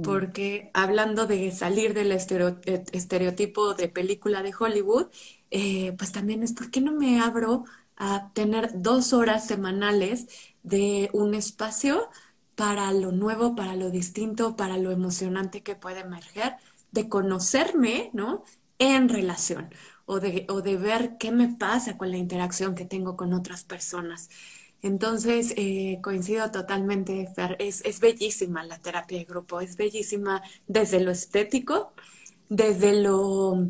Porque 0.00 0.70
hablando 0.74 1.26
de 1.26 1.50
salir 1.52 1.94
del 1.94 2.12
e, 2.12 2.84
estereotipo 2.92 3.74
de 3.74 3.88
película 3.88 4.42
de 4.42 4.54
Hollywood, 4.58 5.08
eh, 5.50 5.92
pues 5.98 6.12
también 6.12 6.42
es, 6.42 6.52
¿por 6.52 6.70
qué 6.70 6.80
no 6.80 6.92
me 6.92 7.20
abro 7.20 7.64
a 7.96 8.32
tener 8.32 8.80
dos 8.80 9.12
horas 9.12 9.46
semanales 9.46 10.28
de 10.62 11.10
un 11.12 11.34
espacio 11.34 12.08
para 12.54 12.92
lo 12.92 13.12
nuevo, 13.12 13.54
para 13.56 13.76
lo 13.76 13.90
distinto, 13.90 14.56
para 14.56 14.78
lo 14.78 14.90
emocionante 14.92 15.62
que 15.62 15.74
puede 15.76 16.00
emerger, 16.00 16.56
de 16.92 17.08
conocerme, 17.08 18.10
¿no? 18.14 18.44
En 18.78 19.08
relación 19.08 19.70
o 20.08 20.20
de, 20.20 20.46
o 20.48 20.62
de 20.62 20.76
ver 20.76 21.18
qué 21.18 21.30
me 21.30 21.48
pasa 21.48 21.98
con 21.98 22.10
la 22.10 22.16
interacción 22.16 22.74
que 22.74 22.86
tengo 22.86 23.16
con 23.16 23.34
otras 23.34 23.64
personas. 23.64 24.30
Entonces, 24.82 25.52
eh, 25.56 25.98
coincido 26.02 26.50
totalmente, 26.50 27.28
Fer, 27.34 27.56
es, 27.58 27.82
es, 27.84 28.00
bellísima 28.00 28.64
la 28.64 28.78
terapia 28.78 29.18
de 29.18 29.24
grupo, 29.24 29.60
es 29.60 29.76
bellísima 29.76 30.42
desde 30.66 31.00
lo 31.00 31.10
estético, 31.10 31.92
desde 32.48 33.02
lo 33.02 33.68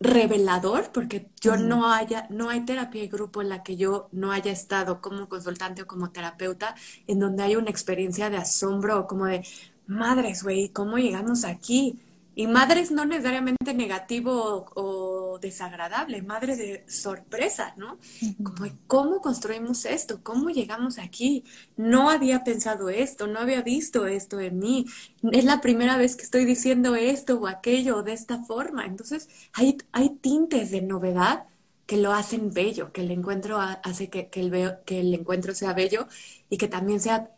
revelador, 0.00 0.90
porque 0.92 1.30
yo 1.40 1.56
no 1.56 1.92
haya, 1.92 2.26
no 2.30 2.50
hay 2.50 2.64
terapia 2.64 3.02
de 3.02 3.08
grupo 3.08 3.42
en 3.42 3.50
la 3.50 3.62
que 3.62 3.76
yo 3.76 4.08
no 4.12 4.32
haya 4.32 4.52
estado 4.52 5.00
como 5.00 5.28
consultante 5.28 5.82
o 5.82 5.86
como 5.86 6.10
terapeuta, 6.10 6.74
en 7.06 7.20
donde 7.20 7.42
hay 7.44 7.56
una 7.56 7.70
experiencia 7.70 8.30
de 8.30 8.38
asombro 8.38 9.06
como 9.06 9.26
de, 9.26 9.44
madres, 9.86 10.42
güey, 10.42 10.68
¿cómo 10.70 10.98
llegamos 10.98 11.44
aquí? 11.44 12.00
Y 12.38 12.46
madres 12.46 12.92
no 12.92 13.04
necesariamente 13.04 13.74
negativo 13.74 14.66
o 14.76 15.38
como 15.38 15.38
desagradable, 15.40 16.22
madre 16.22 16.56
de 16.56 16.84
sorpresa, 16.88 17.74
¿no? 17.76 17.98
Como, 18.42 18.70
¿cómo 18.86 19.20
construimos 19.20 19.84
esto? 19.84 20.22
¿Cómo 20.22 20.50
llegamos 20.50 20.98
aquí? 20.98 21.44
No 21.76 22.10
había 22.10 22.44
pensado 22.44 22.90
esto, 22.90 23.26
no 23.26 23.40
había 23.40 23.62
visto 23.62 24.06
esto 24.06 24.40
en 24.40 24.58
mí. 24.58 24.86
Es 25.32 25.44
la 25.44 25.60
primera 25.60 25.96
vez 25.96 26.16
que 26.16 26.22
estoy 26.22 26.44
diciendo 26.44 26.94
esto 26.94 27.38
o 27.40 27.46
aquello 27.46 28.02
de 28.02 28.12
esta 28.12 28.44
forma. 28.44 28.86
Entonces, 28.86 29.28
hay, 29.52 29.78
hay 29.92 30.10
tintes 30.10 30.70
de 30.70 30.82
novedad 30.82 31.46
que 31.86 31.96
lo 31.96 32.12
hacen 32.12 32.52
bello, 32.52 32.92
que 32.92 33.00
el 33.00 33.10
encuentro 33.10 33.58
hace 33.60 34.10
que, 34.10 34.28
que, 34.28 34.40
el, 34.40 34.76
que 34.84 35.00
el 35.00 35.14
encuentro 35.14 35.54
sea 35.54 35.72
bello 35.72 36.06
y 36.50 36.58
que 36.58 36.68
también 36.68 37.00
sea 37.00 37.30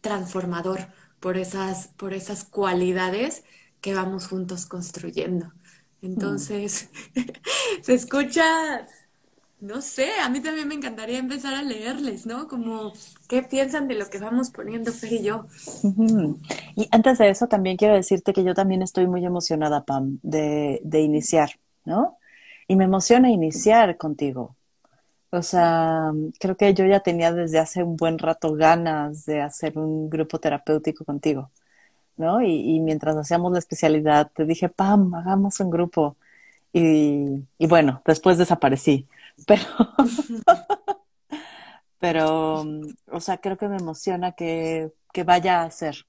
transformador 0.00 0.88
por 1.20 1.36
esas, 1.36 1.88
por 1.88 2.14
esas 2.14 2.44
cualidades 2.44 3.44
que 3.80 3.94
vamos 3.94 4.28
juntos 4.28 4.66
construyendo. 4.66 5.52
Entonces, 6.02 6.90
se 7.82 7.94
escucha, 7.94 8.86
no 9.60 9.82
sé, 9.82 10.12
a 10.20 10.28
mí 10.28 10.40
también 10.42 10.68
me 10.68 10.74
encantaría 10.74 11.18
empezar 11.18 11.54
a 11.54 11.62
leerles, 11.62 12.26
¿no? 12.26 12.48
Como, 12.48 12.92
¿qué 13.28 13.42
piensan 13.42 13.88
de 13.88 13.96
lo 13.96 14.10
que 14.10 14.18
vamos 14.18 14.50
poniendo 14.50 14.92
Fer 14.92 15.14
y 15.14 15.22
yo? 15.24 15.46
Y 16.76 16.88
antes 16.90 17.18
de 17.18 17.30
eso, 17.30 17.48
también 17.48 17.76
quiero 17.76 17.94
decirte 17.94 18.32
que 18.32 18.44
yo 18.44 18.54
también 18.54 18.82
estoy 18.82 19.06
muy 19.06 19.24
emocionada, 19.24 19.84
Pam, 19.84 20.18
de, 20.22 20.80
de 20.84 21.00
iniciar, 21.00 21.50
¿no? 21.84 22.18
Y 22.68 22.76
me 22.76 22.84
emociona 22.84 23.30
iniciar 23.30 23.96
contigo. 23.96 24.56
O 25.30 25.42
sea, 25.42 26.12
creo 26.40 26.56
que 26.56 26.74
yo 26.74 26.86
ya 26.86 27.00
tenía 27.00 27.32
desde 27.32 27.58
hace 27.58 27.82
un 27.82 27.96
buen 27.96 28.18
rato 28.18 28.54
ganas 28.54 29.26
de 29.26 29.42
hacer 29.42 29.78
un 29.78 30.10
grupo 30.10 30.38
terapéutico 30.40 31.04
contigo. 31.04 31.52
¿No? 32.16 32.42
Y, 32.42 32.80
mientras 32.80 33.16
hacíamos 33.16 33.52
la 33.52 33.58
especialidad, 33.58 34.30
te 34.34 34.44
dije, 34.44 34.68
Pam, 34.68 35.14
hagamos 35.14 35.60
un 35.60 35.70
grupo. 35.70 36.16
Y, 36.72 37.44
bueno, 37.66 38.02
después 38.04 38.38
desaparecí. 38.38 39.06
Pero, 39.46 39.64
pero, 41.98 42.64
o 43.12 43.20
sea, 43.20 43.36
creo 43.38 43.58
que 43.58 43.68
me 43.68 43.76
emociona 43.76 44.32
que, 44.32 44.92
vaya 45.26 45.62
a 45.62 45.70
ser, 45.70 46.06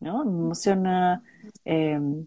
¿no? 0.00 0.24
Me 0.24 0.30
emociona 0.30 1.22
em, 1.64 2.26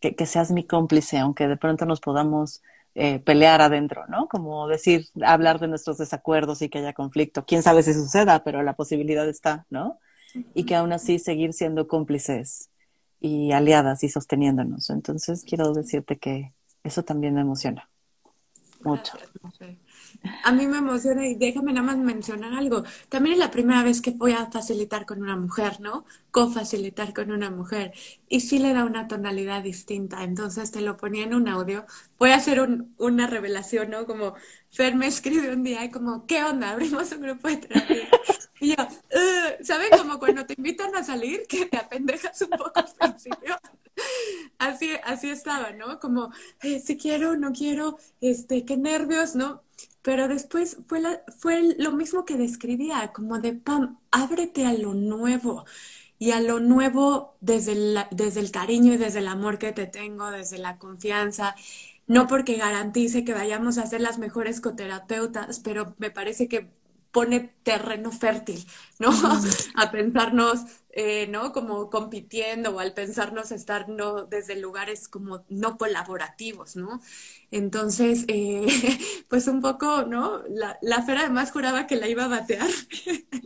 que, 0.00 0.26
seas 0.26 0.50
mi 0.50 0.66
cómplice, 0.66 1.18
aunque 1.18 1.48
de 1.48 1.56
pronto 1.56 1.86
nos 1.86 2.00
podamos 2.00 2.62
eh, 2.94 3.20
pelear 3.20 3.62
adentro, 3.62 4.06
¿no? 4.08 4.28
Como 4.28 4.68
decir, 4.68 5.06
hablar 5.24 5.60
de 5.60 5.68
nuestros 5.68 5.96
desacuerdos 5.98 6.60
y 6.62 6.68
que 6.68 6.78
haya 6.78 6.92
conflicto. 6.92 7.44
Quién 7.46 7.62
sabe 7.62 7.82
si 7.82 7.94
suceda, 7.94 8.44
pero 8.44 8.62
la 8.62 8.74
posibilidad 8.74 9.28
está, 9.28 9.66
¿no? 9.70 9.98
Y 10.54 10.64
que 10.64 10.74
aún 10.74 10.92
así 10.92 11.18
seguir 11.18 11.52
siendo 11.52 11.88
cómplices 11.88 12.70
y 13.20 13.52
aliadas 13.52 14.04
y 14.04 14.08
sosteniéndonos. 14.08 14.90
Entonces 14.90 15.44
quiero 15.46 15.72
decirte 15.72 16.16
que 16.18 16.52
eso 16.82 17.02
también 17.02 17.34
me 17.34 17.40
emociona 17.40 17.88
mucho. 18.84 19.12
A 20.42 20.52
mí 20.52 20.66
me 20.66 20.78
emociona 20.78 21.26
y 21.26 21.34
déjame 21.34 21.72
nada 21.72 21.86
más 21.86 21.98
mencionar 21.98 22.52
algo. 22.54 22.84
También 23.08 23.34
es 23.34 23.38
la 23.38 23.50
primera 23.50 23.82
vez 23.82 24.00
que 24.00 24.10
voy 24.12 24.32
a 24.32 24.46
facilitar 24.50 25.06
con 25.06 25.22
una 25.22 25.36
mujer, 25.36 25.80
¿no? 25.80 26.04
Co-facilitar 26.30 27.12
con 27.12 27.30
una 27.30 27.50
mujer. 27.50 27.92
Y 28.28 28.40
sí 28.40 28.58
le 28.58 28.72
da 28.72 28.84
una 28.84 29.08
tonalidad 29.08 29.62
distinta. 29.62 30.22
Entonces 30.22 30.70
te 30.70 30.80
lo 30.80 30.96
ponía 30.96 31.24
en 31.24 31.34
un 31.34 31.48
audio. 31.48 31.84
Voy 32.18 32.30
a 32.30 32.36
hacer 32.36 32.60
una 32.98 33.26
revelación, 33.26 33.90
¿no? 33.90 34.06
Como 34.06 34.34
Fer 34.70 34.94
me 34.94 35.06
escribe 35.06 35.52
un 35.52 35.62
día 35.62 35.84
y 35.84 35.90
como, 35.90 36.26
¿qué 36.26 36.44
onda? 36.44 36.70
Abrimos 36.70 37.10
un 37.12 37.20
grupo 37.20 37.48
de 37.48 37.56
terapia. 37.56 38.08
Y 38.64 38.68
yo, 38.70 38.76
¿saben? 39.62 39.90
Como 39.90 40.18
cuando 40.18 40.46
te 40.46 40.54
invitan 40.56 40.94
a 40.96 41.04
salir, 41.04 41.46
que 41.48 41.66
te 41.66 41.76
apendejas 41.76 42.40
un 42.42 42.50
poco 42.50 42.72
al 42.74 42.86
principio. 42.98 43.56
Así, 44.58 44.90
así 45.04 45.28
estaba, 45.28 45.72
¿no? 45.72 46.00
Como, 46.00 46.32
eh, 46.62 46.80
si 46.80 46.96
quiero, 46.96 47.36
no 47.36 47.52
quiero, 47.52 47.98
este, 48.22 48.64
qué 48.64 48.76
nervios, 48.78 49.34
¿no? 49.36 49.62
Pero 50.02 50.28
después 50.28 50.78
fue, 50.86 51.02
fue 51.38 51.74
lo 51.78 51.92
mismo 51.92 52.24
que 52.24 52.36
describía, 52.36 53.12
como 53.12 53.38
de, 53.38 53.52
Pam, 53.52 53.98
ábrete 54.10 54.64
a 54.66 54.72
lo 54.72 54.94
nuevo. 54.94 55.66
Y 56.18 56.30
a 56.30 56.40
lo 56.40 56.60
nuevo 56.60 57.36
desde, 57.40 57.74
desde 58.12 58.40
el 58.40 58.50
cariño 58.50 58.94
y 58.94 58.96
desde 58.96 59.18
el 59.18 59.28
amor 59.28 59.58
que 59.58 59.72
te 59.72 59.86
tengo, 59.86 60.30
desde 60.30 60.58
la 60.58 60.78
confianza 60.78 61.54
no 62.06 62.26
porque 62.26 62.56
garantice 62.56 63.24
que 63.24 63.32
vayamos 63.34 63.78
a 63.78 63.86
ser 63.86 64.00
las 64.00 64.18
mejores 64.18 64.60
coterapeutas, 64.60 65.60
pero 65.60 65.94
me 65.98 66.10
parece 66.10 66.48
que 66.48 66.70
pone 67.14 67.54
terreno 67.62 68.10
fértil, 68.10 68.66
¿no? 68.98 69.08
A 69.76 69.90
pensarnos, 69.92 70.64
eh, 70.90 71.28
¿no? 71.28 71.52
Como 71.52 71.88
compitiendo 71.88 72.74
o 72.74 72.80
al 72.80 72.92
pensarnos 72.92 73.52
estar 73.52 73.88
no, 73.88 74.26
desde 74.26 74.56
lugares 74.56 75.08
como 75.08 75.44
no 75.48 75.78
colaborativos, 75.78 76.74
¿no? 76.74 77.00
Entonces, 77.52 78.24
eh, 78.26 78.66
pues 79.28 79.46
un 79.46 79.62
poco, 79.62 80.02
¿no? 80.02 80.42
La, 80.48 80.76
la 80.82 81.02
Fera 81.02 81.20
además 81.20 81.52
juraba 81.52 81.86
que 81.86 81.96
la 81.96 82.08
iba 82.08 82.24
a 82.24 82.28
batear. 82.28 82.68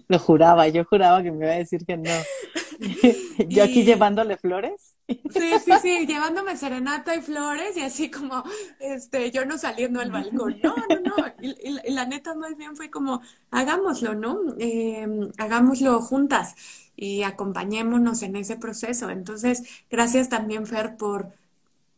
Lo 0.09 0.19
juraba, 0.19 0.67
yo 0.69 0.85
juraba 0.87 1.23
que 1.23 1.31
me 1.31 1.45
iba 1.45 1.55
a 1.55 1.59
decir 1.59 1.85
que 1.85 1.99
no. 1.99 2.11
yo 3.49 3.65
aquí 3.65 3.85
llevándole 3.85 4.37
flores. 4.37 4.95
Sí, 5.09 5.51
sí, 5.65 5.73
sí, 5.83 6.07
llevándome 6.07 6.57
serenata 6.57 7.15
y 7.17 7.21
flores 7.21 7.77
y 7.77 7.81
así 7.81 8.11
como, 8.11 8.45
este, 8.79 9.31
yo 9.31 9.45
no 9.45 9.59
saliendo 9.59 10.01
al 10.01 10.11
balcón. 10.11 10.61
No, 10.63 10.75
no, 10.77 11.01
no. 11.01 11.27
Y, 11.41 11.93
la 11.93 12.07
neta 12.07 12.35
más 12.35 12.57
bien 12.57 12.77
fue 12.77 12.91
como, 12.91 13.21
hagámoslo, 13.51 14.15
¿no? 14.15 14.39
Em, 14.59 15.31
hagámoslo 15.39 16.01
juntas 16.01 16.55
y 16.95 17.23
acompañémonos 17.23 18.23
en 18.23 18.37
ese 18.37 18.57
proceso. 18.57 19.11
Entonces, 19.11 19.63
gracias 19.91 20.29
también, 20.29 20.67
Fer, 20.67 20.97
por 20.97 21.33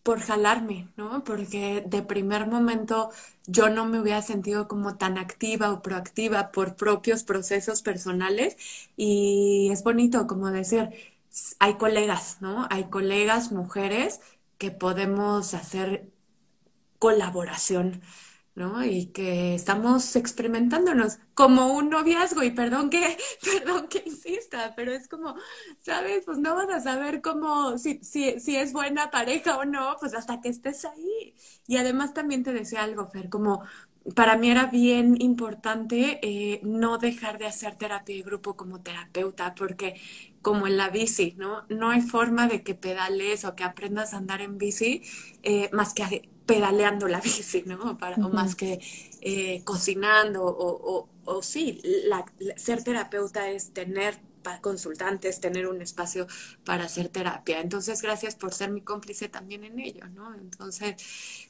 por 0.02 0.20
jalarme, 0.20 0.88
¿no? 0.96 1.24
Porque 1.24 1.82
de 1.86 2.02
primer 2.02 2.46
momento 2.46 3.10
yo 3.46 3.68
no 3.70 3.86
me 3.86 4.00
hubiera 4.00 4.22
sentido 4.22 4.68
como 4.68 4.96
tan 4.96 5.18
activa 5.18 5.72
o 5.72 5.82
proactiva 5.82 6.52
por 6.52 6.76
propios 6.76 7.24
procesos 7.24 7.82
personales 7.82 8.56
y 8.96 9.68
es 9.72 9.82
bonito 9.84 10.26
como 10.26 10.50
decir, 10.50 10.90
hay 11.58 11.74
colegas, 11.74 12.38
¿no? 12.40 12.66
Hay 12.70 12.84
colegas, 12.84 13.52
mujeres 13.52 14.20
que 14.58 14.70
podemos 14.70 15.54
hacer 15.54 16.06
colaboración 16.98 18.02
¿no? 18.54 18.84
Y 18.84 19.06
que 19.06 19.54
estamos 19.54 20.16
experimentándonos 20.16 21.18
como 21.34 21.72
un 21.74 21.90
noviazgo, 21.90 22.42
y 22.42 22.50
perdón 22.50 22.90
que, 22.90 23.16
perdón 23.42 23.88
que 23.88 24.02
insista, 24.06 24.74
pero 24.76 24.92
es 24.92 25.08
como, 25.08 25.34
¿sabes? 25.80 26.24
Pues 26.24 26.38
no 26.38 26.54
vas 26.54 26.68
a 26.70 26.80
saber 26.80 27.20
cómo, 27.22 27.78
si, 27.78 28.00
si, 28.02 28.38
si 28.40 28.56
es 28.56 28.72
buena 28.72 29.10
pareja 29.10 29.58
o 29.58 29.64
no, 29.64 29.96
pues 30.00 30.14
hasta 30.14 30.40
que 30.40 30.48
estés 30.48 30.84
ahí. 30.84 31.34
Y 31.66 31.76
además 31.78 32.14
también 32.14 32.42
te 32.42 32.52
decía 32.52 32.82
algo, 32.82 33.08
Fer, 33.10 33.28
como 33.30 33.62
para 34.14 34.36
mí 34.36 34.50
era 34.50 34.66
bien 34.66 35.16
importante 35.20 36.18
eh, 36.22 36.60
no 36.64 36.98
dejar 36.98 37.38
de 37.38 37.46
hacer 37.46 37.76
terapia 37.76 38.16
de 38.16 38.22
grupo 38.22 38.56
como 38.56 38.80
terapeuta, 38.82 39.54
porque 39.54 40.00
como 40.42 40.66
en 40.66 40.76
la 40.78 40.88
bici, 40.88 41.34
¿no? 41.36 41.66
No 41.68 41.90
hay 41.90 42.00
forma 42.00 42.48
de 42.48 42.62
que 42.62 42.74
pedales 42.74 43.44
o 43.44 43.54
que 43.54 43.64
aprendas 43.64 44.14
a 44.14 44.18
andar 44.18 44.40
en 44.40 44.56
bici 44.58 45.02
eh, 45.42 45.68
más 45.72 45.92
que 45.94 46.28
pedaleando 46.54 47.08
la 47.08 47.20
bici, 47.24 47.62
¿no? 47.66 47.96
Para, 47.98 48.16
O 48.16 48.28
más 48.28 48.54
que 48.54 48.80
eh, 49.20 49.62
cocinando, 49.64 50.44
o, 50.44 51.08
o, 51.24 51.42
sí, 51.42 51.80
ser 52.56 52.82
terapeuta 52.82 53.50
es 53.50 53.72
tener 53.72 54.18
consultantes, 54.60 55.40
tener 55.40 55.66
un 55.68 55.82
espacio 55.82 56.26
para 56.64 56.84
hacer 56.84 57.08
terapia. 57.08 57.60
Entonces, 57.60 58.00
gracias 58.02 58.34
por 58.34 58.52
ser 58.54 58.70
mi 58.70 58.80
cómplice 58.80 59.28
también 59.28 59.64
en 59.64 59.78
ello, 59.78 60.08
¿no? 60.08 60.34
Entonces, 60.34 60.96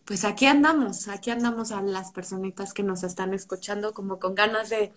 pues 0.04 0.24
aquí 0.24 0.46
andamos, 0.46 1.08
aquí 1.08 1.30
andamos 1.30 1.72
a 1.72 1.82
las 1.82 2.12
personitas 2.12 2.74
que 2.74 2.82
nos 2.82 3.02
están 3.04 3.32
escuchando 3.32 3.94
como 3.94 4.18
con 4.18 4.34
ganas 4.34 4.70
de, 4.70 4.92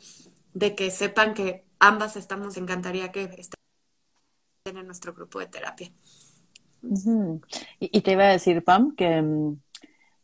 de 0.53 0.75
que 0.75 0.91
sepan 0.91 1.33
que 1.33 1.65
ambas 1.79 2.15
estamos, 2.15 2.57
encantaría 2.57 3.11
que 3.11 3.23
estén 3.23 4.77
en 4.77 4.85
nuestro 4.85 5.13
grupo 5.13 5.39
de 5.39 5.47
terapia. 5.47 5.91
y, 7.79 8.01
te 8.01 8.11
iba 8.11 8.23
a 8.23 8.31
decir, 8.31 8.63
Pam, 8.63 8.95
que 8.95 9.21
mm, 9.21 9.59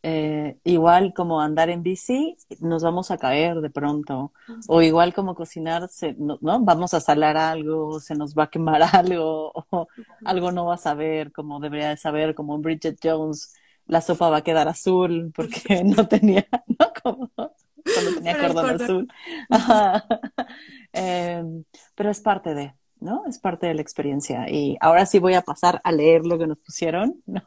eh, 0.01 0.57
igual 0.63 1.13
como 1.13 1.41
andar 1.41 1.69
en 1.69 1.83
bici, 1.83 2.37
nos 2.61 2.83
vamos 2.83 3.11
a 3.11 3.17
caer 3.17 3.59
de 3.59 3.69
pronto. 3.69 4.31
O 4.67 4.81
igual 4.81 5.13
como 5.13 5.35
cocinar, 5.35 5.89
no, 6.17 6.37
Vamos 6.41 6.93
a 6.93 7.01
salar 7.01 7.37
algo, 7.37 7.99
se 7.99 8.15
nos 8.15 8.33
va 8.33 8.43
a 8.43 8.49
quemar 8.49 8.81
algo, 8.95 9.51
o 9.53 9.87
algo 10.25 10.51
no 10.51 10.65
va 10.65 10.75
a 10.75 10.77
saber 10.77 11.31
como 11.31 11.59
debería 11.59 11.89
de 11.89 11.97
saber, 11.97 12.33
como 12.35 12.57
Bridget 12.59 12.99
Jones, 13.03 13.53
la 13.87 14.01
sopa 14.01 14.29
va 14.29 14.37
a 14.37 14.43
quedar 14.43 14.67
azul 14.67 15.31
porque 15.35 15.83
no 15.83 16.07
tenía, 16.07 16.47
¿no? 16.67 16.93
Como 17.03 17.29
cuando 17.35 18.15
tenía 18.15 18.37
cordón 18.37 18.81
azul. 18.81 19.07
Em, 20.91 21.65
pero 21.93 22.09
es 22.09 22.19
parte 22.19 22.55
de, 22.55 22.73
¿no? 22.99 23.23
Es 23.27 23.37
parte 23.37 23.67
de 23.67 23.75
la 23.75 23.81
experiencia. 23.81 24.49
Y 24.49 24.75
ahora 24.81 25.05
sí 25.05 25.19
voy 25.19 25.35
a 25.35 25.43
pasar 25.43 25.81
a 25.83 25.91
leer 25.91 26.25
lo 26.25 26.39
que 26.39 26.47
nos 26.47 26.57
pusieron, 26.57 27.21
¿no? 27.27 27.43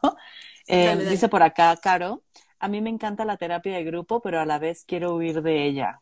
Em, 0.67 0.99
dice 1.09 1.27
por 1.27 1.43
acá, 1.43 1.75
Caro, 1.77 2.23
a 2.63 2.69
mí 2.69 2.79
me 2.79 2.89
encanta 2.89 3.25
la 3.25 3.35
terapia 3.35 3.75
de 3.75 3.83
grupo, 3.83 4.21
pero 4.21 4.39
a 4.39 4.45
la 4.45 4.57
vez 4.57 4.85
quiero 4.87 5.15
huir 5.15 5.41
de 5.41 5.65
ella. 5.67 5.99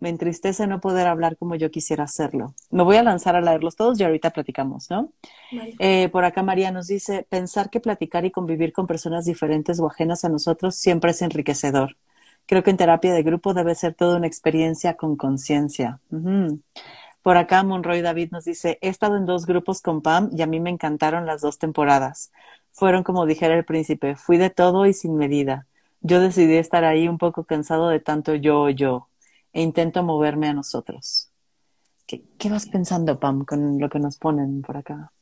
Me 0.00 0.08
entristece 0.08 0.66
no 0.66 0.80
poder 0.80 1.06
hablar 1.06 1.36
como 1.36 1.54
yo 1.54 1.70
quisiera 1.70 2.04
hacerlo. 2.04 2.54
Me 2.70 2.82
voy 2.82 2.96
a 2.96 3.02
lanzar 3.02 3.36
a 3.36 3.42
leerlos 3.42 3.76
todos 3.76 4.00
y 4.00 4.04
ahorita 4.04 4.30
platicamos, 4.30 4.88
¿no? 4.88 5.12
Eh, 5.78 6.08
por 6.08 6.24
acá 6.24 6.42
María 6.42 6.70
nos 6.70 6.86
dice, 6.86 7.26
pensar 7.28 7.68
que 7.68 7.80
platicar 7.80 8.24
y 8.24 8.30
convivir 8.30 8.72
con 8.72 8.86
personas 8.86 9.26
diferentes 9.26 9.80
o 9.80 9.86
ajenas 9.86 10.24
a 10.24 10.30
nosotros 10.30 10.76
siempre 10.76 11.10
es 11.10 11.20
enriquecedor. 11.20 11.96
Creo 12.46 12.62
que 12.62 12.70
en 12.70 12.78
terapia 12.78 13.12
de 13.12 13.22
grupo 13.22 13.52
debe 13.52 13.74
ser 13.74 13.92
toda 13.92 14.16
una 14.16 14.26
experiencia 14.26 14.94
con 14.94 15.16
conciencia. 15.16 16.00
Por 17.20 17.36
acá 17.36 17.62
Monroy 17.64 18.00
David 18.00 18.30
nos 18.32 18.46
dice, 18.46 18.78
he 18.80 18.88
estado 18.88 19.18
en 19.18 19.26
dos 19.26 19.44
grupos 19.44 19.82
con 19.82 20.00
Pam 20.00 20.30
y 20.32 20.40
a 20.40 20.46
mí 20.46 20.58
me 20.58 20.70
encantaron 20.70 21.26
las 21.26 21.42
dos 21.42 21.58
temporadas. 21.58 22.32
Fueron 22.70 23.02
como 23.02 23.26
dijera 23.26 23.54
el 23.56 23.66
príncipe, 23.66 24.16
fui 24.16 24.38
de 24.38 24.48
todo 24.48 24.86
y 24.86 24.94
sin 24.94 25.16
medida. 25.16 25.66
Yo 26.00 26.20
decidí 26.20 26.56
estar 26.56 26.84
ahí 26.84 27.08
un 27.08 27.18
poco 27.18 27.44
cansado 27.44 27.88
de 27.88 28.00
tanto 28.00 28.34
yo, 28.34 28.68
yo, 28.70 29.08
e 29.52 29.62
intento 29.62 30.02
moverme 30.02 30.48
a 30.48 30.54
nosotros. 30.54 31.30
¿Qué, 32.06 32.24
qué 32.38 32.48
vas 32.50 32.66
pensando, 32.66 33.18
Pam, 33.18 33.44
con 33.44 33.78
lo 33.78 33.88
que 33.88 33.98
nos 33.98 34.16
ponen 34.16 34.62
por 34.62 34.76
acá? 34.76 35.12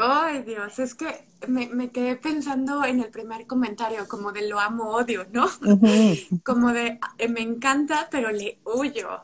Ay, 0.00 0.42
Dios, 0.42 0.78
es 0.78 0.94
que 0.94 1.28
me, 1.46 1.68
me, 1.68 1.90
quedé 1.90 2.16
pensando 2.16 2.84
en 2.84 3.00
el 3.00 3.10
primer 3.10 3.46
comentario, 3.46 4.08
como 4.08 4.32
de 4.32 4.48
lo 4.48 4.58
amo, 4.58 4.90
odio, 4.90 5.26
¿no? 5.32 5.46
como 6.44 6.72
de 6.72 6.98
eh, 7.18 7.28
me 7.28 7.40
encanta, 7.40 8.08
pero 8.10 8.30
le 8.30 8.58
huyo. 8.64 9.20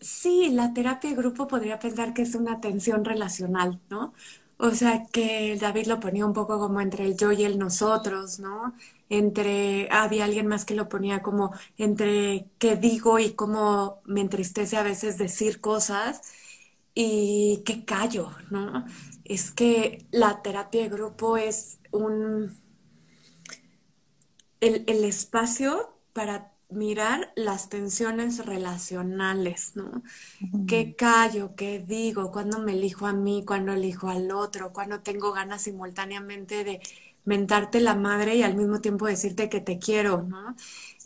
Sí, 0.00 0.50
la 0.50 0.72
terapia 0.74 1.10
de 1.10 1.16
grupo 1.16 1.46
podría 1.46 1.78
pensar 1.78 2.12
que 2.12 2.22
es 2.22 2.34
una 2.34 2.60
tensión 2.60 3.04
relacional, 3.04 3.80
¿no? 3.88 4.14
O 4.64 4.70
sea, 4.70 5.06
que 5.12 5.56
David 5.60 5.86
lo 5.88 5.98
ponía 6.00 6.24
un 6.24 6.32
poco 6.32 6.58
como 6.60 6.80
entre 6.80 7.04
el 7.04 7.16
yo 7.16 7.32
y 7.32 7.42
el 7.44 7.58
nosotros, 7.58 8.38
¿no? 8.38 8.74
Entre, 9.08 9.88
había 9.90 10.24
alguien 10.24 10.46
más 10.46 10.64
que 10.64 10.74
lo 10.74 10.88
ponía 10.88 11.20
como 11.22 11.52
entre 11.78 12.48
qué 12.58 12.76
digo 12.76 13.18
y 13.18 13.32
cómo 13.34 14.00
me 14.04 14.20
entristece 14.20 14.76
a 14.76 14.82
veces 14.84 15.18
decir 15.18 15.60
cosas 15.60 16.22
y 16.94 17.62
qué 17.66 17.84
callo, 17.84 18.30
¿no? 18.50 18.84
es 19.24 19.50
que 19.52 20.06
la 20.10 20.42
terapia 20.42 20.82
de 20.82 20.88
grupo 20.88 21.36
es 21.36 21.78
un 21.90 22.56
el, 24.60 25.04
espacio 25.04 25.98
para 26.12 26.51
mirar 26.72 27.32
las 27.36 27.68
tensiones 27.68 28.44
relacionales, 28.46 29.76
¿no? 29.76 30.02
¿Qué 30.66 30.94
callo? 30.96 31.54
¿Qué 31.56 31.80
digo? 31.80 32.30
¿Cuándo 32.32 32.58
me 32.60 32.72
elijo 32.72 33.06
a 33.06 33.12
mí? 33.12 33.44
¿Cuándo 33.46 33.72
elijo 33.72 34.08
al 34.08 34.30
otro? 34.32 34.72
¿Cuándo 34.72 35.00
tengo 35.02 35.32
ganas 35.32 35.62
simultáneamente 35.62 36.64
de 36.64 36.80
mentarte 37.24 37.80
la 37.80 37.94
madre 37.94 38.36
y 38.36 38.42
al 38.42 38.56
mismo 38.56 38.80
tiempo 38.80 39.06
decirte 39.06 39.48
que 39.48 39.60
te 39.60 39.78
quiero, 39.78 40.22
¿no? 40.22 40.56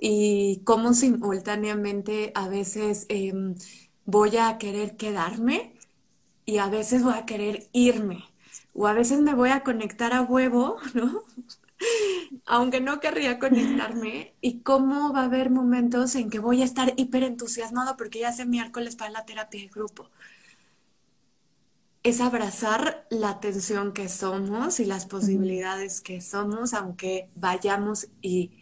Y 0.00 0.62
cómo 0.64 0.94
simultáneamente 0.94 2.32
a 2.34 2.48
veces 2.48 3.06
em, 3.08 3.54
voy 4.04 4.36
a 4.36 4.58
querer 4.58 4.96
quedarme 4.96 5.74
y 6.46 6.58
a 6.58 6.68
veces 6.68 7.02
voy 7.02 7.14
a 7.14 7.26
querer 7.26 7.68
irme 7.72 8.24
o 8.74 8.86
a 8.86 8.92
veces 8.94 9.20
me 9.20 9.34
voy 9.34 9.50
a 9.50 9.62
conectar 9.64 10.12
a 10.14 10.22
huevo, 10.22 10.78
¿no? 10.94 11.22
Aunque 12.46 12.80
no 12.80 13.00
querría 13.00 13.38
conectarme 13.38 14.34
y 14.40 14.60
cómo 14.60 15.12
va 15.12 15.22
a 15.22 15.24
haber 15.24 15.50
momentos 15.50 16.14
en 16.14 16.30
que 16.30 16.38
voy 16.38 16.62
a 16.62 16.64
estar 16.64 16.94
hiper 16.96 17.22
entusiasmado 17.22 17.96
porque 17.96 18.20
ya 18.20 18.28
hace 18.28 18.46
miércoles 18.46 18.96
para 18.96 19.10
la 19.10 19.24
terapia 19.24 19.60
de 19.60 19.68
grupo. 19.68 20.10
Es 22.02 22.20
abrazar 22.20 23.06
la 23.10 23.30
atención 23.30 23.92
que 23.92 24.08
somos 24.08 24.78
y 24.78 24.84
las 24.84 25.06
posibilidades 25.06 26.00
que 26.00 26.20
somos, 26.20 26.72
aunque 26.72 27.28
vayamos 27.34 28.08
y 28.22 28.52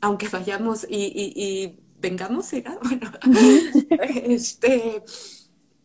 aunque 0.00 0.28
vayamos 0.28 0.86
y, 0.88 1.78
vengamos, 1.98 2.46
¿sí? 2.46 2.62
Bueno, 2.82 3.10
este, 3.98 5.02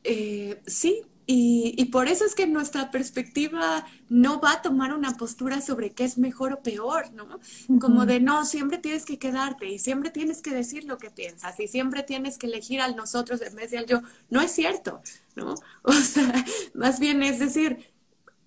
eh, 0.03 0.61
sí, 0.67 1.03
y, 1.31 1.85
por 1.85 2.07
eso 2.07 2.25
es 2.25 2.33
que 2.33 2.47
nuestra 2.47 2.89
perspectiva 2.89 3.85
no 4.09 4.41
va 4.41 4.53
a 4.53 4.61
tomar 4.63 4.93
una 4.93 5.15
postura 5.15 5.61
sobre 5.61 5.91
qué 5.91 6.03
es 6.03 6.17
mejor 6.17 6.53
o 6.53 6.63
peor, 6.63 7.11
¿no? 7.13 7.39
Como 7.79 8.07
de 8.07 8.19
no, 8.19 8.45
siempre 8.45 8.79
tienes 8.79 9.05
que 9.05 9.19
quedarte 9.19 9.69
y 9.69 9.77
siempre 9.77 10.09
tienes 10.09 10.41
que 10.41 10.49
decir 10.49 10.85
lo 10.85 10.97
que 10.97 11.11
piensas 11.11 11.59
y 11.59 11.67
siempre 11.67 12.01
tienes 12.01 12.39
que 12.39 12.47
elegir 12.47 12.81
al 12.81 12.95
nosotros 12.95 13.43
en 13.43 13.53
vez 13.53 13.69
de 13.69 13.77
al 13.77 13.85
yo. 13.85 14.01
No 14.31 14.41
es 14.41 14.49
cierto, 14.49 15.03
¿no? 15.35 15.53
O 15.83 15.93
sea, 15.93 16.33
más 16.73 16.99
bien 16.99 17.21
es 17.21 17.37
decir, 17.37 17.77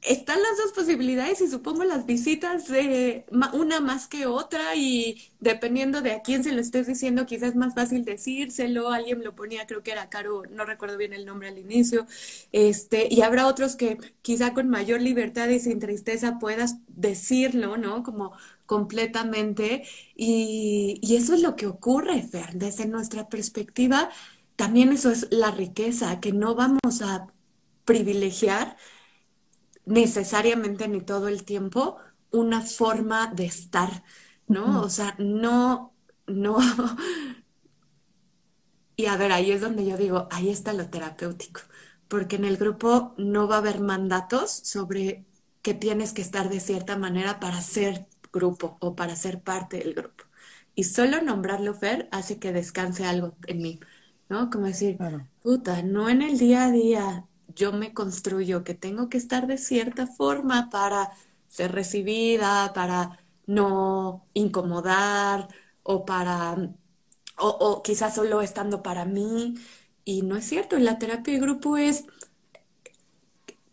están 0.03 0.43
las 0.43 0.59
dos 0.59 0.73
posibilidades 0.73 1.41
y 1.41 1.49
supongo 1.49 1.85
las 1.85 2.07
visitas 2.07 2.67
de 2.67 3.25
una 3.53 3.81
más 3.81 4.09
que 4.09 4.27
otra 4.27 4.75
y 4.75 5.31
dependiendo 5.39 6.03
de 6.03 6.13
a 6.13 6.23
quién 6.23 6.43
se 6.43 6.53
lo 6.53 6.61
estés 6.61 6.89
diciendo, 6.89 7.25
quizás 7.25 7.51
es 7.51 7.57
más 7.57 7.75
fácil 7.75 8.05
decírselo, 8.05 8.91
alguien 8.91 9.23
lo 9.23 9.37
ponía, 9.37 9.67
creo 9.67 9.83
que 9.83 9.93
era 9.93 10.11
Caro, 10.11 10.43
no 10.51 10.65
recuerdo 10.65 10.99
bien 10.99 11.13
el 11.13 11.25
nombre 11.25 11.49
al 11.49 11.59
inicio, 11.59 12.07
este, 12.51 13.07
y 13.11 13.23
habrá 13.23 13.47
otros 13.47 13.77
que 13.77 13.99
quizá 14.23 14.55
con 14.55 14.69
mayor 14.69 15.01
libertad 15.01 15.49
y 15.49 15.61
sin 15.61 15.79
tristeza 15.79 16.39
puedas 16.41 16.77
decirlo, 16.89 17.77
¿no? 17.77 18.03
Como 18.03 18.33
completamente, 18.67 19.85
y, 20.17 20.99
y 21.01 21.17
eso 21.17 21.35
es 21.35 21.43
lo 21.43 21.55
que 21.57 21.67
ocurre, 21.67 22.23
Fer, 22.23 22.55
desde 22.55 22.87
nuestra 22.87 23.29
perspectiva, 23.29 24.11
también 24.57 24.93
eso 24.93 25.11
es 25.11 25.29
la 25.31 25.51
riqueza, 25.53 26.21
que 26.21 26.33
no 26.33 26.55
vamos 26.55 27.03
a 27.03 27.29
privilegiar 27.85 28.77
necesariamente 29.87 30.89
ni 30.89 31.01
todo 31.01 31.29
el 31.29 31.45
tiempo 31.45 31.99
una 32.31 32.63
forma 32.63 33.29
de 33.29 33.45
estar, 33.47 34.05
¿no? 34.47 34.83
O 34.83 34.91
sea, 34.91 35.15
no, 35.19 35.95
no. 36.27 36.59
Y 38.97 39.07
a 39.07 39.17
ver, 39.17 39.33
ahí 39.33 39.51
es 39.53 39.61
donde 39.61 39.87
yo 39.87 39.97
digo, 39.97 40.29
ahí 40.31 40.51
está 40.51 40.73
lo 40.73 40.89
terapéutico, 40.91 41.61
porque 42.09 42.37
en 42.37 42.45
el 42.45 42.57
grupo 42.57 43.15
no 43.19 43.49
va 43.49 43.57
a 43.57 43.59
haber 43.59 43.81
mandatos 43.81 44.51
sobre 44.53 45.27
que 45.63 45.75
tienes 45.75 46.13
que 46.13 46.23
estar 46.23 46.49
de 46.51 46.61
cierta 46.61 46.97
manera 46.97 47.41
para 47.41 47.61
ser 47.63 48.09
grupo 48.33 48.77
o 48.81 48.95
para 48.95 49.17
ser 49.17 49.43
parte 49.43 49.79
del 49.79 49.95
grupo. 49.95 50.25
Y 50.75 50.85
solo 50.85 51.21
nombrarlo 51.23 51.75
Fer 51.75 52.09
hace 52.13 52.39
que 52.39 52.53
descanse 52.53 53.05
algo 53.07 53.37
en 53.47 53.63
mí, 53.63 53.81
¿no? 54.29 54.51
Como 54.51 54.67
decir, 54.67 55.03
puta, 55.43 55.83
no 55.83 56.09
en 56.09 56.23
el 56.23 56.39
día 56.39 56.65
a 56.67 56.71
día 56.71 57.29
yo 57.55 57.73
me 57.73 57.95
construyo 57.95 58.65
que 58.65 58.75
tengo 58.75 59.09
que 59.09 59.19
estar 59.19 59.47
de 59.47 59.59
cierta 59.59 60.07
forma 60.07 60.71
para 60.71 61.11
ser 61.49 61.73
recibida, 61.73 62.73
para 62.75 63.19
no 63.47 64.27
incomodar 64.35 65.49
o 65.83 66.05
para, 66.05 66.57
o, 67.37 67.83
quizás 67.83 68.15
solo 68.15 68.43
estando 68.43 68.83
para 68.83 69.05
mí. 69.05 69.55
Y 70.05 70.23
no 70.23 70.37
es 70.37 70.47
cierto, 70.47 70.77
en 70.77 70.85
la 70.85 70.99
terapia 70.99 71.35
de 71.35 71.41
grupo 71.41 71.77
es 71.77 72.05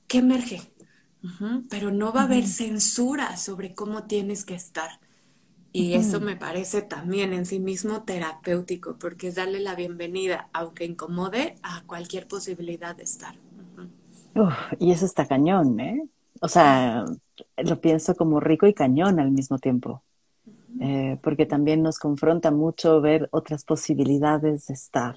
que 0.07 0.19
emerge, 0.19 0.61
pero 1.69 1.91
no 1.91 2.11
va 2.13 2.21
a 2.21 2.23
haber 2.25 2.47
censura 2.47 3.37
sobre 3.37 3.73
cómo 3.73 4.05
tienes 4.05 4.45
que 4.45 4.55
estar. 4.55 4.99
Y 5.71 5.93
eso 5.93 6.19
me 6.19 6.35
parece 6.35 6.81
también 6.81 7.31
en 7.31 7.45
sí 7.45 7.59
mismo 7.59 8.03
terapéutico, 8.03 8.97
porque 8.97 9.27
es 9.27 9.35
darle 9.35 9.59
la 9.59 9.75
bienvenida, 9.75 10.49
aunque 10.51 10.85
incomode, 10.85 11.55
a 11.61 11.83
cualquier 11.83 12.27
posibilidad 12.27 12.95
de 12.95 13.03
estar 13.03 13.35
y 14.79 14.91
eso 14.91 15.05
está 15.05 15.25
cañón, 15.27 15.79
¿eh? 15.79 16.07
O 16.41 16.47
sea, 16.47 17.05
lo 17.57 17.81
pienso 17.81 18.15
como 18.15 18.39
rico 18.39 18.67
y 18.67 18.73
cañón 18.73 19.19
al 19.19 19.31
mismo 19.31 19.59
tiempo, 19.59 20.03
eh, 20.79 21.17
porque 21.21 21.45
también 21.45 21.83
nos 21.83 21.99
confronta 21.99 22.51
mucho 22.51 23.01
ver 23.01 23.27
otras 23.31 23.63
posibilidades 23.65 24.67
de 24.67 24.73
estar. 24.73 25.15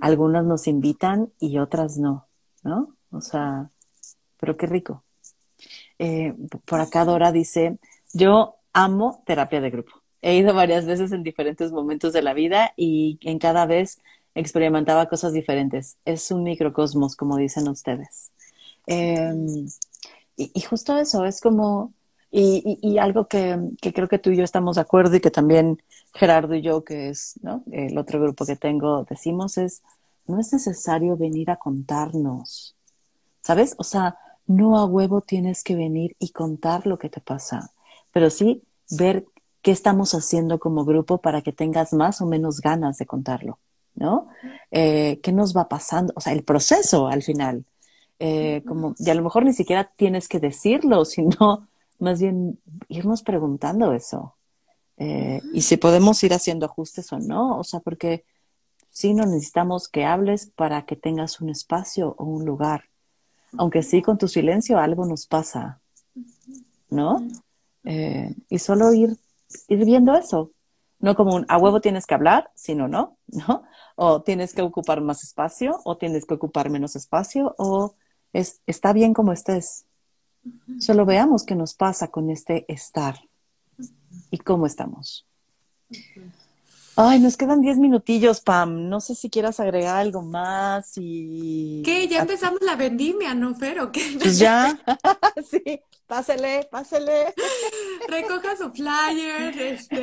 Algunas 0.00 0.44
nos 0.44 0.66
invitan 0.66 1.30
y 1.38 1.58
otras 1.58 1.98
no, 1.98 2.26
¿no? 2.62 2.96
O 3.10 3.20
sea, 3.20 3.70
pero 4.38 4.56
qué 4.56 4.66
rico. 4.66 5.04
Eh, 5.98 6.34
por 6.64 6.80
acá 6.80 7.04
Dora 7.04 7.32
dice, 7.32 7.78
yo 8.12 8.56
amo 8.72 9.22
terapia 9.24 9.60
de 9.60 9.70
grupo. 9.70 9.92
He 10.20 10.36
ido 10.36 10.54
varias 10.54 10.86
veces 10.86 11.12
en 11.12 11.22
diferentes 11.22 11.72
momentos 11.72 12.12
de 12.12 12.22
la 12.22 12.34
vida 12.34 12.72
y 12.76 13.18
en 13.22 13.38
cada 13.38 13.64
vez 13.64 14.00
experimentaba 14.36 15.06
cosas 15.06 15.32
diferentes. 15.32 15.96
Es 16.04 16.30
un 16.30 16.44
microcosmos, 16.44 17.16
como 17.16 17.36
dicen 17.36 17.68
ustedes. 17.68 18.30
Em, 18.86 19.66
y, 20.36 20.60
justo 20.60 20.96
eso, 20.98 21.24
es 21.24 21.40
como, 21.40 21.92
y, 22.30 22.98
algo 22.98 23.26
que, 23.26 23.58
creo 23.80 24.08
que 24.08 24.18
tú 24.18 24.30
y 24.30 24.36
yo 24.36 24.44
estamos 24.44 24.76
de 24.76 24.82
acuerdo 24.82 25.16
y 25.16 25.20
que 25.20 25.30
también 25.30 25.82
Gerardo 26.14 26.54
y 26.54 26.62
yo, 26.62 26.84
que 26.84 27.08
es 27.08 27.34
el 27.72 27.96
otro 27.98 28.20
grupo 28.20 28.44
que 28.44 28.56
tengo, 28.56 29.04
decimos 29.04 29.58
es, 29.58 29.82
no 30.26 30.38
es 30.38 30.52
necesario 30.52 31.16
venir 31.16 31.50
a 31.50 31.56
contarnos, 31.56 32.76
¿sabes? 33.42 33.74
O 33.78 33.84
sea, 33.84 34.18
no 34.46 34.78
a 34.78 34.84
huevo 34.84 35.22
tienes 35.22 35.64
que 35.64 35.76
venir 35.76 36.14
y 36.18 36.30
contar 36.30 36.86
lo 36.86 36.98
que 36.98 37.08
te 37.08 37.20
pasa, 37.20 37.70
pero 38.12 38.30
sí 38.30 38.62
ver 38.90 39.26
qué 39.62 39.70
estamos 39.70 40.14
haciendo 40.14 40.58
como 40.58 40.84
grupo 40.84 41.18
para 41.18 41.42
que 41.42 41.52
tengas 41.52 41.92
más 41.92 42.20
o 42.20 42.26
menos 42.26 42.60
ganas 42.60 42.98
de 42.98 43.06
contarlo. 43.06 43.58
¿No? 43.96 44.28
Eh, 44.70 45.20
¿Qué 45.22 45.32
nos 45.32 45.56
va 45.56 45.68
pasando? 45.68 46.12
O 46.16 46.20
sea, 46.20 46.32
el 46.32 46.44
proceso 46.44 47.08
al 47.08 47.22
final. 47.22 47.64
Eh, 48.18 48.62
como, 48.66 48.94
y 48.98 49.10
a 49.10 49.14
lo 49.14 49.22
mejor 49.22 49.44
ni 49.44 49.52
siquiera 49.52 49.90
tienes 49.96 50.28
que 50.28 50.40
decirlo, 50.40 51.04
sino 51.04 51.68
más 51.98 52.20
bien 52.20 52.58
irnos 52.88 53.22
preguntando 53.22 53.92
eso. 53.92 54.34
Eh, 54.98 55.42
y 55.52 55.62
si 55.62 55.76
podemos 55.76 56.22
ir 56.22 56.32
haciendo 56.32 56.66
ajustes 56.66 57.12
o 57.12 57.18
no, 57.18 57.58
o 57.58 57.64
sea, 57.64 57.80
porque 57.80 58.24
sí 58.90 59.12
no 59.12 59.26
necesitamos 59.26 59.88
que 59.88 60.04
hables 60.04 60.46
para 60.46 60.86
que 60.86 60.96
tengas 60.96 61.40
un 61.40 61.50
espacio 61.50 62.14
o 62.18 62.24
un 62.24 62.44
lugar. 62.44 62.84
Aunque 63.58 63.82
sí 63.82 64.02
con 64.02 64.18
tu 64.18 64.28
silencio 64.28 64.78
algo 64.78 65.06
nos 65.06 65.26
pasa, 65.26 65.80
¿no? 66.90 67.26
Eh, 67.84 68.34
y 68.48 68.58
solo 68.58 68.92
ir, 68.92 69.16
ir 69.68 69.84
viendo 69.84 70.14
eso. 70.14 70.50
No 70.98 71.14
como 71.14 71.36
un 71.36 71.46
a 71.48 71.58
huevo 71.58 71.80
tienes 71.80 72.06
que 72.06 72.14
hablar, 72.14 72.50
sino 72.54 72.88
no, 72.88 73.18
¿no? 73.26 73.64
O 73.96 74.22
tienes 74.22 74.54
que 74.54 74.62
ocupar 74.62 75.00
más 75.00 75.24
espacio, 75.24 75.80
o 75.84 75.96
tienes 75.96 76.24
que 76.24 76.34
ocupar 76.34 76.70
menos 76.70 76.94
espacio, 76.94 77.54
o 77.58 77.94
es, 78.32 78.60
está 78.66 78.92
bien 78.92 79.12
como 79.12 79.32
estés. 79.32 79.86
Solo 80.78 81.04
veamos 81.04 81.44
qué 81.44 81.56
nos 81.56 81.74
pasa 81.74 82.08
con 82.08 82.30
este 82.30 82.64
estar 82.68 83.18
y 84.30 84.38
cómo 84.38 84.66
estamos. 84.66 85.26
Ay, 86.98 87.20
nos 87.20 87.36
quedan 87.36 87.60
diez 87.60 87.76
minutillos, 87.76 88.40
Pam. 88.40 88.88
No 88.88 89.00
sé 89.02 89.14
si 89.14 89.28
quieras 89.28 89.60
agregar 89.60 89.96
algo 89.96 90.22
más 90.22 90.92
y... 90.96 91.82
¿Qué? 91.84 92.08
Ya 92.08 92.20
empezamos 92.20 92.62
la 92.62 92.74
vendimia, 92.74 93.34
¿no, 93.34 93.54
Fer? 93.54 93.80
¿O 93.80 93.92
qué? 93.92 94.16
Pues 94.18 94.38
ya. 94.38 94.78
sí, 95.50 95.82
pásele, 96.06 96.66
pásele. 96.70 97.34
Recoja 98.08 98.56
su 98.56 98.72
flyer, 98.72 99.58
este, 99.58 100.00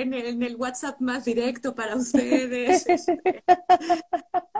en 0.00 0.14
el, 0.14 0.26
en 0.26 0.42
el 0.44 0.54
WhatsApp 0.54 1.00
más 1.00 1.24
directo 1.24 1.74
para 1.74 1.96
ustedes. 1.96 2.86
Este. 2.86 3.42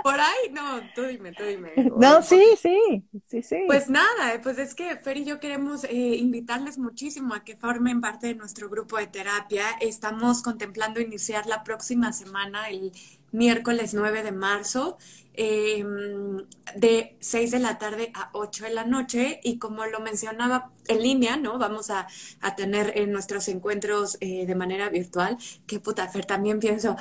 ¿Por 0.03 0.21
ahí? 0.21 0.53
No, 0.53 0.81
tú 0.95 1.03
dime, 1.03 1.33
tú 1.33 1.43
dime. 1.45 1.73
No, 1.97 2.23
sí, 2.23 2.41
sí, 2.61 3.05
sí, 3.29 3.43
sí. 3.43 3.57
Pues 3.67 3.89
nada, 3.89 4.35
eh, 4.35 4.41
pues 4.41 4.59
es 4.59 4.75
que 4.75 4.97
Fer 4.97 5.17
y 5.17 5.25
yo 5.25 5.41
queremos 5.41 5.85
eh, 5.85 6.17
invitarles 6.17 6.79
muchísimo 6.79 7.35
a 7.35 7.43
que 7.43 7.57
formen 7.57 8.01
parte 8.01 8.29
de 8.29 8.35
nuestro 8.35 8.69
grupo 8.69 8.99
de 8.99 9.09
terapia. 9.09 9.65
Estamos 9.81 10.43
contemplando 10.57 11.01
iniciar 11.01 11.47
la 11.47 11.63
próxima 11.65 12.15
semana, 12.15 12.71
el 12.71 12.93
miércoles 13.31 13.93
9 13.93 14.23
de 14.23 14.33
marzo. 14.33 14.97
Em, 15.39 16.47
de 16.77 17.15
6 17.21 17.51
de 17.51 17.59
la 17.59 17.77
tarde 17.77 18.11
a 18.15 18.31
8 18.33 18.65
de 18.65 18.71
la 18.71 18.85
noche 18.85 19.39
y 19.43 19.59
como 19.59 19.85
lo 19.85 20.01
mencionaba 20.01 20.73
en 20.89 21.03
línea, 21.03 21.37
¿no? 21.37 21.59
Vamos 21.59 21.91
a, 21.91 22.07
tener 22.57 22.97
en 22.97 23.13
nuestros 23.13 23.49
encuentros 23.49 24.17
eh, 24.21 24.47
de 24.47 24.55
manera 24.55 24.89
virtual, 24.89 25.37
que 25.67 25.79
puta, 25.79 26.09
Fer, 26.09 26.25
también 26.25 26.59
pienso, 26.59 26.97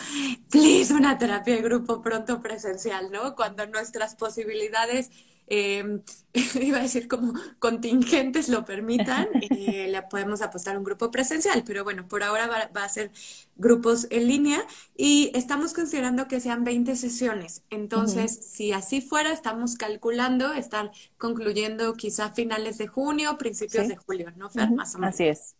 please, 0.49 0.93
una 0.93 1.18
terapia 1.18 1.56
de 1.56 1.62
grupo 1.62 2.01
pronto 2.01 2.41
presencial, 2.41 3.10
¿no? 3.10 3.36
Cuando 3.36 3.66
nuestras 3.68 4.16
posibilidades 4.16 5.12
eh, 5.48 6.02
iba 6.62 6.80
a 6.80 6.82
decir 6.82 7.08
como 7.08 7.34
contingentes 7.60 8.50
lo 8.50 8.66
permitan, 8.66 9.28
eh, 9.52 9.88
le 9.89 10.02
podemos 10.04 10.41
apostar 10.41 10.78
un 10.78 10.84
grupo 10.84 11.12
presencial, 11.12 11.64
pero 11.66 11.84
bueno, 11.84 12.08
por 12.08 12.24
ahora 12.24 12.48
va, 12.48 12.84
a 12.84 12.89
ser 12.89 13.12
grupos 13.56 14.08
en 14.10 14.28
línea 14.28 14.66
y 14.98 15.32
estamos 15.34 15.74
considerando 15.74 16.28
que 16.28 16.39
sean 16.39 16.64
20 16.64 16.96
sesiones. 16.96 17.64
Entonces, 17.70 18.34
si 18.34 18.72
así 18.72 19.02
fuera, 19.02 19.32
estamos 19.32 19.76
calculando 19.76 20.54
estar 20.54 20.91
concluyendo 21.18 21.93
quizá 21.93 22.32
finales 22.32 22.78
de 22.78 22.88
junio, 22.88 23.38
principios 23.38 23.88
de 23.88 23.96
julio, 23.96 24.32
¿no, 24.36 24.50
Fer? 24.50 24.72
Más 24.72 24.96
o 24.96 25.00
menos. 25.00 25.16
Así 25.16 25.26
es. 25.26 25.56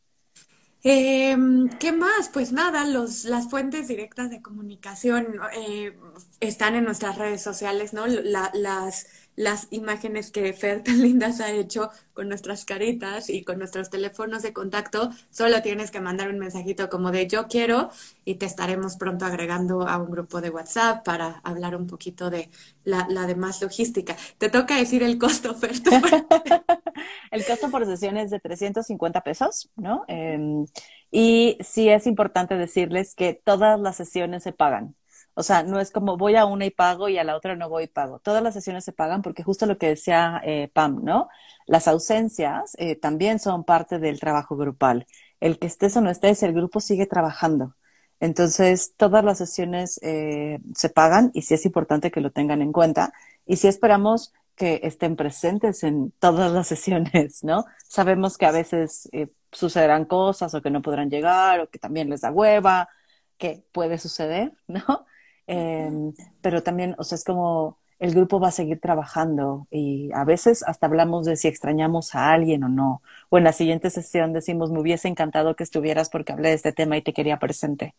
Em, 0.88 1.68
¿Qué 1.80 1.92
más? 1.92 2.30
Pues 2.32 2.52
nada, 2.52 2.86
los, 2.86 3.26
las 3.26 3.50
fuentes 3.50 3.88
directas 3.88 4.30
de 4.30 4.44
comunicación 4.44 5.40
eh, 5.58 5.98
están 6.40 6.76
en 6.76 6.84
nuestras 6.86 7.18
redes 7.18 7.42
sociales, 7.42 7.92
¿no? 7.94 8.06
las 8.06 9.08
las 9.36 9.68
imágenes 9.72 10.32
que 10.32 10.54
Fer 10.54 10.84
tan 10.84 11.02
lindas 11.02 11.42
ha 11.42 11.52
hecho 11.52 11.90
con 12.14 12.30
nuestras 12.30 12.66
caritas 12.66 13.30
y 13.30 13.44
con 13.44 13.60
nuestros 13.60 13.90
teléfonos 13.90 14.42
de 14.42 14.54
contacto, 14.54 15.12
solo 15.30 15.62
tienes 15.62 15.92
que 15.92 16.00
mandar 16.00 16.30
un 16.30 16.40
mensajito 16.40 16.90
como 16.90 17.12
de 17.12 17.28
yo 17.28 17.48
quiero 17.48 17.90
y 18.24 18.36
te 18.36 18.46
estaremos 18.46 18.96
pronto 18.96 19.26
agregando 19.26 19.88
a 19.88 19.98
un 19.98 20.10
grupo 20.10 20.42
de 20.42 20.50
WhatsApp 20.50 21.04
para 21.04 21.42
hablar 21.44 21.76
un 21.76 21.88
poquito 21.88 22.30
de 22.30 22.50
la, 22.86 23.06
demás 23.28 23.62
logística. 23.62 24.16
Te 24.38 24.50
toca 24.50 24.78
decir 24.78 25.04
el 25.04 25.18
costo, 25.18 25.54
Fer. 25.56 25.72
el 27.32 27.46
costo 27.46 27.70
por 27.70 27.86
sesión 27.86 28.18
es 28.18 28.30
de 28.30 28.40
350 28.40 29.22
pesos, 29.22 29.70
¿no? 29.76 30.06
Em, 30.08 30.66
y 31.12 31.58
sí 31.62 31.90
es 31.90 32.08
importante 32.08 32.56
decirles 32.56 33.16
que 33.16 33.34
todas 33.34 33.80
las 33.80 33.98
sesiones 33.98 34.44
se 34.44 34.54
pagan. 34.54 34.96
O 35.36 35.44
sea, 35.44 35.64
no 35.64 35.80
es 35.80 35.92
como 35.92 36.18
voy 36.18 36.36
a 36.38 36.46
una 36.46 36.66
y 36.66 36.72
pago 36.72 37.10
y 37.10 37.18
a 37.18 37.24
la 37.26 37.36
otra 37.36 37.56
no 37.56 37.70
voy 37.70 37.84
y 37.84 37.88
pago. 37.88 38.20
Todas 38.20 38.42
las 38.42 38.54
sesiones 38.54 38.86
se 38.86 38.94
pagan 38.94 39.22
porque 39.22 39.44
justo 39.44 39.66
lo 39.66 39.78
que 39.78 39.88
decía 39.90 40.42
eh, 40.46 40.70
Pam, 40.74 41.04
¿no? 41.04 41.28
Las 41.68 41.88
ausencias 41.90 42.74
eh, 42.78 42.96
también 42.96 43.40
son 43.40 43.66
parte 43.66 44.00
del 44.00 44.20
trabajo 44.20 44.56
grupal. 44.56 45.06
El 45.42 45.60
que 45.60 45.68
estés 45.68 45.98
o 45.98 46.02
no 46.02 46.10
estés, 46.10 46.42
el 46.44 46.54
grupo 46.54 46.80
sigue 46.80 47.06
trabajando. 47.06 47.76
Entonces, 48.22 48.96
todas 48.96 49.26
las 49.26 49.38
sesiones 49.38 50.00
eh, 50.02 50.60
se 50.74 50.90
pagan 50.90 51.32
y 51.34 51.42
sí 51.42 51.54
es 51.54 51.66
importante 51.66 52.12
que 52.12 52.22
lo 52.22 52.32
tengan 52.32 52.62
en 52.62 52.72
cuenta. 52.72 53.14
Y 53.46 53.58
sí 53.58 53.68
esperamos 53.68 54.34
que 54.56 54.80
estén 54.84 55.18
presentes 55.18 55.84
en 55.84 56.12
todas 56.20 56.52
las 56.52 56.68
sesiones, 56.70 57.44
¿no? 57.44 57.66
Sabemos 57.88 58.38
que 58.38 58.46
a 58.46 58.52
veces 58.52 59.10
sucederán 59.52 60.06
cosas 60.06 60.54
o 60.54 60.62
que 60.62 60.70
no 60.70 60.82
podrán 60.82 61.10
llegar 61.10 61.60
o 61.60 61.70
que 61.70 61.80
también 61.80 62.10
les 62.10 62.22
da 62.22 62.32
hueva, 62.32 62.90
que 63.38 63.66
puede 63.72 63.98
suceder, 63.98 64.54
¿no? 64.68 65.06
Em, 65.48 66.14
pero 66.42 66.64
también, 66.64 66.96
o 66.98 67.04
sea, 67.04 67.18
es 67.18 67.24
como 67.24 67.78
el 68.00 68.14
grupo 68.14 68.40
va 68.40 68.50
a 68.50 68.52
seguir 68.52 68.80
trabajando 68.80 69.68
y 69.72 70.12
a 70.14 70.26
veces 70.26 70.64
hasta 70.64 70.88
hablamos 70.88 71.26
de 71.26 71.38
si 71.38 71.48
extrañamos 71.48 72.14
a 72.16 72.34
alguien 72.34 72.64
o 72.64 72.70
no. 72.70 73.02
O 73.30 73.38
en 73.38 73.46
la 73.46 73.54
siguiente 73.54 73.90
sesión 73.90 74.34
decimos, 74.34 74.72
me 74.72 74.80
hubiese 74.80 75.08
encantado 75.08 75.56
que 75.56 75.64
estuvieras 75.64 76.10
porque 76.10 76.34
hablé 76.34 76.50
de 76.50 76.56
este 76.56 76.74
tema 76.74 76.98
y 76.98 77.02
te 77.02 77.14
quería 77.14 77.40
presente, 77.40 77.96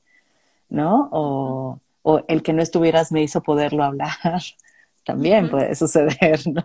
¿no? 0.69 1.09
O, 1.13 1.81
o 2.03 2.23
el 2.29 2.43
que 2.43 2.53
no 2.53 2.63
estuvieras 2.63 3.13
me 3.13 3.23
hizo 3.23 3.43
poderlo 3.43 3.85
hablar. 3.85 4.17
También 5.05 5.51
puede 5.51 5.75
suceder, 5.75 6.41
¿no? 6.47 6.65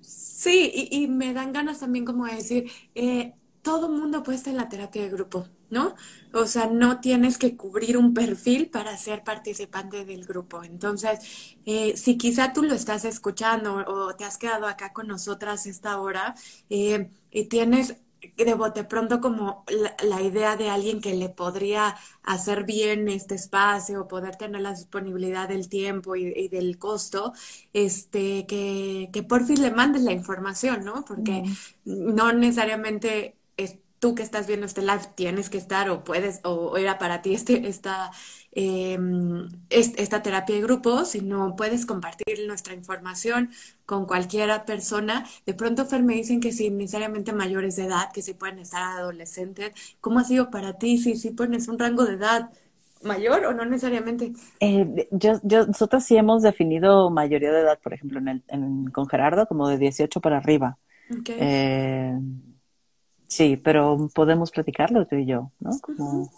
Sí, 0.00 0.70
y, 0.74 1.04
y, 1.04 1.08
me 1.08 1.34
dan 1.34 1.52
ganas 1.52 1.80
también 1.80 2.06
como 2.06 2.24
de 2.24 2.36
decir, 2.36 2.70
eh, 2.94 3.34
todo 3.62 3.88
mundo 3.88 4.22
puede 4.22 4.38
estar 4.38 4.52
en 4.52 4.58
la 4.58 4.68
terapia 4.68 5.02
de 5.02 5.10
grupo, 5.10 5.46
¿no? 5.70 5.94
O 6.32 6.46
sea, 6.46 6.66
no 6.66 7.00
tienes 7.00 7.38
que 7.38 7.56
cubrir 7.56 7.96
un 7.98 8.14
perfil 8.14 8.70
para 8.70 8.96
ser 8.96 9.22
participante 9.24 10.04
del 10.04 10.24
grupo. 10.24 10.62
Entonces, 10.64 11.56
eh, 11.66 11.96
si 11.96 12.16
quizá 12.16 12.52
tú 12.52 12.62
lo 12.62 12.74
estás 12.74 13.04
escuchando 13.04 13.84
o 13.86 14.14
te 14.16 14.24
has 14.24 14.38
quedado 14.38 14.66
acá 14.66 14.92
con 14.92 15.08
nosotras 15.08 15.66
esta 15.66 16.00
hora 16.00 16.34
eh, 16.70 17.10
y 17.30 17.44
tienes 17.46 17.96
de 18.36 18.54
bote 18.54 18.84
pronto 18.84 19.20
como 19.20 19.64
la, 20.02 20.20
idea 20.22 20.56
de 20.56 20.68
alguien 20.68 21.00
que 21.00 21.14
le 21.14 21.30
podría 21.30 21.96
hacer 22.22 22.64
bien 22.64 23.08
este 23.08 23.34
espacio, 23.34 24.08
poder 24.08 24.36
tener 24.36 24.60
la 24.60 24.72
disponibilidad 24.74 25.48
del 25.48 25.68
tiempo 25.68 26.16
y, 26.16 26.48
del 26.48 26.78
costo, 26.78 27.32
este, 27.72 28.46
que, 28.46 29.08
que 29.12 29.22
por 29.22 29.46
fin 29.46 29.62
le 29.62 29.70
mandes 29.70 30.02
la 30.02 30.12
información, 30.12 30.84
¿no? 30.84 31.04
Porque 31.04 31.44
no 31.84 32.32
necesariamente 32.32 33.39
tú 34.00 34.14
que 34.14 34.22
estás 34.22 34.46
viendo 34.46 34.66
este 34.66 34.80
live 34.80 35.02
tienes 35.14 35.50
que 35.50 35.58
estar 35.58 35.88
o 35.90 36.02
puedes 36.02 36.40
o, 36.42 36.76
era 36.76 36.98
para 36.98 37.22
ti 37.22 37.34
este, 37.34 37.68
esta, 37.68 38.10
em, 38.50 39.46
esta 39.68 40.22
terapia 40.22 40.56
de 40.56 40.62
grupo, 40.62 41.04
sino 41.04 41.54
puedes 41.54 41.86
compartir 41.86 42.46
nuestra 42.48 42.74
información 42.74 43.50
con 43.86 44.06
cualquiera 44.06 44.64
persona. 44.64 45.26
De 45.46 45.54
pronto, 45.54 45.84
Fer, 45.84 46.02
me 46.02 46.14
dicen 46.14 46.40
que 46.40 46.50
sí, 46.50 46.70
necesariamente 46.70 47.32
mayores 47.32 47.76
de 47.76 47.84
edad, 47.84 48.10
que 48.12 48.22
sí 48.22 48.34
pueden 48.34 48.58
estar 48.58 48.82
adolescentes. 48.82 49.72
¿Cómo 50.00 50.18
ha 50.18 50.24
sido 50.24 50.50
para 50.50 50.78
ti? 50.78 50.98
Si 50.98 51.14
sí, 51.16 51.30
pones 51.30 51.68
un 51.68 51.78
rango 51.78 52.04
de 52.04 52.14
edad 52.14 52.50
mayor 53.02 53.44
o 53.44 53.52
no 53.52 53.64
necesariamente? 53.66 54.32
Eh, 54.60 55.08
yo, 55.10 55.40
yo, 55.42 55.66
nosotros 55.66 56.04
sí 56.04 56.16
hemos 56.16 56.42
definido 56.42 57.10
mayoría 57.10 57.52
de 57.52 57.60
edad, 57.60 57.78
por 57.82 57.92
ejemplo, 57.92 58.18
en 58.18 58.28
el, 58.28 58.42
en, 58.48 58.90
con 58.90 59.06
Gerardo, 59.08 59.46
como 59.46 59.68
de 59.68 59.78
18 59.78 60.20
para 60.20 60.38
arriba. 60.38 60.78
Okay. 61.20 61.36
Eh, 61.40 62.18
Sí, 63.30 63.56
pero 63.56 64.10
podemos 64.12 64.50
platicarlo 64.50 65.06
tú 65.06 65.14
y 65.14 65.24
yo, 65.24 65.52
¿no? 65.60 65.70
Como, 65.80 66.28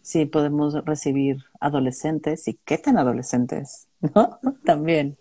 Sí, 0.00 0.24
podemos 0.24 0.74
recibir 0.84 1.44
adolescentes 1.60 2.48
y 2.48 2.58
qué 2.64 2.78
tan 2.78 2.96
adolescentes, 2.98 3.88
¿no? 4.14 4.40
También. 4.64 5.18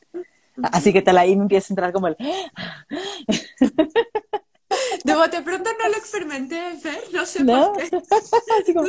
Así 0.62 0.93
que 0.93 1.01
tal 1.01 1.18
ahí 1.18 1.36
me 1.36 1.43
empieza 1.43 1.68
a 1.68 1.74
entrar 1.74 1.91
como 1.91 2.08
el... 2.08 2.16
De 5.04 5.16
bote 5.16 5.41
pronto 5.41 5.70
no 5.78 5.89
lo 5.89 5.97
experimenté, 5.97 6.78
Fer, 6.80 7.01
no 7.12 7.26
sé 7.26 7.43
por 7.43 7.78
qué. 7.78 7.84
Así 8.62 8.74
como... 8.74 8.88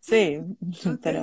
Sí, 0.00 0.40
pero... 1.02 1.22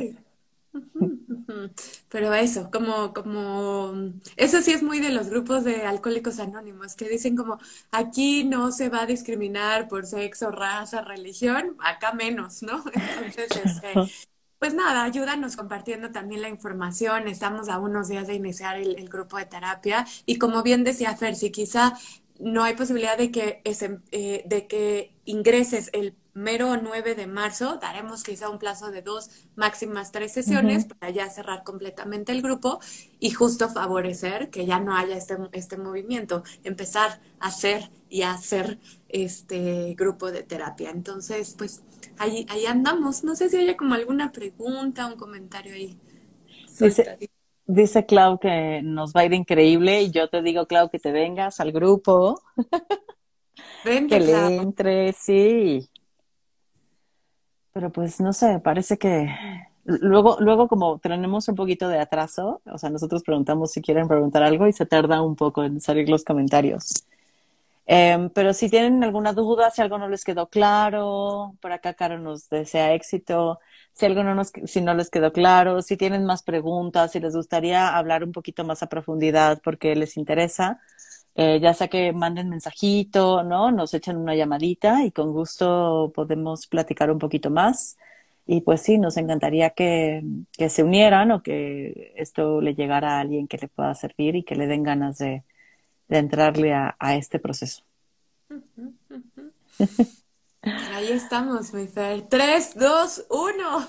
Pero 2.09 2.33
eso, 2.33 2.69
como, 2.71 3.13
como, 3.13 3.93
eso 4.37 4.61
sí 4.61 4.71
es 4.71 4.83
muy 4.83 4.99
de 4.99 5.11
los 5.11 5.29
grupos 5.29 5.63
de 5.63 5.83
alcohólicos 5.83 6.39
anónimos, 6.39 6.95
que 6.95 7.09
dicen 7.09 7.35
como, 7.35 7.59
aquí 7.91 8.43
no 8.43 8.71
se 8.71 8.89
va 8.89 9.03
a 9.03 9.05
discriminar 9.05 9.87
por 9.87 10.05
sexo, 10.05 10.51
raza, 10.51 11.01
religión, 11.01 11.75
acá 11.79 12.13
menos, 12.13 12.63
¿no? 12.63 12.83
Entonces, 12.93 13.49
este, 13.63 13.93
pues 14.59 14.73
nada, 14.73 15.03
ayúdanos 15.03 15.55
compartiendo 15.55 16.11
también 16.11 16.41
la 16.41 16.49
información. 16.49 17.27
Estamos 17.27 17.69
a 17.69 17.79
unos 17.79 18.07
días 18.07 18.27
de 18.27 18.35
iniciar 18.35 18.77
el, 18.77 19.09
grupo 19.09 19.37
de 19.37 19.45
terapia 19.45 20.05
y 20.25 20.37
como 20.37 20.63
bien 20.63 20.83
decía 20.83 21.15
Fer, 21.17 21.35
si 21.35 21.51
quizá 21.51 21.97
no 22.39 22.63
hay 22.63 22.75
posibilidad 22.75 23.17
de 23.17 23.31
que, 23.31 23.61
eh, 23.65 24.43
de 24.45 24.67
que 24.67 25.13
ingreses 25.25 25.89
el 25.93 26.15
mero 26.33 26.77
9 26.77 27.15
de 27.15 27.27
marzo 27.27 27.77
daremos 27.77 28.23
quizá 28.23 28.49
un 28.49 28.57
plazo 28.57 28.91
de 28.91 29.01
dos, 29.01 29.29
máximas 29.55 30.11
tres 30.11 30.33
sesiones 30.33 30.85
para 30.85 31.11
ya 31.11 31.29
cerrar 31.29 31.63
completamente 31.63 32.31
el 32.31 32.41
grupo 32.41 32.79
y 33.19 33.31
justo 33.31 33.69
favorecer 33.69 34.49
que 34.49 34.65
ya 34.65 34.79
no 34.79 34.95
haya 34.95 35.15
este, 35.15 35.37
este 35.51 35.77
movimiento, 35.77 36.43
empezar 36.63 37.19
a 37.39 37.47
hacer 37.47 37.89
y 38.09 38.23
a 38.23 38.33
hacer 38.33 38.79
este 39.09 39.95
grupo 39.95 40.31
de 40.31 40.43
terapia. 40.43 40.89
Entonces, 40.89 41.55
pues 41.57 41.83
ahí, 42.17 42.45
ahí 42.49 42.65
andamos. 42.65 43.23
No 43.23 43.35
sé 43.35 43.49
si 43.49 43.57
haya 43.57 43.77
como 43.77 43.93
alguna 43.93 44.31
pregunta, 44.31 45.07
un 45.07 45.15
comentario 45.15 45.73
ahí. 45.73 45.97
Dice, 46.79 47.17
dice 47.65 48.05
Clau 48.05 48.39
que 48.39 48.81
nos 48.83 49.13
va 49.13 49.21
a 49.21 49.25
ir 49.25 49.33
increíble 49.33 50.01
y 50.01 50.11
yo 50.11 50.29
te 50.29 50.41
digo, 50.41 50.65
Clau, 50.65 50.89
que 50.89 50.99
te 50.99 51.11
vengas 51.11 51.59
al 51.59 51.71
grupo. 51.71 52.41
Vente, 53.85 54.17
que 54.17 54.25
le 54.25 54.55
entre, 54.57 55.13
sí. 55.13 55.89
Pero 57.73 57.91
pues 57.91 58.19
no 58.21 58.33
sé, 58.33 58.59
parece 58.59 58.97
que 58.97 59.27
luego, 59.83 60.37
luego 60.39 60.67
como 60.67 60.99
tenemos 60.99 61.47
un 61.47 61.55
poquito 61.55 61.89
de 61.89 61.99
atraso, 61.99 62.61
o 62.65 62.77
sea, 62.77 62.89
nosotros 62.89 63.23
preguntamos 63.23 63.71
si 63.71 63.81
quieren 63.81 64.07
preguntar 64.07 64.43
algo 64.43 64.67
y 64.67 64.73
se 64.73 64.85
tarda 64.85 65.21
un 65.21 65.35
poco 65.35 65.63
en 65.63 65.81
salir 65.81 66.07
los 66.09 66.23
comentarios. 66.23 67.05
Em, 67.85 68.29
pero 68.29 68.53
si 68.53 68.69
tienen 68.69 69.03
alguna 69.03 69.33
duda, 69.33 69.69
si 69.69 69.81
algo 69.81 69.97
no 69.97 70.07
les 70.07 70.23
quedó 70.23 70.47
claro, 70.47 71.55
por 71.61 71.73
acá 71.73 71.93
Caro 71.93 72.17
nos 72.17 72.47
desea 72.49 72.93
éxito. 72.93 73.59
Si 73.91 74.05
algo 74.05 74.23
no 74.23 74.33
nos, 74.35 74.51
si 74.65 74.81
no 74.81 74.93
les 74.93 75.09
quedó 75.09 75.33
claro, 75.33 75.81
si 75.81 75.97
tienen 75.97 76.25
más 76.25 76.43
preguntas, 76.43 77.11
si 77.11 77.19
les 77.19 77.35
gustaría 77.35 77.95
hablar 77.95 78.23
un 78.23 78.31
poquito 78.31 78.63
más 78.63 78.81
a 78.83 78.87
profundidad 78.87 79.61
porque 79.63 79.95
les 79.95 80.17
interesa, 80.17 80.79
eh, 81.35 81.59
ya 81.61 81.73
sea 81.73 81.87
que 81.87 82.13
manden 82.13 82.49
mensajito, 82.49 83.43
¿no? 83.43 83.71
Nos 83.71 83.93
echan 83.93 84.17
una 84.17 84.35
llamadita 84.35 85.03
y 85.05 85.11
con 85.11 85.31
gusto 85.33 86.11
podemos 86.15 86.67
platicar 86.67 87.11
un 87.11 87.19
poquito 87.19 87.49
más. 87.49 87.97
Y 88.45 88.61
pues 88.61 88.81
sí, 88.81 88.97
nos 88.97 89.17
encantaría 89.17 89.71
que, 89.71 90.23
que 90.57 90.69
se 90.69 90.83
unieran 90.83 91.31
o 91.31 91.41
que 91.43 92.13
esto 92.17 92.61
le 92.61 92.75
llegara 92.75 93.17
a 93.17 93.21
alguien 93.21 93.47
que 93.47 93.57
le 93.57 93.67
pueda 93.69 93.95
servir 93.95 94.35
y 94.35 94.43
que 94.43 94.55
le 94.55 94.67
den 94.67 94.83
ganas 94.83 95.17
de, 95.17 95.43
de 96.09 96.17
entrarle 96.19 96.73
a, 96.73 96.95
a 96.99 97.15
este 97.15 97.39
proceso. 97.39 97.83
Ahí 100.93 101.11
estamos, 101.11 101.73
mi 101.73 101.87
Fer. 101.87 102.21
Tres, 102.29 102.73
dos, 102.75 103.25
uno. 103.29 103.85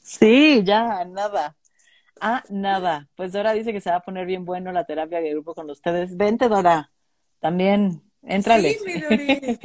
Sí, 0.00 0.62
ya, 0.64 1.04
nada. 1.04 1.56
Ah, 2.20 2.44
nada. 2.48 3.08
Pues 3.16 3.32
Dora 3.32 3.52
dice 3.52 3.72
que 3.72 3.80
se 3.80 3.90
va 3.90 3.96
a 3.96 4.02
poner 4.02 4.26
bien 4.26 4.44
bueno 4.44 4.72
la 4.72 4.84
terapia 4.84 5.20
de 5.20 5.30
grupo 5.30 5.54
con 5.54 5.70
ustedes. 5.70 6.16
Vente, 6.16 6.48
Dora. 6.48 6.90
También, 7.40 8.02
éntrale. 8.22 8.74
Sí, 8.74 8.84
mi 8.84 9.00
Dori. 9.00 9.26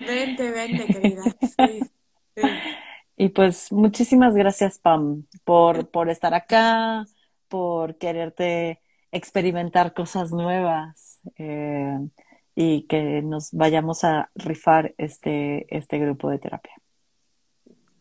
Vente, 0.00 0.50
vente, 0.50 0.86
querida. 0.86 1.22
Sí, 1.40 1.80
sí. 2.34 2.42
Y 3.16 3.28
pues 3.28 3.70
muchísimas 3.70 4.34
gracias, 4.34 4.78
Pam, 4.78 5.26
por, 5.44 5.88
por 5.90 6.10
estar 6.10 6.34
acá, 6.34 7.06
por 7.48 7.96
quererte 7.96 8.80
experimentar 9.12 9.94
cosas 9.94 10.32
nuevas 10.32 11.20
eh, 11.38 11.96
y 12.56 12.82
que 12.88 13.22
nos 13.22 13.52
vayamos 13.52 14.02
a 14.02 14.30
rifar 14.34 14.94
este, 14.98 15.66
este 15.74 15.98
grupo 15.98 16.28
de 16.28 16.38
terapia. 16.40 16.74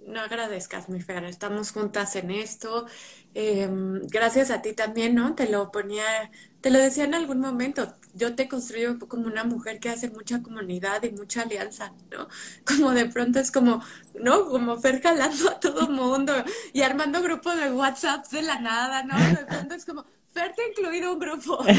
No 0.06 0.20
agradezcas, 0.20 0.90
mi 0.90 1.02
Fer, 1.02 1.24
estamos 1.24 1.72
juntas 1.72 2.16
en 2.18 2.30
esto. 2.30 2.86
Eh, 3.34 3.70
gracias 4.04 4.52
a 4.52 4.62
ti 4.62 4.74
también, 4.74 5.16
¿no? 5.16 5.34
Te 5.34 5.48
lo 5.50 5.72
ponía, 5.72 6.04
te 6.60 6.72
lo 6.72 6.80
decía 6.80 7.06
en 7.06 7.14
algún 7.14 7.40
momento. 7.40 7.96
Yo 8.14 8.36
te 8.36 8.50
construyo 8.50 9.00
como 9.00 9.28
una 9.28 9.46
mujer 9.46 9.80
que 9.80 9.90
hace 9.90 10.10
mucha 10.10 10.42
comunidad 10.44 11.02
y 11.04 11.12
mucha 11.12 11.44
alianza, 11.44 11.94
¿no? 12.12 12.28
Como 12.66 12.92
de 12.92 13.06
pronto 13.08 13.40
es 13.40 13.52
como, 13.52 13.82
¿no? 14.20 14.46
Como 14.50 14.78
Fer 14.78 15.02
jalando 15.02 15.50
a 15.50 15.60
todo 15.60 15.88
mundo 15.90 16.34
y 16.74 16.82
armando 16.82 17.22
grupos 17.22 17.56
de 17.58 17.72
WhatsApp 17.72 18.28
de 18.28 18.42
la 18.42 18.60
nada, 18.60 19.04
¿no? 19.04 19.16
De 19.32 19.46
pronto 19.46 19.74
es 19.76 19.86
como, 19.86 20.06
Fer 20.34 20.54
te 20.56 20.64
ha 20.64 20.68
incluido 20.68 21.14
un 21.14 21.20
grupo. 21.20 21.64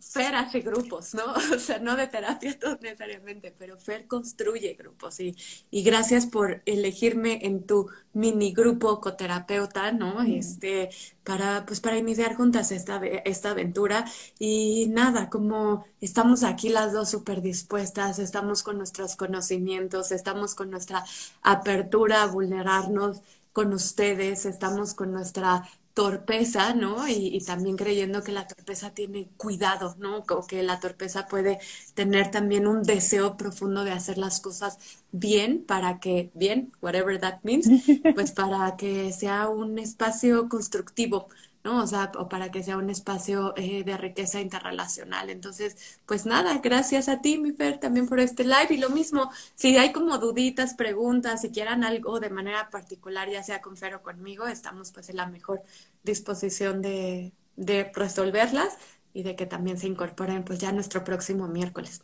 Fer 0.00 0.34
hace 0.34 0.60
grupos, 0.60 1.14
¿no? 1.14 1.22
O 1.54 1.58
sea, 1.58 1.78
no 1.78 1.96
de 1.96 2.08
terapia 2.08 2.58
todo 2.60 2.78
necesariamente, 2.80 3.54
pero 3.56 3.78
Fer 3.78 4.06
construye 4.06 4.74
grupos. 4.74 5.20
Y, 5.20 5.36
y 5.70 5.82
gracias 5.84 6.26
por 6.26 6.62
elegirme 6.66 7.38
en 7.42 7.64
tu 7.64 7.88
mini 8.12 8.52
grupo 8.52 9.00
coterapeuta, 9.00 9.92
¿no? 9.92 10.22
Este, 10.22 10.90
para, 11.22 11.64
pues, 11.66 11.80
para 11.80 11.96
iniciar 11.98 12.34
juntas 12.34 12.72
esta, 12.72 13.00
esta 13.24 13.50
aventura. 13.50 14.04
Y 14.38 14.88
nada, 14.88 15.30
como 15.30 15.84
estamos 16.00 16.42
aquí 16.42 16.70
las 16.70 16.92
dos 16.92 17.10
súper 17.10 17.40
dispuestas, 17.40 18.18
estamos 18.18 18.62
con 18.64 18.78
nuestros 18.78 19.16
conocimientos, 19.16 20.10
estamos 20.12 20.54
con 20.54 20.70
nuestra 20.70 21.04
apertura 21.42 22.22
a 22.22 22.26
vulnerarnos 22.26 23.20
con 23.52 23.72
ustedes, 23.72 24.46
estamos 24.46 24.94
con 24.94 25.12
nuestra 25.12 25.62
torpeza, 25.94 26.74
¿no? 26.74 27.08
Y, 27.08 27.40
también 27.44 27.76
creyendo 27.76 28.22
que 28.22 28.32
la 28.32 28.46
torpeza 28.46 28.92
tiene 28.94 29.28
cuidado, 29.36 29.94
¿no? 29.98 30.18
O 30.28 30.46
que 30.46 30.62
la 30.62 30.80
torpeza 30.80 31.28
puede 31.28 31.60
tener 31.94 32.30
también 32.30 32.66
un 32.66 32.82
deseo 32.82 33.36
profundo 33.36 33.84
de 33.84 33.92
hacer 33.92 34.18
las 34.18 34.40
cosas 34.40 34.78
bien 35.12 35.64
para 35.64 36.00
que, 36.00 36.30
bien, 36.34 36.72
whatever 36.82 37.20
that 37.20 37.40
means, 37.44 37.68
pues 38.14 38.32
para 38.32 38.76
que 38.76 39.12
sea 39.12 39.48
un 39.48 39.78
espacio 39.78 40.48
constructivo, 40.48 41.28
¿no? 41.64 41.82
O 41.82 41.86
sea, 41.86 42.12
o 42.18 42.28
para 42.28 42.50
que 42.50 42.62
sea 42.62 42.76
un 42.76 42.90
espacio 42.90 43.54
eh, 43.56 43.82
de 43.84 43.96
riqueza 43.96 44.40
interrelacional. 44.40 45.30
Entonces, 45.30 45.98
pues 46.06 46.26
nada, 46.26 46.58
gracias 46.62 47.08
a 47.08 47.20
ti, 47.22 47.38
mi 47.38 47.52
Fer, 47.52 47.80
también 47.80 48.06
por 48.06 48.20
este 48.20 48.44
live. 48.44 48.68
Y 48.70 48.76
lo 48.76 48.90
mismo, 48.90 49.30
si 49.54 49.76
hay 49.78 49.90
como 49.92 50.18
duditas, 50.18 50.74
preguntas, 50.74 51.40
si 51.40 51.50
quieran 51.50 51.82
algo 51.82 52.20
de 52.20 52.30
manera 52.30 52.68
particular, 52.70 53.30
ya 53.30 53.42
sea 53.42 53.62
con 53.62 53.76
Fer 53.76 53.94
o 53.94 54.02
conmigo, 54.02 54.46
estamos 54.46 54.92
pues 54.92 55.08
en 55.08 55.16
la 55.16 55.26
mejor 55.26 55.62
disposición 56.02 56.82
de, 56.82 57.32
de 57.56 57.90
resolverlas 57.94 58.76
y 59.14 59.22
de 59.22 59.34
que 59.34 59.46
también 59.46 59.78
se 59.78 59.86
incorporen 59.86 60.44
pues 60.44 60.58
ya 60.58 60.70
nuestro 60.72 61.02
próximo 61.02 61.48
miércoles. 61.48 62.02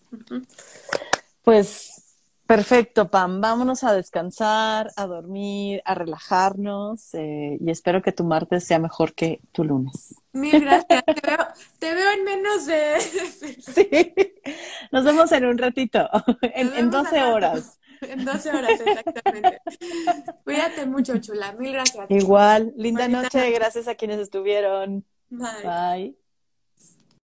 Pues 1.42 1.99
Perfecto, 2.50 3.08
Pam. 3.08 3.40
Vámonos 3.40 3.84
a 3.84 3.94
descansar, 3.94 4.90
a 4.96 5.06
dormir, 5.06 5.82
a 5.84 5.94
relajarnos 5.94 7.14
eh, 7.14 7.56
y 7.60 7.70
espero 7.70 8.02
que 8.02 8.10
tu 8.10 8.24
martes 8.24 8.64
sea 8.64 8.80
mejor 8.80 9.14
que 9.14 9.40
tu 9.52 9.62
lunes. 9.62 10.16
Mil 10.32 10.58
gracias. 10.60 11.04
te, 11.78 11.94
veo, 11.94 12.10
en 12.10 12.24
menos 12.24 12.66
de... 12.66 12.98
sí. 13.60 13.88
Nos 14.90 15.04
vemos 15.04 15.30
en 15.30 15.44
un 15.44 15.58
ratito, 15.58 16.10
en, 16.42 16.74
en 16.74 16.90
12 16.90 17.22
horas. 17.22 17.78
En 18.00 18.24
12 18.24 18.48
horas, 18.48 18.80
exactamente. 18.80 19.60
Cuídate 20.42 20.86
mucho, 20.86 21.18
chula. 21.18 21.52
Mil 21.52 21.72
gracias. 21.72 22.06
Igual. 22.08 22.72
Linda 22.74 23.06
noche. 23.08 23.50
Gracias 23.50 23.88
a 23.88 23.94
quienes 23.94 24.18
estuvieron. 24.18 25.04
Bye. 25.28 25.62
Bye. 25.62 26.19